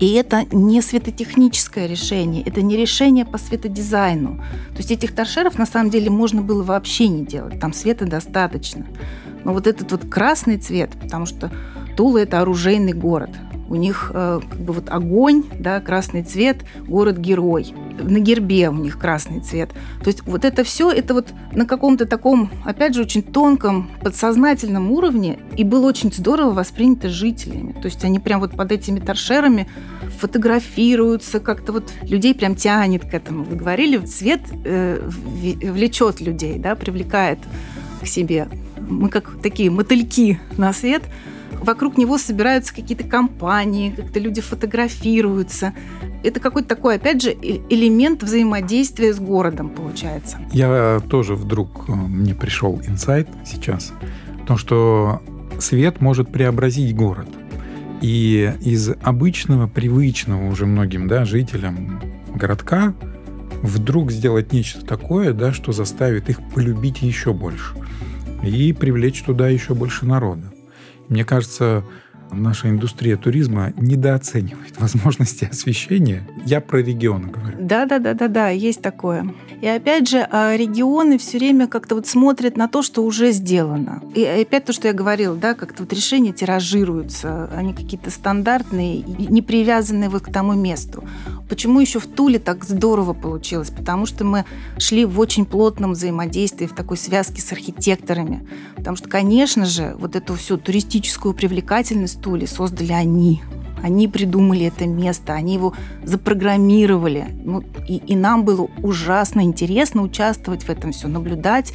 И 0.00 0.14
это 0.14 0.46
не 0.50 0.80
светотехническое 0.80 1.86
решение, 1.86 2.42
это 2.42 2.62
не 2.62 2.74
решение 2.74 3.26
по 3.26 3.36
светодизайну. 3.36 4.36
То 4.70 4.78
есть 4.78 4.90
этих 4.90 5.14
торшеров 5.14 5.58
на 5.58 5.66
самом 5.66 5.90
деле 5.90 6.08
можно 6.08 6.40
было 6.40 6.62
вообще 6.62 7.08
не 7.08 7.26
делать, 7.26 7.60
там 7.60 7.74
света 7.74 8.06
достаточно. 8.06 8.86
Но 9.44 9.52
вот 9.52 9.66
этот 9.66 9.90
вот 9.92 10.08
красный 10.08 10.58
цвет, 10.58 10.90
потому 11.00 11.26
что 11.26 11.50
Тула– 11.96 12.18
это 12.22 12.40
оружейный 12.40 12.92
город. 12.92 13.30
У 13.68 13.76
них 13.76 14.10
э, 14.12 14.40
как 14.50 14.58
бы 14.58 14.72
вот 14.72 14.90
огонь, 14.90 15.44
да, 15.56 15.80
красный 15.80 16.24
цвет, 16.24 16.64
город-герой. 16.88 17.72
На 18.02 18.18
гербе 18.18 18.68
у 18.68 18.74
них 18.74 18.98
красный 18.98 19.40
цвет. 19.40 19.70
То 20.02 20.08
есть 20.08 20.26
вот 20.26 20.44
это 20.44 20.64
все, 20.64 20.90
это 20.90 21.14
вот 21.14 21.28
на 21.52 21.66
каком-то 21.66 22.04
таком, 22.04 22.50
опять 22.64 22.96
же, 22.96 23.02
очень 23.02 23.22
тонком, 23.22 23.88
подсознательном 24.02 24.90
уровне, 24.90 25.38
и 25.56 25.62
было 25.62 25.86
очень 25.86 26.12
здорово 26.12 26.50
воспринято 26.50 27.08
жителями. 27.08 27.72
То 27.72 27.84
есть 27.84 28.04
они 28.04 28.18
прям 28.18 28.40
вот 28.40 28.56
под 28.56 28.72
этими 28.72 28.98
торшерами 28.98 29.68
фотографируются, 30.18 31.38
как-то 31.38 31.72
вот 31.72 31.92
людей 32.02 32.34
прям 32.34 32.56
тянет 32.56 33.08
к 33.08 33.14
этому. 33.14 33.44
Вы 33.44 33.54
говорили, 33.54 33.98
цвет 33.98 34.40
э, 34.64 35.00
влечет 35.06 36.20
людей, 36.20 36.58
да, 36.58 36.74
привлекает 36.74 37.38
к 38.02 38.06
себе 38.06 38.48
мы 38.90 39.08
как 39.08 39.30
такие 39.42 39.70
мотыльки 39.70 40.40
на 40.56 40.72
свет, 40.72 41.02
вокруг 41.62 41.98
него 41.98 42.18
собираются 42.18 42.74
какие-то 42.74 43.04
компании, 43.04 43.90
как-то 43.90 44.18
люди 44.18 44.40
фотографируются. 44.40 45.72
Это 46.22 46.40
какой-то 46.40 46.68
такой, 46.68 46.96
опять 46.96 47.22
же, 47.22 47.30
элемент 47.30 48.22
взаимодействия 48.22 49.12
с 49.14 49.18
городом 49.18 49.70
получается. 49.70 50.38
Я 50.52 51.00
тоже 51.08 51.34
вдруг, 51.34 51.88
э, 51.88 51.92
мне 51.92 52.34
пришел 52.34 52.80
инсайт 52.86 53.28
сейчас, 53.44 53.92
то, 54.46 54.56
что 54.56 55.22
свет 55.58 56.00
может 56.00 56.30
преобразить 56.30 56.94
город. 56.94 57.28
И 58.02 58.52
из 58.62 58.90
обычного, 59.02 59.66
привычного 59.66 60.48
уже 60.48 60.66
многим 60.66 61.06
да, 61.06 61.24
жителям 61.24 62.00
городка 62.34 62.94
вдруг 63.62 64.10
сделать 64.10 64.52
нечто 64.52 64.84
такое, 64.84 65.34
да, 65.34 65.52
что 65.52 65.72
заставит 65.72 66.30
их 66.30 66.40
полюбить 66.54 67.02
еще 67.02 67.34
больше 67.34 67.74
и 68.42 68.72
привлечь 68.72 69.22
туда 69.22 69.48
еще 69.48 69.74
больше 69.74 70.06
народа. 70.06 70.52
Мне 71.08 71.24
кажется, 71.24 71.84
наша 72.32 72.68
индустрия 72.68 73.16
туризма 73.16 73.72
недооценивает 73.76 74.76
возможности 74.78 75.48
освещения. 75.50 76.26
Я 76.44 76.60
про 76.60 76.78
регионы 76.78 77.28
говорю. 77.28 77.56
Да, 77.60 77.86
да, 77.86 77.98
да, 77.98 78.14
да, 78.14 78.28
да, 78.28 78.48
есть 78.48 78.82
такое. 78.82 79.32
И 79.60 79.66
опять 79.66 80.08
же, 80.08 80.26
а, 80.30 80.56
регионы 80.56 81.18
все 81.18 81.38
время 81.38 81.68
как-то 81.68 81.94
вот 81.94 82.06
смотрят 82.06 82.56
на 82.56 82.68
то, 82.68 82.82
что 82.82 83.04
уже 83.04 83.32
сделано. 83.32 84.02
И 84.14 84.24
опять 84.24 84.64
то, 84.64 84.72
что 84.72 84.88
я 84.88 84.94
говорила, 84.94 85.36
да, 85.36 85.54
как-то 85.54 85.82
вот 85.82 85.92
решения 85.92 86.32
тиражируются, 86.32 87.50
они 87.54 87.74
какие-то 87.74 88.10
стандартные, 88.10 89.02
не 89.02 89.42
привязанные 89.42 90.08
вот 90.08 90.22
к 90.22 90.32
тому 90.32 90.54
месту. 90.54 91.04
Почему 91.48 91.80
еще 91.80 91.98
в 91.98 92.06
Туле 92.06 92.38
так 92.38 92.64
здорово 92.64 93.12
получилось? 93.12 93.70
Потому 93.70 94.06
что 94.06 94.24
мы 94.24 94.44
шли 94.78 95.04
в 95.04 95.18
очень 95.18 95.44
плотном 95.44 95.92
взаимодействии, 95.92 96.66
в 96.66 96.74
такой 96.74 96.96
связке 96.96 97.42
с 97.42 97.50
архитекторами. 97.52 98.46
Потому 98.76 98.96
что, 98.96 99.08
конечно 99.08 99.66
же, 99.66 99.96
вот 99.98 100.14
эту 100.14 100.36
всю 100.36 100.56
туристическую 100.58 101.34
привлекательность 101.34 102.19
Тули 102.20 102.46
создали 102.46 102.92
они. 102.92 103.42
Они 103.82 104.08
придумали 104.08 104.66
это 104.66 104.86
место, 104.86 105.32
они 105.32 105.54
его 105.54 105.74
запрограммировали. 106.04 107.28
Ну, 107.44 107.62
и, 107.88 107.96
и 107.96 108.14
нам 108.14 108.44
было 108.44 108.68
ужасно 108.82 109.40
интересно 109.40 110.02
участвовать 110.02 110.64
в 110.64 110.70
этом 110.70 110.92
все, 110.92 111.08
наблюдать, 111.08 111.72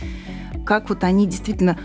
как 0.65 0.89
вот 0.89 1.03
они 1.03 1.25
действительно 1.25 1.77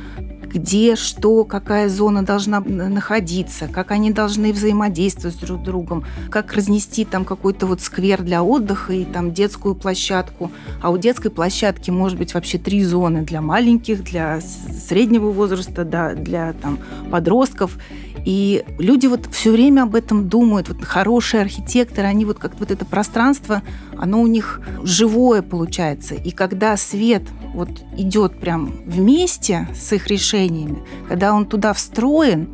где, 0.53 0.97
что, 0.97 1.45
какая 1.45 1.89
зона 1.89 2.25
должна 2.25 2.61
находиться, 2.61 3.69
как 3.69 3.91
они 3.91 4.11
должны 4.11 4.53
взаимодействовать 4.53 5.37
с 5.37 5.39
друг 5.39 5.63
другом, 5.63 6.05
как 6.31 6.53
разнести 6.53 7.05
там 7.05 7.25
какой-то 7.25 7.67
вот 7.67 7.81
сквер 7.81 8.23
для 8.23 8.43
отдыха 8.43 8.93
и 8.93 9.05
там 9.05 9.33
детскую 9.33 9.75
площадку. 9.75 10.51
А 10.83 10.91
у 10.91 10.99
детской 10.99 11.31
площадки 11.31 11.91
может 11.91 12.19
быть 12.19 12.35
вообще 12.35 12.59
три 12.59 12.83
зоны 12.85 13.23
для 13.23 13.41
маленьких, 13.41 14.03
для 14.03 14.41
среднего 14.41 15.31
возраста, 15.31 15.85
да, 15.85 16.15
для 16.15 16.53
там 16.55 16.79
подростков. 17.11 17.79
И 18.25 18.65
люди 18.79 19.07
вот 19.07 19.29
все 19.33 19.51
время 19.53 19.85
об 19.85 19.95
этом 19.95 20.29
думают. 20.29 20.69
Вот 20.69 20.85
хорошие 20.85 21.43
архитекторы, 21.43 22.07
они 22.07 22.25
вот 22.25 22.39
как 22.39 22.59
вот 22.59 22.71
это 22.71 22.85
пространство, 22.85 23.63
оно 23.97 24.21
у 24.21 24.27
них 24.27 24.61
живое 24.83 25.43
получается. 25.43 26.15
И 26.15 26.31
когда 26.31 26.77
свет 26.77 27.23
вот 27.55 27.71
идет 27.97 28.39
прям 28.39 28.73
вместе 28.87 29.69
с 29.75 29.93
их 29.93 30.07
решениями, 30.41 30.83
когда 31.09 31.35
он 31.35 31.47
туда 31.47 31.73
встроен, 31.73 32.49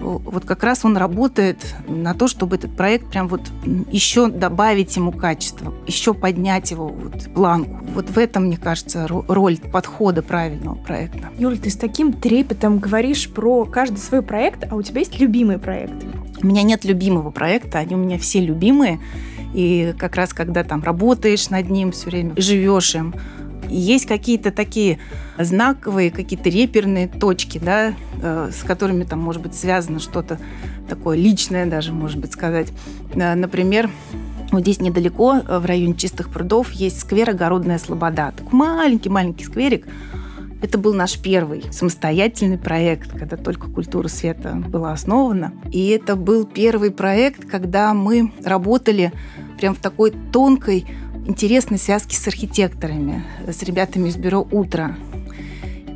вот 0.00 0.44
как 0.44 0.62
раз 0.62 0.84
он 0.84 0.96
работает 0.96 1.58
на 1.88 2.14
то, 2.14 2.28
чтобы 2.28 2.56
этот 2.56 2.76
проект 2.76 3.10
прям 3.10 3.28
вот 3.28 3.40
еще 3.90 4.28
добавить 4.28 4.94
ему 4.96 5.10
качество, 5.10 5.72
еще 5.86 6.14
поднять 6.14 6.70
его 6.70 6.88
вот 6.88 7.32
планку. 7.34 7.84
Вот 7.94 8.10
в 8.10 8.18
этом, 8.18 8.44
мне 8.44 8.56
кажется, 8.56 9.08
роль 9.08 9.58
подхода 9.58 10.22
правильного 10.22 10.74
проекта. 10.76 11.30
Юль, 11.38 11.58
ты 11.58 11.70
с 11.70 11.76
таким 11.76 12.12
трепетом 12.12 12.78
говоришь 12.78 13.28
про 13.28 13.64
каждый 13.64 13.98
свой 13.98 14.22
проект, 14.22 14.70
а 14.70 14.76
у 14.76 14.82
тебя 14.82 15.00
есть 15.00 15.18
любимый 15.18 15.58
проект? 15.58 15.94
У 16.42 16.46
меня 16.46 16.62
нет 16.62 16.84
любимого 16.84 17.30
проекта, 17.30 17.78
они 17.78 17.94
у 17.94 17.98
меня 17.98 18.18
все 18.18 18.40
любимые. 18.40 19.00
И 19.54 19.94
как 19.98 20.16
раз 20.16 20.34
когда 20.34 20.62
там 20.62 20.82
работаешь 20.82 21.48
над 21.48 21.70
ним 21.70 21.90
все 21.90 22.10
время, 22.10 22.34
живешь 22.36 22.94
им, 22.94 23.14
есть 23.68 24.06
какие-то 24.06 24.50
такие 24.50 24.98
знаковые, 25.38 26.10
какие-то 26.10 26.48
реперные 26.48 27.08
точки, 27.08 27.58
да, 27.58 27.94
э, 28.22 28.50
с 28.52 28.62
которыми 28.62 29.04
там 29.04 29.20
может 29.20 29.42
быть 29.42 29.54
связано 29.54 30.00
что-то 30.00 30.38
такое 30.88 31.16
личное 31.16 31.66
даже, 31.66 31.92
может 31.92 32.18
быть, 32.18 32.32
сказать. 32.32 32.68
Э, 33.14 33.34
например, 33.34 33.90
вот 34.52 34.62
здесь 34.62 34.80
недалеко, 34.80 35.36
э, 35.36 35.58
в 35.58 35.64
районе 35.64 35.94
Чистых 35.94 36.30
прудов, 36.30 36.70
есть 36.72 37.00
сквер 37.00 37.30
«Огородная 37.30 37.78
слобода». 37.78 38.32
Такой 38.36 38.52
маленький-маленький 38.52 39.44
скверик. 39.44 39.86
Это 40.62 40.78
был 40.78 40.94
наш 40.94 41.18
первый 41.18 41.64
самостоятельный 41.70 42.56
проект, 42.56 43.10
когда 43.10 43.36
только 43.36 43.70
культура 43.70 44.08
света 44.08 44.54
была 44.54 44.92
основана. 44.92 45.52
И 45.70 45.88
это 45.88 46.16
был 46.16 46.46
первый 46.46 46.90
проект, 46.90 47.44
когда 47.48 47.92
мы 47.92 48.32
работали 48.42 49.12
прям 49.58 49.74
в 49.74 49.78
такой 49.78 50.12
тонкой 50.32 50.86
интересной 51.26 51.78
связки 51.78 52.14
с 52.14 52.26
архитекторами, 52.26 53.24
с 53.46 53.62
ребятами 53.62 54.08
из 54.08 54.16
бюро 54.16 54.46
«Утро». 54.50 54.96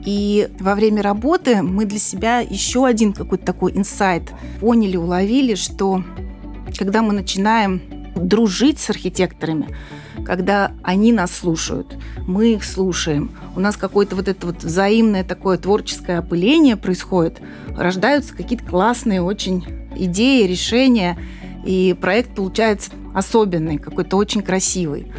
И 0.04 0.48
во 0.58 0.74
время 0.74 1.02
работы 1.02 1.62
мы 1.62 1.84
для 1.84 1.98
себя 1.98 2.40
еще 2.40 2.86
один 2.86 3.12
какой-то 3.12 3.44
такой 3.44 3.72
инсайт 3.76 4.30
поняли, 4.60 4.96
уловили, 4.96 5.54
что 5.54 6.02
когда 6.78 7.02
мы 7.02 7.12
начинаем 7.12 7.82
дружить 8.16 8.78
с 8.78 8.88
архитекторами, 8.88 9.68
когда 10.24 10.72
они 10.82 11.12
нас 11.12 11.32
слушают, 11.32 11.98
мы 12.26 12.54
их 12.54 12.64
слушаем, 12.64 13.30
у 13.56 13.60
нас 13.60 13.76
какое-то 13.76 14.16
вот 14.16 14.28
это 14.28 14.46
вот 14.46 14.64
взаимное 14.64 15.22
такое 15.22 15.58
творческое 15.58 16.18
опыление 16.18 16.76
происходит, 16.76 17.40
рождаются 17.76 18.34
какие-то 18.34 18.64
классные 18.64 19.22
очень 19.22 19.64
идеи, 19.96 20.46
решения, 20.46 21.18
и 21.64 21.96
проект 22.00 22.34
получается 22.34 22.90
особенный, 23.14 23.78
какой-то 23.78 24.16
очень 24.16 24.42
красивый. 24.42 25.12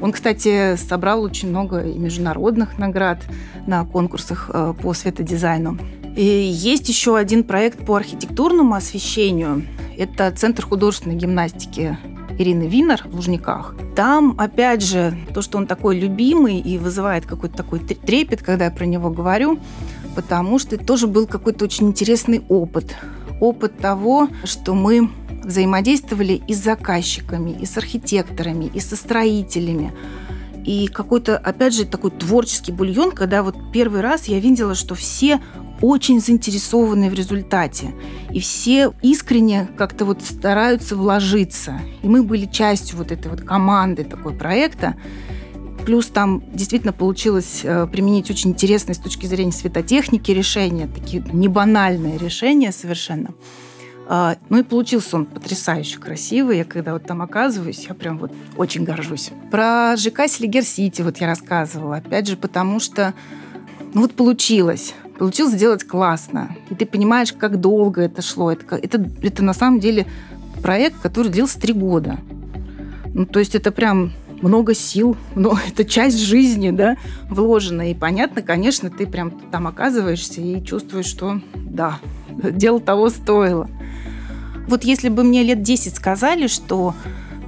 Он, 0.00 0.10
кстати, 0.10 0.76
собрал 0.76 1.22
очень 1.22 1.48
много 1.48 1.80
и 1.80 1.96
международных 1.96 2.76
наград 2.76 3.18
на 3.66 3.84
конкурсах 3.84 4.50
э, 4.52 4.74
по 4.82 4.94
светодизайну. 4.94 5.78
И 6.16 6.24
есть 6.24 6.88
еще 6.88 7.16
один 7.16 7.44
проект 7.44 7.86
по 7.86 7.96
архитектурному 7.96 8.74
освещению. 8.74 9.64
Это 9.96 10.30
Центр 10.32 10.66
художественной 10.66 11.14
гимнастики 11.14 11.96
Ирины 12.38 12.64
Винер 12.64 13.02
в 13.04 13.14
Лужниках. 13.14 13.74
Там, 13.94 14.34
опять 14.38 14.82
же, 14.82 15.14
то, 15.32 15.42
что 15.42 15.58
он 15.58 15.66
такой 15.66 15.98
любимый 15.98 16.58
и 16.58 16.78
вызывает 16.78 17.24
какой-то 17.26 17.56
такой 17.56 17.78
трепет, 17.78 18.42
когда 18.42 18.66
я 18.66 18.70
про 18.70 18.84
него 18.84 19.10
говорю, 19.10 19.58
потому 20.14 20.58
что 20.58 20.74
это 20.74 20.84
тоже 20.84 21.06
был 21.06 21.26
какой-то 21.26 21.64
очень 21.64 21.88
интересный 21.88 22.42
опыт. 22.48 22.96
Опыт 23.40 23.78
того, 23.78 24.28
что 24.44 24.74
мы 24.74 25.10
взаимодействовали 25.44 26.42
и 26.46 26.54
с 26.54 26.62
заказчиками, 26.62 27.50
и 27.50 27.66
с 27.66 27.76
архитекторами, 27.76 28.70
и 28.72 28.80
со 28.80 28.96
строителями. 28.96 29.92
И 30.64 30.86
какой-то, 30.86 31.36
опять 31.36 31.74
же, 31.74 31.84
такой 31.84 32.12
творческий 32.12 32.72
бульон, 32.72 33.10
когда 33.10 33.42
вот 33.42 33.56
первый 33.72 34.00
раз 34.00 34.26
я 34.26 34.38
видела, 34.38 34.74
что 34.74 34.94
все 34.94 35.40
очень 35.80 36.20
заинтересованы 36.20 37.10
в 37.10 37.14
результате. 37.14 37.92
И 38.30 38.38
все 38.38 38.92
искренне 39.02 39.68
как-то 39.76 40.04
вот 40.04 40.22
стараются 40.22 40.94
вложиться. 40.94 41.80
И 42.02 42.08
мы 42.08 42.22
были 42.22 42.46
частью 42.46 42.96
вот 42.98 43.10
этой 43.10 43.28
вот 43.28 43.40
команды 43.40 44.04
такой 44.04 44.34
проекта. 44.34 44.94
Плюс 45.84 46.06
там 46.06 46.44
действительно 46.54 46.92
получилось 46.92 47.62
э, 47.64 47.88
применить 47.90 48.30
очень 48.30 48.50
интересные 48.50 48.94
с 48.94 48.98
точки 48.98 49.26
зрения 49.26 49.50
светотехники 49.50 50.30
решения, 50.30 50.86
такие 50.86 51.24
небанальные 51.32 52.18
решения 52.18 52.70
совершенно. 52.70 53.30
А, 54.14 54.36
ну 54.50 54.58
и 54.58 54.62
получился 54.62 55.16
он 55.16 55.24
потрясающе 55.24 55.98
красивый. 55.98 56.58
Я 56.58 56.64
когда 56.66 56.92
вот 56.92 57.04
там 57.06 57.22
оказываюсь, 57.22 57.86
я 57.88 57.94
прям 57.94 58.18
вот 58.18 58.30
очень 58.58 58.84
горжусь. 58.84 59.30
Про 59.50 59.96
ЖК 59.96 60.26
Селигер-Сити 60.26 61.00
вот 61.00 61.16
я 61.16 61.26
рассказывала. 61.26 61.96
Опять 61.96 62.28
же, 62.28 62.36
потому 62.36 62.78
что 62.78 63.14
ну 63.94 64.02
вот 64.02 64.12
получилось. 64.12 64.92
Получилось 65.18 65.54
сделать 65.54 65.84
классно. 65.84 66.54
И 66.68 66.74
ты 66.74 66.84
понимаешь, 66.84 67.32
как 67.32 67.58
долго 67.58 68.02
это 68.02 68.20
шло. 68.20 68.52
Это, 68.52 68.76
это, 68.76 69.02
это 69.22 69.42
на 69.42 69.54
самом 69.54 69.80
деле 69.80 70.06
проект, 70.62 71.00
который 71.00 71.32
длился 71.32 71.58
три 71.58 71.72
года. 71.72 72.18
Ну, 73.14 73.24
то 73.24 73.38
есть 73.38 73.54
это 73.54 73.72
прям 73.72 74.12
много 74.42 74.74
сил, 74.74 75.16
но 75.34 75.58
это 75.66 75.86
часть 75.86 76.18
жизни, 76.18 76.70
да, 76.70 76.98
вложена. 77.30 77.90
И 77.90 77.94
понятно, 77.94 78.42
конечно, 78.42 78.90
ты 78.90 79.06
прям 79.06 79.30
там 79.30 79.66
оказываешься 79.66 80.42
и 80.42 80.62
чувствуешь, 80.62 81.06
что 81.06 81.40
да, 81.54 81.98
дело 82.42 82.80
того 82.80 83.08
стоило. 83.10 83.68
Вот 84.68 84.84
если 84.84 85.08
бы 85.08 85.24
мне 85.24 85.42
лет 85.42 85.62
10 85.62 85.94
сказали, 85.94 86.46
что 86.46 86.94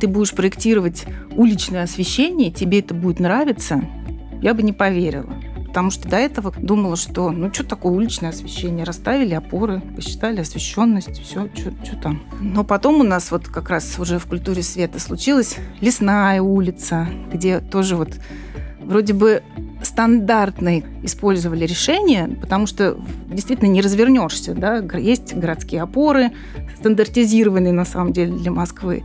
ты 0.00 0.08
будешь 0.08 0.32
проектировать 0.32 1.04
уличное 1.36 1.84
освещение, 1.84 2.50
тебе 2.50 2.80
это 2.80 2.94
будет 2.94 3.20
нравиться, 3.20 3.84
я 4.42 4.54
бы 4.54 4.62
не 4.62 4.72
поверила. 4.72 5.32
Потому 5.74 5.90
что 5.90 6.08
до 6.08 6.16
этого 6.16 6.52
думала, 6.56 6.94
что 6.94 7.32
ну 7.32 7.52
что 7.52 7.64
такое 7.64 7.92
уличное 7.92 8.30
освещение? 8.30 8.84
Расставили 8.84 9.34
опоры, 9.34 9.80
посчитали 9.96 10.40
освещенность, 10.40 11.20
все, 11.20 11.48
что 11.56 11.96
там. 12.00 12.22
Но 12.40 12.62
потом 12.62 13.00
у 13.00 13.02
нас 13.02 13.32
вот 13.32 13.48
как 13.48 13.70
раз 13.70 13.98
уже 13.98 14.20
в 14.20 14.26
культуре 14.26 14.62
света 14.62 15.00
случилась 15.00 15.56
лесная 15.80 16.40
улица, 16.40 17.08
где 17.32 17.58
тоже 17.58 17.96
вот 17.96 18.10
вроде 18.84 19.12
бы 19.12 19.42
стандартные 19.82 20.84
использовали 21.02 21.66
решения, 21.66 22.28
потому 22.40 22.66
что 22.66 22.96
действительно 23.30 23.68
не 23.68 23.80
развернешься. 23.80 24.54
Да? 24.54 24.78
Есть 24.96 25.34
городские 25.34 25.82
опоры, 25.82 26.32
стандартизированные 26.78 27.72
на 27.72 27.84
самом 27.84 28.12
деле 28.12 28.32
для 28.32 28.50
Москвы. 28.50 29.02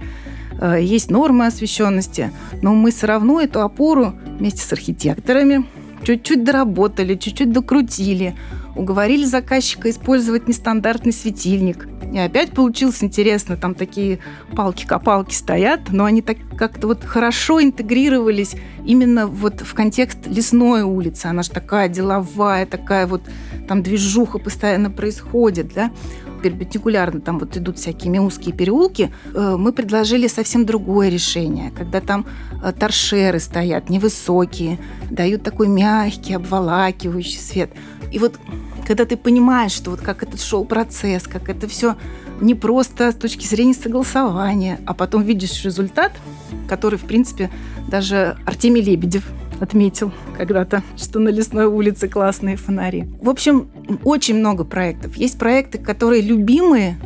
Э, 0.60 0.78
есть 0.82 1.12
нормы 1.12 1.46
освещенности, 1.46 2.32
но 2.62 2.74
мы 2.74 2.92
все 2.92 3.08
равно 3.08 3.42
эту 3.42 3.62
опору 3.62 4.14
вместе 4.38 4.62
с 4.62 4.74
архитекторами 4.74 5.66
чуть-чуть 6.04 6.44
доработали, 6.44 7.16
чуть-чуть 7.16 7.52
докрутили, 7.52 8.36
уговорили 8.76 9.26
заказчика 9.26 9.90
использовать 9.90 10.48
нестандартный 10.48 11.14
светильник. 11.14 11.88
И 12.12 12.18
опять 12.18 12.52
получилось 12.52 13.04
интересно, 13.04 13.56
там 13.56 13.76
такие 13.76 14.20
палки-копалки 14.56 15.34
стоят, 15.34 15.92
но 15.92 16.06
они 16.06 16.22
так 16.22 16.38
как-то 16.58 16.88
вот 16.88 17.04
хорошо 17.04 17.62
интегрировались 17.62 18.56
именно 18.86 19.28
вот 19.28 19.62
в 19.62 19.74
контекст 19.74 20.26
лесной 20.26 20.82
улицы. 20.82 21.28
Она 21.28 21.44
же 21.44 21.52
такая 21.52 21.88
деловая, 21.88 22.66
такая 22.66 23.06
вот 23.06 23.22
там 23.68 23.84
движуха 23.84 24.40
постоянно 24.40 24.90
происходит, 24.90 25.74
да 25.74 25.92
перпендикулярно 26.40 27.22
там 27.22 27.40
вот 27.40 27.58
идут 27.58 27.78
всякие 27.78 28.22
узкие 28.22 28.56
переулки, 28.56 29.12
э, 29.34 29.56
мы 29.58 29.72
предложили 29.74 30.28
совсем 30.28 30.66
другое 30.66 31.10
решение, 31.10 31.72
когда 31.72 32.02
там 32.02 32.26
э, 32.64 32.72
торшеры 32.72 33.40
стоят 33.40 33.90
невысокие, 33.90 34.80
дают 35.12 35.44
такой 35.44 35.68
мягкий, 35.68 36.34
обволакивающий 36.34 37.40
свет. 37.40 37.72
И 38.12 38.20
вот 38.20 38.40
когда 38.90 39.06
ты 39.06 39.18
понимаешь, 39.18 39.72
что 39.72 39.92
вот 39.92 40.02
как 40.02 40.24
этот 40.24 40.42
шел 40.42 40.66
процесс, 40.66 41.28
как 41.28 41.48
это 41.48 41.68
все 41.68 41.96
не 42.42 42.56
просто 42.56 43.12
с 43.12 43.16
точки 43.16 43.46
зрения 43.46 43.76
согласования, 43.76 44.80
а 44.88 44.96
потом 44.96 45.22
видишь 45.22 45.64
результат, 45.64 46.12
который, 46.68 46.98
в 46.98 47.04
принципе, 47.04 47.52
даже 47.88 48.36
Артемий 48.48 48.82
Лебедев 48.82 49.30
отметил 49.60 50.12
когда-то, 50.36 50.82
что 50.98 51.20
на 51.20 51.30
Лесной 51.30 51.68
улице 51.68 52.08
классные 52.08 52.58
фонари. 52.58 53.08
В 53.22 53.30
общем, 53.30 53.70
очень 54.06 54.40
много 54.40 54.64
проектов. 54.64 55.16
Есть 55.18 55.38
проекты, 55.38 55.78
которые 55.78 56.24
любимые, 56.24 56.98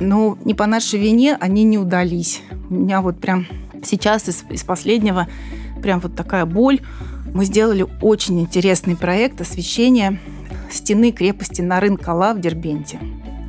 но 0.00 0.36
не 0.44 0.54
по 0.54 0.66
нашей 0.66 0.98
вине 0.98 1.36
они 1.38 1.62
не 1.62 1.78
удались. 1.78 2.42
У 2.68 2.74
меня 2.74 3.00
вот 3.00 3.20
прям 3.20 3.46
сейчас 3.84 4.28
из, 4.28 4.44
из 4.50 4.64
последнего 4.64 5.28
прям 5.82 6.00
вот 6.00 6.16
такая 6.16 6.46
боль. 6.46 6.80
Мы 7.32 7.44
сделали 7.44 7.86
очень 8.02 8.40
интересный 8.40 8.96
проект 8.96 9.40
освещения 9.40 10.18
стены 10.70 11.12
крепости 11.12 11.60
Нарын-Кала 11.60 12.34
в 12.34 12.40
Дербенте 12.40 12.98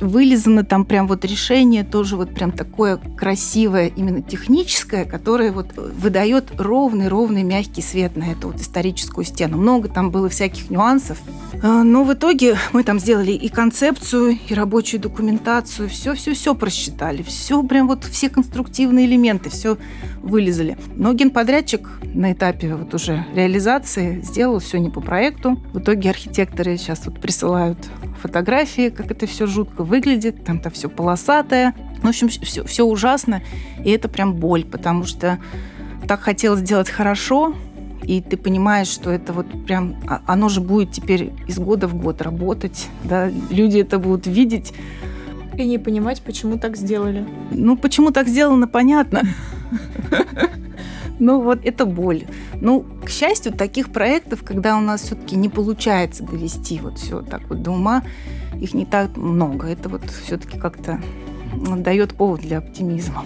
вылизано 0.00 0.64
там 0.64 0.84
прям 0.84 1.06
вот 1.06 1.24
решение 1.24 1.84
тоже 1.84 2.16
вот 2.16 2.34
прям 2.34 2.52
такое 2.52 2.96
красивое, 2.96 3.88
именно 3.88 4.22
техническое, 4.22 5.04
которое 5.04 5.52
вот 5.52 5.76
выдает 5.76 6.48
ровный-ровный 6.58 7.42
мягкий 7.42 7.82
свет 7.82 8.16
на 8.16 8.32
эту 8.32 8.48
вот 8.48 8.60
историческую 8.60 9.24
стену. 9.24 9.58
Много 9.58 9.88
там 9.88 10.10
было 10.10 10.28
всяких 10.28 10.70
нюансов. 10.70 11.18
А, 11.62 11.82
но 11.82 12.04
в 12.04 12.12
итоге 12.12 12.56
мы 12.72 12.82
там 12.82 12.98
сделали 12.98 13.32
и 13.32 13.48
концепцию, 13.48 14.38
и 14.48 14.54
рабочую 14.54 15.00
документацию, 15.00 15.88
все-все-все 15.88 16.54
просчитали, 16.54 17.22
все 17.22 17.62
прям 17.62 17.88
вот 17.88 18.04
все 18.04 18.28
конструктивные 18.28 19.06
элементы, 19.06 19.50
все 19.50 19.76
вылезали. 20.22 20.78
Но 20.96 21.12
генподрядчик 21.12 21.88
на 22.02 22.32
этапе 22.32 22.74
вот 22.74 22.94
уже 22.94 23.26
реализации 23.34 24.20
сделал 24.22 24.58
все 24.58 24.78
не 24.78 24.90
по 24.90 25.00
проекту. 25.00 25.60
В 25.72 25.78
итоге 25.80 26.10
архитекторы 26.10 26.76
сейчас 26.76 27.06
вот 27.06 27.20
присылают 27.20 27.78
фотографии, 28.20 28.90
как 28.90 29.10
это 29.10 29.26
все 29.26 29.46
жутко 29.46 29.84
выглядит, 29.84 30.44
там-то 30.44 30.70
все 30.70 30.88
полосатое. 30.88 31.74
В 32.02 32.08
общем, 32.08 32.28
все, 32.28 32.64
все 32.64 32.84
ужасно, 32.84 33.42
и 33.84 33.90
это 33.90 34.08
прям 34.08 34.34
боль, 34.34 34.64
потому 34.64 35.04
что 35.04 35.38
так 36.06 36.20
хотелось 36.20 36.60
сделать 36.60 36.88
хорошо, 36.88 37.54
и 38.02 38.20
ты 38.20 38.36
понимаешь, 38.36 38.88
что 38.88 39.10
это 39.10 39.32
вот 39.32 39.46
прям, 39.66 39.96
а, 40.08 40.22
оно 40.26 40.48
же 40.48 40.60
будет 40.60 40.92
теперь 40.92 41.32
из 41.46 41.58
года 41.58 41.86
в 41.86 41.94
год 41.94 42.22
работать, 42.22 42.88
да, 43.04 43.28
люди 43.50 43.78
это 43.78 43.98
будут 43.98 44.26
видеть. 44.26 44.72
И 45.56 45.64
не 45.64 45.78
понимать, 45.78 46.22
почему 46.22 46.58
так 46.58 46.76
сделали. 46.76 47.26
Ну, 47.50 47.76
почему 47.76 48.12
так 48.12 48.28
сделано, 48.28 48.66
понятно. 48.66 49.22
Ну, 51.20 51.40
вот 51.42 51.60
это 51.64 51.86
боль. 51.86 52.24
Ну, 52.60 52.84
к 53.04 53.10
счастью, 53.10 53.52
таких 53.52 53.92
проектов, 53.92 54.42
когда 54.42 54.76
у 54.76 54.80
нас 54.80 55.02
все-таки 55.02 55.36
не 55.36 55.48
получается 55.48 56.24
довести 56.24 56.80
вот 56.80 56.98
все 56.98 57.20
так 57.22 57.42
вот 57.48 57.62
до 57.62 57.70
ума, 57.70 58.02
их 58.58 58.74
не 58.74 58.86
так 58.86 59.16
много. 59.16 59.68
Это 59.68 59.88
вот 59.88 60.02
все-таки 60.10 60.58
как-то 60.58 61.00
дает 61.76 62.14
повод 62.14 62.40
для 62.40 62.58
оптимизма. 62.58 63.24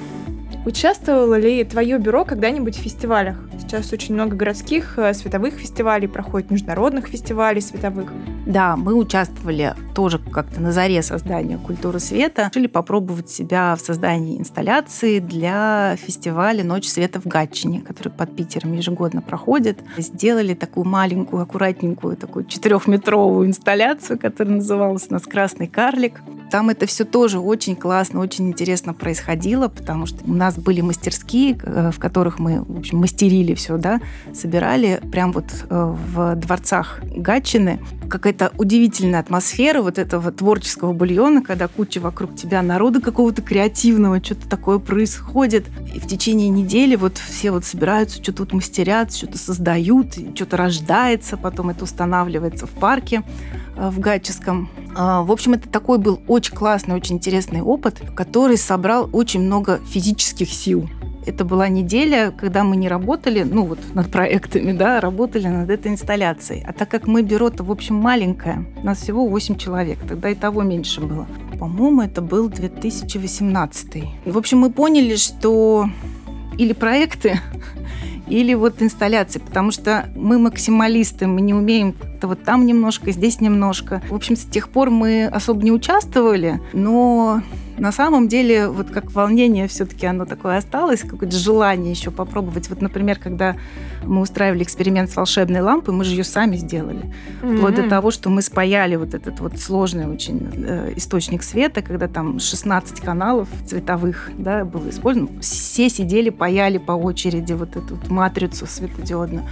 Участвовало 0.66 1.38
ли 1.38 1.62
твое 1.64 1.98
бюро 1.98 2.24
когда-нибудь 2.24 2.76
в 2.76 2.80
фестивалях? 2.80 3.36
Сейчас 3.58 3.92
очень 3.92 4.14
много 4.14 4.34
городских 4.34 4.98
э, 4.98 5.12
световых 5.12 5.54
фестивалей 5.54 6.08
проходит, 6.08 6.50
международных 6.50 7.08
фестивалей 7.08 7.60
световых. 7.60 8.10
Да, 8.46 8.74
мы 8.76 8.94
участвовали 8.94 9.74
тоже 9.94 10.18
как-то 10.18 10.62
на 10.62 10.72
заре 10.72 11.02
создания 11.02 11.58
культуры 11.58 11.98
света. 11.98 12.48
Решили 12.50 12.66
попробовать 12.66 13.28
себя 13.28 13.76
в 13.76 13.80
создании 13.80 14.38
инсталляции 14.38 15.18
для 15.18 15.96
фестиваля 15.96 16.64
«Ночь 16.64 16.86
света 16.86 17.20
в 17.20 17.26
Гатчине», 17.26 17.82
который 17.82 18.08
под 18.08 18.34
Питером 18.34 18.72
ежегодно 18.72 19.20
проходит. 19.20 19.80
Сделали 19.98 20.54
такую 20.54 20.86
маленькую, 20.86 21.42
аккуратненькую, 21.42 22.16
такую 22.16 22.46
четырехметровую 22.46 23.46
инсталляцию, 23.48 24.18
которая 24.18 24.56
называлась 24.56 25.06
у 25.10 25.12
нас 25.12 25.22
«Красный 25.24 25.66
карлик». 25.66 26.22
Там 26.50 26.70
это 26.70 26.86
все 26.86 27.04
тоже 27.04 27.40
очень 27.40 27.74
классно, 27.74 28.20
очень 28.20 28.48
интересно 28.48 28.94
происходило, 28.94 29.68
потому 29.68 30.06
что 30.06 30.18
у 30.24 30.32
нас 30.32 30.53
были 30.60 30.80
мастерские, 30.80 31.58
э, 31.62 31.90
в 31.90 31.98
которых 31.98 32.38
мы, 32.38 32.62
в 32.62 32.78
общем, 32.78 32.98
мастерили 32.98 33.54
все, 33.54 33.76
да, 33.76 34.00
собирали 34.32 35.00
прям 35.10 35.32
вот 35.32 35.46
э, 35.68 35.94
в 36.14 36.36
дворцах 36.36 37.00
Гатчины. 37.16 37.78
Какая-то 38.08 38.52
удивительная 38.58 39.20
атмосфера 39.20 39.82
вот 39.82 39.98
этого 39.98 40.30
творческого 40.30 40.92
бульона, 40.92 41.42
когда 41.42 41.68
куча 41.68 42.00
вокруг 42.00 42.36
тебя 42.36 42.62
народа 42.62 43.00
какого-то 43.00 43.42
креативного, 43.42 44.22
что-то 44.22 44.48
такое 44.48 44.78
происходит. 44.78 45.66
И 45.94 46.00
в 46.00 46.06
течение 46.06 46.48
недели 46.48 46.96
вот 46.96 47.18
все 47.18 47.50
вот 47.50 47.64
собираются, 47.64 48.22
что-то 48.22 48.42
вот 48.42 48.52
мастерят, 48.52 49.14
что-то 49.14 49.38
создают, 49.38 50.14
что-то 50.34 50.56
рождается, 50.56 51.36
потом 51.36 51.70
это 51.70 51.84
устанавливается 51.84 52.66
в 52.66 52.70
парке 52.70 53.22
э, 53.76 53.90
в 53.90 53.98
Гатческом. 54.00 54.70
А, 54.94 55.22
в 55.22 55.32
общем, 55.32 55.54
это 55.54 55.68
такой 55.68 55.98
был 55.98 56.20
очень 56.28 56.54
классный, 56.54 56.94
очень 56.94 57.16
интересный 57.16 57.62
опыт, 57.62 58.00
который 58.14 58.56
собрал 58.56 59.08
очень 59.12 59.40
много 59.40 59.80
физических 59.86 60.48
сил. 60.48 60.88
Это 61.26 61.44
была 61.44 61.68
неделя, 61.68 62.32
когда 62.36 62.64
мы 62.64 62.76
не 62.76 62.88
работали, 62.88 63.42
ну 63.42 63.64
вот 63.64 63.78
над 63.94 64.10
проектами, 64.10 64.72
да, 64.72 65.00
работали 65.00 65.48
над 65.48 65.70
этой 65.70 65.92
инсталляцией. 65.92 66.62
А 66.66 66.72
так 66.72 66.88
как 66.88 67.06
мы 67.06 67.22
бюро-то, 67.22 67.64
в 67.64 67.70
общем, 67.70 67.96
маленькое, 67.96 68.66
у 68.82 68.86
нас 68.86 68.98
всего 68.98 69.26
8 69.26 69.56
человек, 69.56 69.98
тогда 70.06 70.28
и 70.30 70.34
того 70.34 70.62
меньше 70.62 71.00
было. 71.00 71.26
По-моему, 71.58 72.02
это 72.02 72.20
был 72.20 72.48
2018. 72.48 74.04
В 74.26 74.38
общем, 74.38 74.58
мы 74.58 74.70
поняли, 74.70 75.16
что 75.16 75.88
или 76.58 76.72
проекты, 76.72 77.40
или 78.28 78.54
вот 78.54 78.82
инсталляции, 78.82 79.38
потому 79.38 79.70
что 79.70 80.08
мы 80.14 80.38
максималисты, 80.38 81.26
мы 81.26 81.40
не 81.40 81.54
умеем 81.54 81.92
как-то 81.92 82.28
вот 82.28 82.42
там 82.42 82.66
немножко, 82.66 83.12
здесь 83.12 83.40
немножко. 83.40 84.02
В 84.08 84.14
общем, 84.14 84.36
с 84.36 84.44
тех 84.44 84.68
пор 84.68 84.90
мы 84.90 85.26
особо 85.26 85.62
не 85.62 85.72
участвовали, 85.72 86.60
но 86.72 87.42
на 87.78 87.92
самом 87.92 88.28
деле, 88.28 88.68
вот 88.68 88.90
как 88.90 89.12
волнение 89.12 89.66
все-таки 89.68 90.06
оно 90.06 90.24
такое 90.24 90.58
осталось, 90.58 91.02
какое-то 91.02 91.36
желание 91.36 91.90
еще 91.90 92.10
попробовать. 92.10 92.68
Вот, 92.68 92.80
например, 92.80 93.18
когда 93.18 93.56
мы 94.04 94.20
устраивали 94.20 94.62
эксперимент 94.62 95.10
с 95.10 95.16
волшебной 95.16 95.60
лампой, 95.60 95.94
мы 95.94 96.04
же 96.04 96.12
ее 96.12 96.24
сами 96.24 96.56
сделали. 96.56 97.12
Mm-hmm. 97.42 97.56
Вплоть 97.56 97.74
до 97.74 97.88
того, 97.88 98.10
что 98.10 98.30
мы 98.30 98.42
спаяли 98.42 98.96
вот 98.96 99.14
этот 99.14 99.40
вот 99.40 99.58
сложный 99.58 100.06
очень 100.06 100.50
э, 100.66 100.92
источник 100.96 101.42
света, 101.42 101.82
когда 101.82 102.08
там 102.08 102.38
16 102.38 103.00
каналов 103.00 103.48
цветовых 103.66 104.30
да, 104.38 104.64
было 104.64 104.88
использовано. 104.90 105.40
Все 105.40 105.88
сидели, 105.88 106.30
паяли 106.30 106.78
по 106.78 106.92
очереди 106.92 107.52
вот 107.52 107.76
эту 107.76 107.96
вот 107.96 108.08
матрицу 108.08 108.66
светодиодную. 108.66 109.44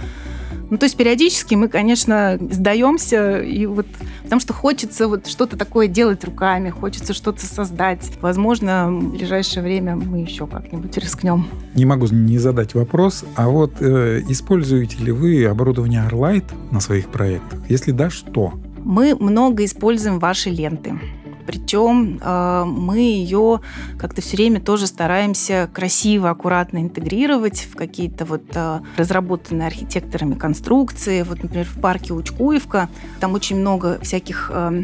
Ну, 0.69 0.77
то 0.77 0.85
есть 0.85 0.97
периодически 0.97 1.55
мы, 1.55 1.67
конечно, 1.67 2.37
сдаемся, 2.51 3.41
и 3.41 3.65
вот, 3.65 3.85
потому 4.23 4.39
что 4.39 4.53
хочется 4.53 5.07
вот 5.07 5.27
что-то 5.27 5.57
такое 5.57 5.87
делать 5.87 6.23
руками, 6.23 6.69
хочется 6.69 7.13
что-то 7.13 7.45
создать. 7.45 8.11
Возможно, 8.21 8.91
в 8.91 9.15
ближайшее 9.15 9.63
время 9.63 9.95
мы 9.95 10.19
еще 10.19 10.47
как-нибудь 10.47 10.97
рискнем. 10.97 11.47
Не 11.75 11.85
могу 11.85 12.07
не 12.07 12.37
задать 12.37 12.73
вопрос, 12.73 13.23
а 13.35 13.49
вот 13.49 13.73
э, 13.79 14.21
используете 14.27 14.97
ли 15.03 15.11
вы 15.11 15.45
оборудование 15.45 16.07
Arlight 16.09 16.45
на 16.71 16.79
своих 16.79 17.09
проектах? 17.09 17.59
Если 17.69 17.91
да, 17.91 18.09
что? 18.09 18.53
Мы 18.83 19.15
много 19.15 19.63
используем 19.63 20.19
ваши 20.19 20.49
ленты. 20.49 20.99
Причем 21.45 22.19
э, 22.21 22.63
мы 22.65 22.99
ее 22.99 23.61
как-то 23.97 24.21
все 24.21 24.37
время 24.37 24.61
тоже 24.61 24.87
стараемся 24.87 25.69
красиво, 25.73 26.29
аккуратно 26.29 26.79
интегрировать 26.79 27.67
в 27.71 27.75
какие-то 27.75 28.25
вот 28.25 28.43
э, 28.53 28.79
разработанные 28.97 29.67
архитекторами 29.67 30.35
конструкции. 30.35 31.21
Вот, 31.23 31.43
например, 31.43 31.65
в 31.65 31.79
парке 31.79 32.13
Учкуевка 32.13 32.89
там 33.19 33.33
очень 33.33 33.57
много 33.57 33.99
всяких 34.01 34.51
э, 34.53 34.83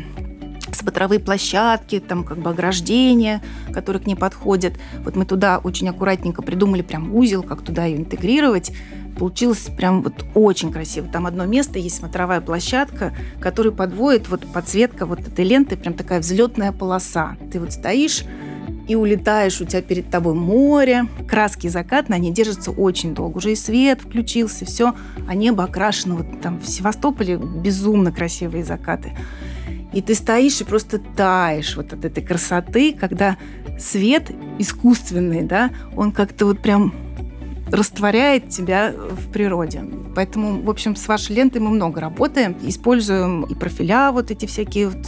смотровые 0.76 1.20
площадки, 1.20 1.99
там 1.99 2.24
как 2.24 2.39
бы 2.39 2.49
ограждения, 2.49 3.41
которые 3.74 4.01
к 4.01 4.07
ней 4.07 4.16
подходят. 4.16 4.74
Вот 5.03 5.16
мы 5.16 5.26
туда 5.26 5.60
очень 5.60 5.89
аккуратненько 5.89 6.41
придумали 6.41 6.82
прям 6.82 7.14
узел, 7.14 7.43
как 7.43 7.62
туда 7.62 7.86
ее 7.86 7.97
интегрировать. 7.97 8.72
Получилось 9.20 9.70
прям 9.76 10.01
вот 10.01 10.13
очень 10.34 10.72
красиво. 10.72 11.07
Там 11.09 11.26
одно 11.26 11.45
место 11.45 11.78
есть 11.78 11.97
смотровая 11.97 12.39
площадка, 12.39 13.13
которая 13.41 13.74
подводит 13.74 14.30
вот 14.30 14.47
подсветка 14.53 15.05
вот 15.05 15.20
этой 15.20 15.43
ленты, 15.43 15.76
прям 15.76 15.93
такая 15.93 16.22
взлетная 16.22 16.72
полоса. 16.72 17.36
Ты 17.51 17.59
вот 17.59 17.74
стоишь 17.74 18.24
и 18.88 18.95
улетаешь, 18.95 19.59
у 19.59 19.65
тебя 19.65 19.82
перед 19.82 20.09
тобой 20.09 20.36
море, 20.36 21.05
краски 21.28 21.67
закатные, 21.67 22.15
они 22.15 22.32
держатся 22.32 22.72
очень 22.72 23.13
долго. 23.13 23.38
Уже 23.38 23.51
и 23.51 23.55
свет 23.55 23.99
включился, 24.01 24.63
все, 24.63 24.95
а 25.28 25.36
небо 25.36 25.65
окрашено. 25.65 26.15
Вот 26.15 26.39
там 26.41 26.57
в 26.59 26.67
Севастополе 26.67 27.36
безумно 27.36 28.13
красивые 28.13 28.63
закаты. 28.63 29.17
И 29.91 30.01
ты 30.01 30.15
стоишь 30.15 30.61
и 30.61 30.63
просто 30.63 30.99
таешь 30.99 31.76
вот 31.76 31.91
от 31.91 32.05
этой 32.05 32.24
красоты, 32.24 32.93
когда 32.93 33.38
свет 33.78 34.32
искусственный, 34.59 35.43
да, 35.43 35.72
он 35.95 36.13
как-то 36.13 36.45
вот 36.45 36.59
прям 36.59 36.93
растворяет 37.72 38.49
тебя 38.49 38.93
в 38.93 39.32
природе. 39.32 39.84
Поэтому, 40.15 40.61
в 40.61 40.70
общем, 40.70 40.95
с 40.95 41.07
вашей 41.07 41.36
лентой 41.36 41.61
мы 41.61 41.70
много 41.70 42.01
работаем. 42.01 42.55
Используем 42.63 43.43
и 43.43 43.55
профиля 43.55 44.11
вот 44.11 44.32
эти 44.32 44.45
всякие 44.45 44.89
вот 44.89 45.05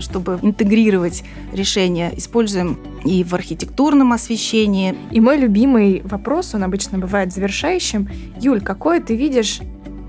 чтобы 0.00 0.38
интегрировать 0.42 1.22
решения, 1.52 2.12
используем 2.16 2.78
и 3.04 3.24
в 3.24 3.34
архитектурном 3.34 4.12
освещении. 4.12 4.94
И 5.10 5.20
мой 5.20 5.36
любимый 5.36 6.02
вопрос, 6.04 6.54
он 6.54 6.64
обычно 6.64 6.98
бывает 6.98 7.32
завершающим. 7.32 8.08
Юль, 8.40 8.60
какое 8.60 9.00
ты 9.00 9.16
видишь 9.16 9.60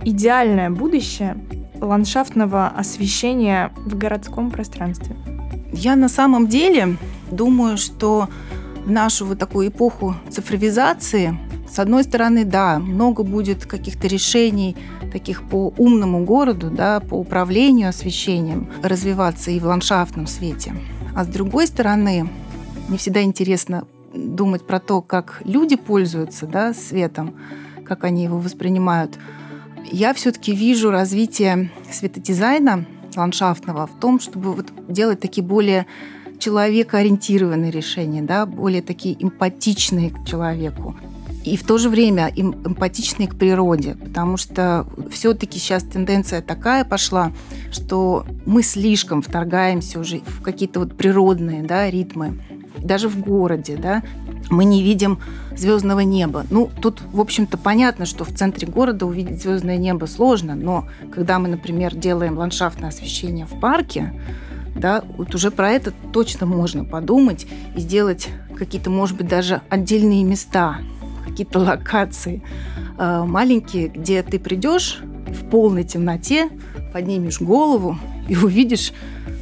идеальное 0.04 0.70
будущее 0.70 1.38
ландшафтного 1.80 2.68
освещения 2.68 3.72
в 3.76 3.98
городском 3.98 4.52
пространстве? 4.52 5.16
Я 5.74 5.96
на 5.96 6.08
самом 6.08 6.48
деле 6.48 6.98
думаю, 7.32 7.78
что 7.78 8.30
в 8.86 8.92
нашу 8.92 9.26
вот 9.26 9.40
такую 9.40 9.70
эпоху 9.70 10.16
цифровизации, 10.30 11.38
с 11.74 11.80
одной 11.80 12.04
стороны, 12.04 12.46
да, 12.46 12.78
много 12.78 13.24
будет 13.24 13.66
каких-то 13.66 14.08
решений 14.08 14.78
таких 15.12 15.42
по 15.42 15.74
умному 15.80 16.24
городу, 16.24 16.70
да, 16.70 17.00
по 17.00 17.16
управлению 17.16 17.90
освещением 17.90 18.70
развиваться 18.84 19.50
и 19.50 19.60
в 19.60 19.66
ландшафтном 19.66 20.28
свете. 20.28 20.76
А 21.16 21.24
с 21.24 21.28
другой 21.28 21.66
стороны, 21.66 22.30
мне 22.88 22.98
всегда 23.00 23.24
интересно 23.24 23.88
думать 24.14 24.68
про 24.68 24.80
то, 24.80 25.02
как 25.02 25.42
люди 25.46 25.76
пользуются 25.76 26.46
да, 26.46 26.76
светом, 26.76 27.34
как 27.84 28.04
они 28.04 28.26
его 28.26 28.38
воспринимают. 28.38 29.18
Я 29.92 30.14
все-таки 30.14 30.54
вижу 30.54 30.92
развитие 30.92 31.72
светодизайна 31.92 32.86
ландшафтного 33.16 33.88
в 33.88 34.00
том, 34.00 34.20
чтобы 34.20 34.54
вот 34.54 34.72
делать 34.88 35.20
такие 35.20 35.44
более 35.44 35.88
человекоориентированные 36.38 37.72
решения, 37.72 38.22
да, 38.22 38.46
более 38.46 38.84
такие 38.84 39.16
эмпатичные 39.20 40.12
к 40.12 40.24
человеку. 40.24 40.96
И 41.44 41.58
в 41.58 41.64
то 41.66 41.78
же 41.78 41.90
время 41.90 42.32
эмпатичные 42.36 43.28
к 43.28 43.36
природе, 43.36 43.96
потому 43.96 44.38
что 44.38 44.86
все-таки 45.12 45.60
сейчас 45.60 45.84
тенденция 45.84 46.42
такая 46.42 46.86
пошла, 46.86 47.32
что 47.72 48.26
мы 48.46 48.64
слишком 48.64 49.22
вторгаемся 49.22 50.00
уже 50.00 50.20
в 50.20 50.42
какие-то 50.42 50.80
вот 50.80 50.96
природные 50.96 51.64
да, 51.64 51.90
ритмы 51.90 52.40
даже 52.78 53.10
в 53.10 53.20
городе, 53.20 53.78
да, 53.78 54.04
мы 54.50 54.66
не 54.66 54.84
видим 54.84 55.20
звездного 55.56 56.02
неба. 56.02 56.46
Ну, 56.50 56.70
тут, 56.82 57.02
в 57.12 57.20
общем-то, 57.20 57.58
понятно, 57.58 58.06
что 58.06 58.26
в 58.26 58.34
центре 58.34 58.68
города 58.68 59.06
увидеть 59.06 59.42
звездное 59.42 59.78
небо 59.78 60.06
сложно, 60.06 60.56
но 60.56 60.88
когда 61.12 61.40
мы, 61.40 61.48
например, 61.48 61.96
делаем 61.96 62.38
ландшафтное 62.38 62.90
освещение 62.90 63.46
в 63.46 63.60
парке, 63.60 64.14
да, 64.76 65.04
вот 65.18 65.34
уже 65.36 65.52
про 65.52 65.72
это 65.72 65.92
точно 66.12 66.46
можно 66.46 66.84
подумать 66.84 67.48
и 67.76 67.80
сделать 67.80 68.30
какие-то, 68.58 68.90
может 68.90 69.18
быть, 69.18 69.28
даже 69.28 69.62
отдельные 69.70 70.24
места, 70.24 70.80
какие-то 71.34 71.60
локации 71.60 72.44
э, 72.98 73.24
маленькие, 73.26 73.88
где 73.88 74.22
ты 74.22 74.40
придешь 74.40 75.00
в 75.28 75.50
полной 75.50 75.84
темноте, 75.84 76.50
поднимешь 76.94 77.42
голову 77.42 77.98
и 78.30 78.38
увидишь 78.38 78.94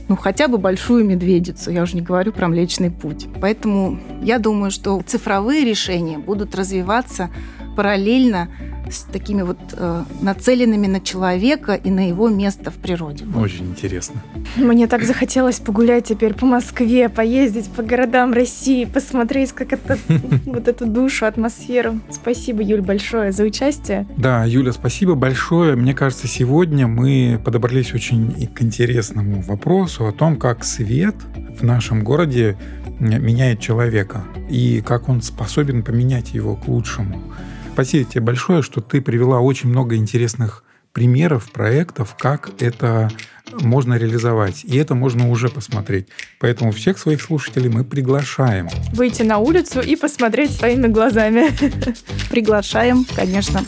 ну, 0.08 0.18
хотя 0.18 0.50
бы 0.50 0.58
большую 0.58 1.06
медведицу, 1.06 1.72
я 1.72 1.84
уже 1.84 1.96
не 1.96 2.02
говорю 2.02 2.34
про 2.34 2.50
Млечный 2.50 2.92
Путь. 2.92 3.28
Поэтому 3.40 3.98
я 4.22 4.40
думаю, 4.40 4.70
что 4.70 5.02
цифровые 5.06 5.64
решения 5.64 6.18
будут 6.18 6.54
развиваться 6.54 7.30
параллельно 7.76 8.50
с 8.90 9.04
такими 9.04 9.42
вот 9.42 9.58
э, 9.74 10.04
нацеленными 10.22 10.88
на 10.88 11.00
человека 11.00 11.76
и 11.76 11.90
на 11.90 12.08
его 12.08 12.30
место 12.30 12.72
в 12.72 12.76
природе. 12.76 13.26
Очень 13.36 13.68
интересно. 13.68 14.22
Мне 14.58 14.88
так 14.88 15.04
захотелось 15.04 15.60
погулять 15.60 16.06
теперь 16.06 16.34
по 16.34 16.46
Москве, 16.46 17.10
поездить 17.10 17.70
по 17.70 17.84
городам 17.84 18.34
России, 18.34 18.86
посмотреть, 18.86 19.54
как 19.54 19.74
это 19.74 19.98
вот 20.46 20.68
эту 20.68 20.86
душу, 20.86 21.26
атмосферу. 21.26 22.00
Спасибо, 22.10 22.62
Юль, 22.62 22.82
большое 22.82 23.32
за 23.32 23.44
участие. 23.44 24.08
Да, 24.18 24.46
Юля, 24.46 24.74
спасибо 24.74 25.16
большое. 25.16 25.76
Мне 25.76 25.94
кажется, 25.94 26.28
сегодня 26.28 26.88
мы 26.88 27.40
подобрались 27.44 27.94
очень 27.94 28.48
к 28.48 28.62
интересному 28.62 29.42
вопросу 29.42 30.06
о 30.06 30.12
том, 30.12 30.38
как 30.38 30.64
свет 30.64 31.16
в 31.60 31.64
нашем 31.64 32.04
городе 32.04 32.58
меняет 33.00 33.60
человека 33.60 34.24
и 34.50 34.82
как 34.86 35.10
он 35.10 35.22
способен 35.22 35.84
поменять 35.84 36.34
его 36.34 36.56
к 36.56 36.68
лучшему. 36.68 37.22
Спасибо 37.74 38.10
тебе 38.10 38.22
большое, 38.22 38.62
что 38.62 38.82
ты 38.82 39.02
привела 39.02 39.40
очень 39.40 39.70
много 39.70 39.96
интересных 39.96 40.64
примеров, 40.94 41.52
проектов, 41.52 42.16
как 42.18 42.52
это 42.62 43.10
можно 43.62 43.96
реализовать. 43.96 44.64
И 44.66 44.78
это 44.78 44.94
можно 44.94 45.30
уже 45.30 45.50
посмотреть. 45.50 46.08
Поэтому 46.40 46.72
всех 46.72 46.98
своих 46.98 47.22
слушателей 47.22 47.70
мы 47.70 47.84
приглашаем. 47.84 48.68
Выйти 48.94 49.24
на 49.24 49.38
улицу 49.38 49.82
и 49.82 49.96
посмотреть 49.96 50.52
своими 50.52 50.88
глазами. 50.88 51.50
Приглашаем, 52.30 53.06
конечно. 53.16 53.64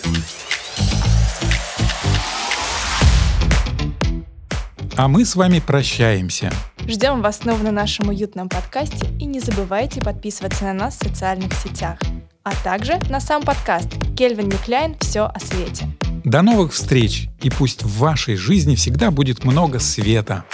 А 4.96 5.08
мы 5.08 5.26
с 5.26 5.36
вами 5.36 5.60
прощаемся. 5.66 6.52
Ждем 6.88 7.22
вас 7.22 7.38
снова 7.40 7.64
на 7.64 7.72
нашем 7.72 8.10
уютном 8.10 8.50
подкасте 8.50 9.08
и 9.20 9.26
не 9.26 9.40
забывайте 9.40 10.02
подписываться 10.02 10.66
на 10.66 10.74
нас 10.74 10.98
в 10.98 11.08
социальных 11.08 11.54
сетях 11.54 11.98
а 12.44 12.52
также 12.64 13.00
на 13.10 13.20
сам 13.20 13.44
подкаст 13.44 13.88
«Кельвин 14.18 14.48
Микляйн. 14.48 14.96
Все 15.00 15.22
о 15.34 15.40
свете». 15.40 15.88
До 16.24 16.42
новых 16.42 16.74
встреч, 16.74 17.30
и 17.42 17.50
пусть 17.50 17.84
в 17.84 17.98
вашей 17.98 18.36
жизни 18.36 18.76
всегда 18.76 19.12
будет 19.12 19.44
много 19.44 19.80
света. 19.80 20.46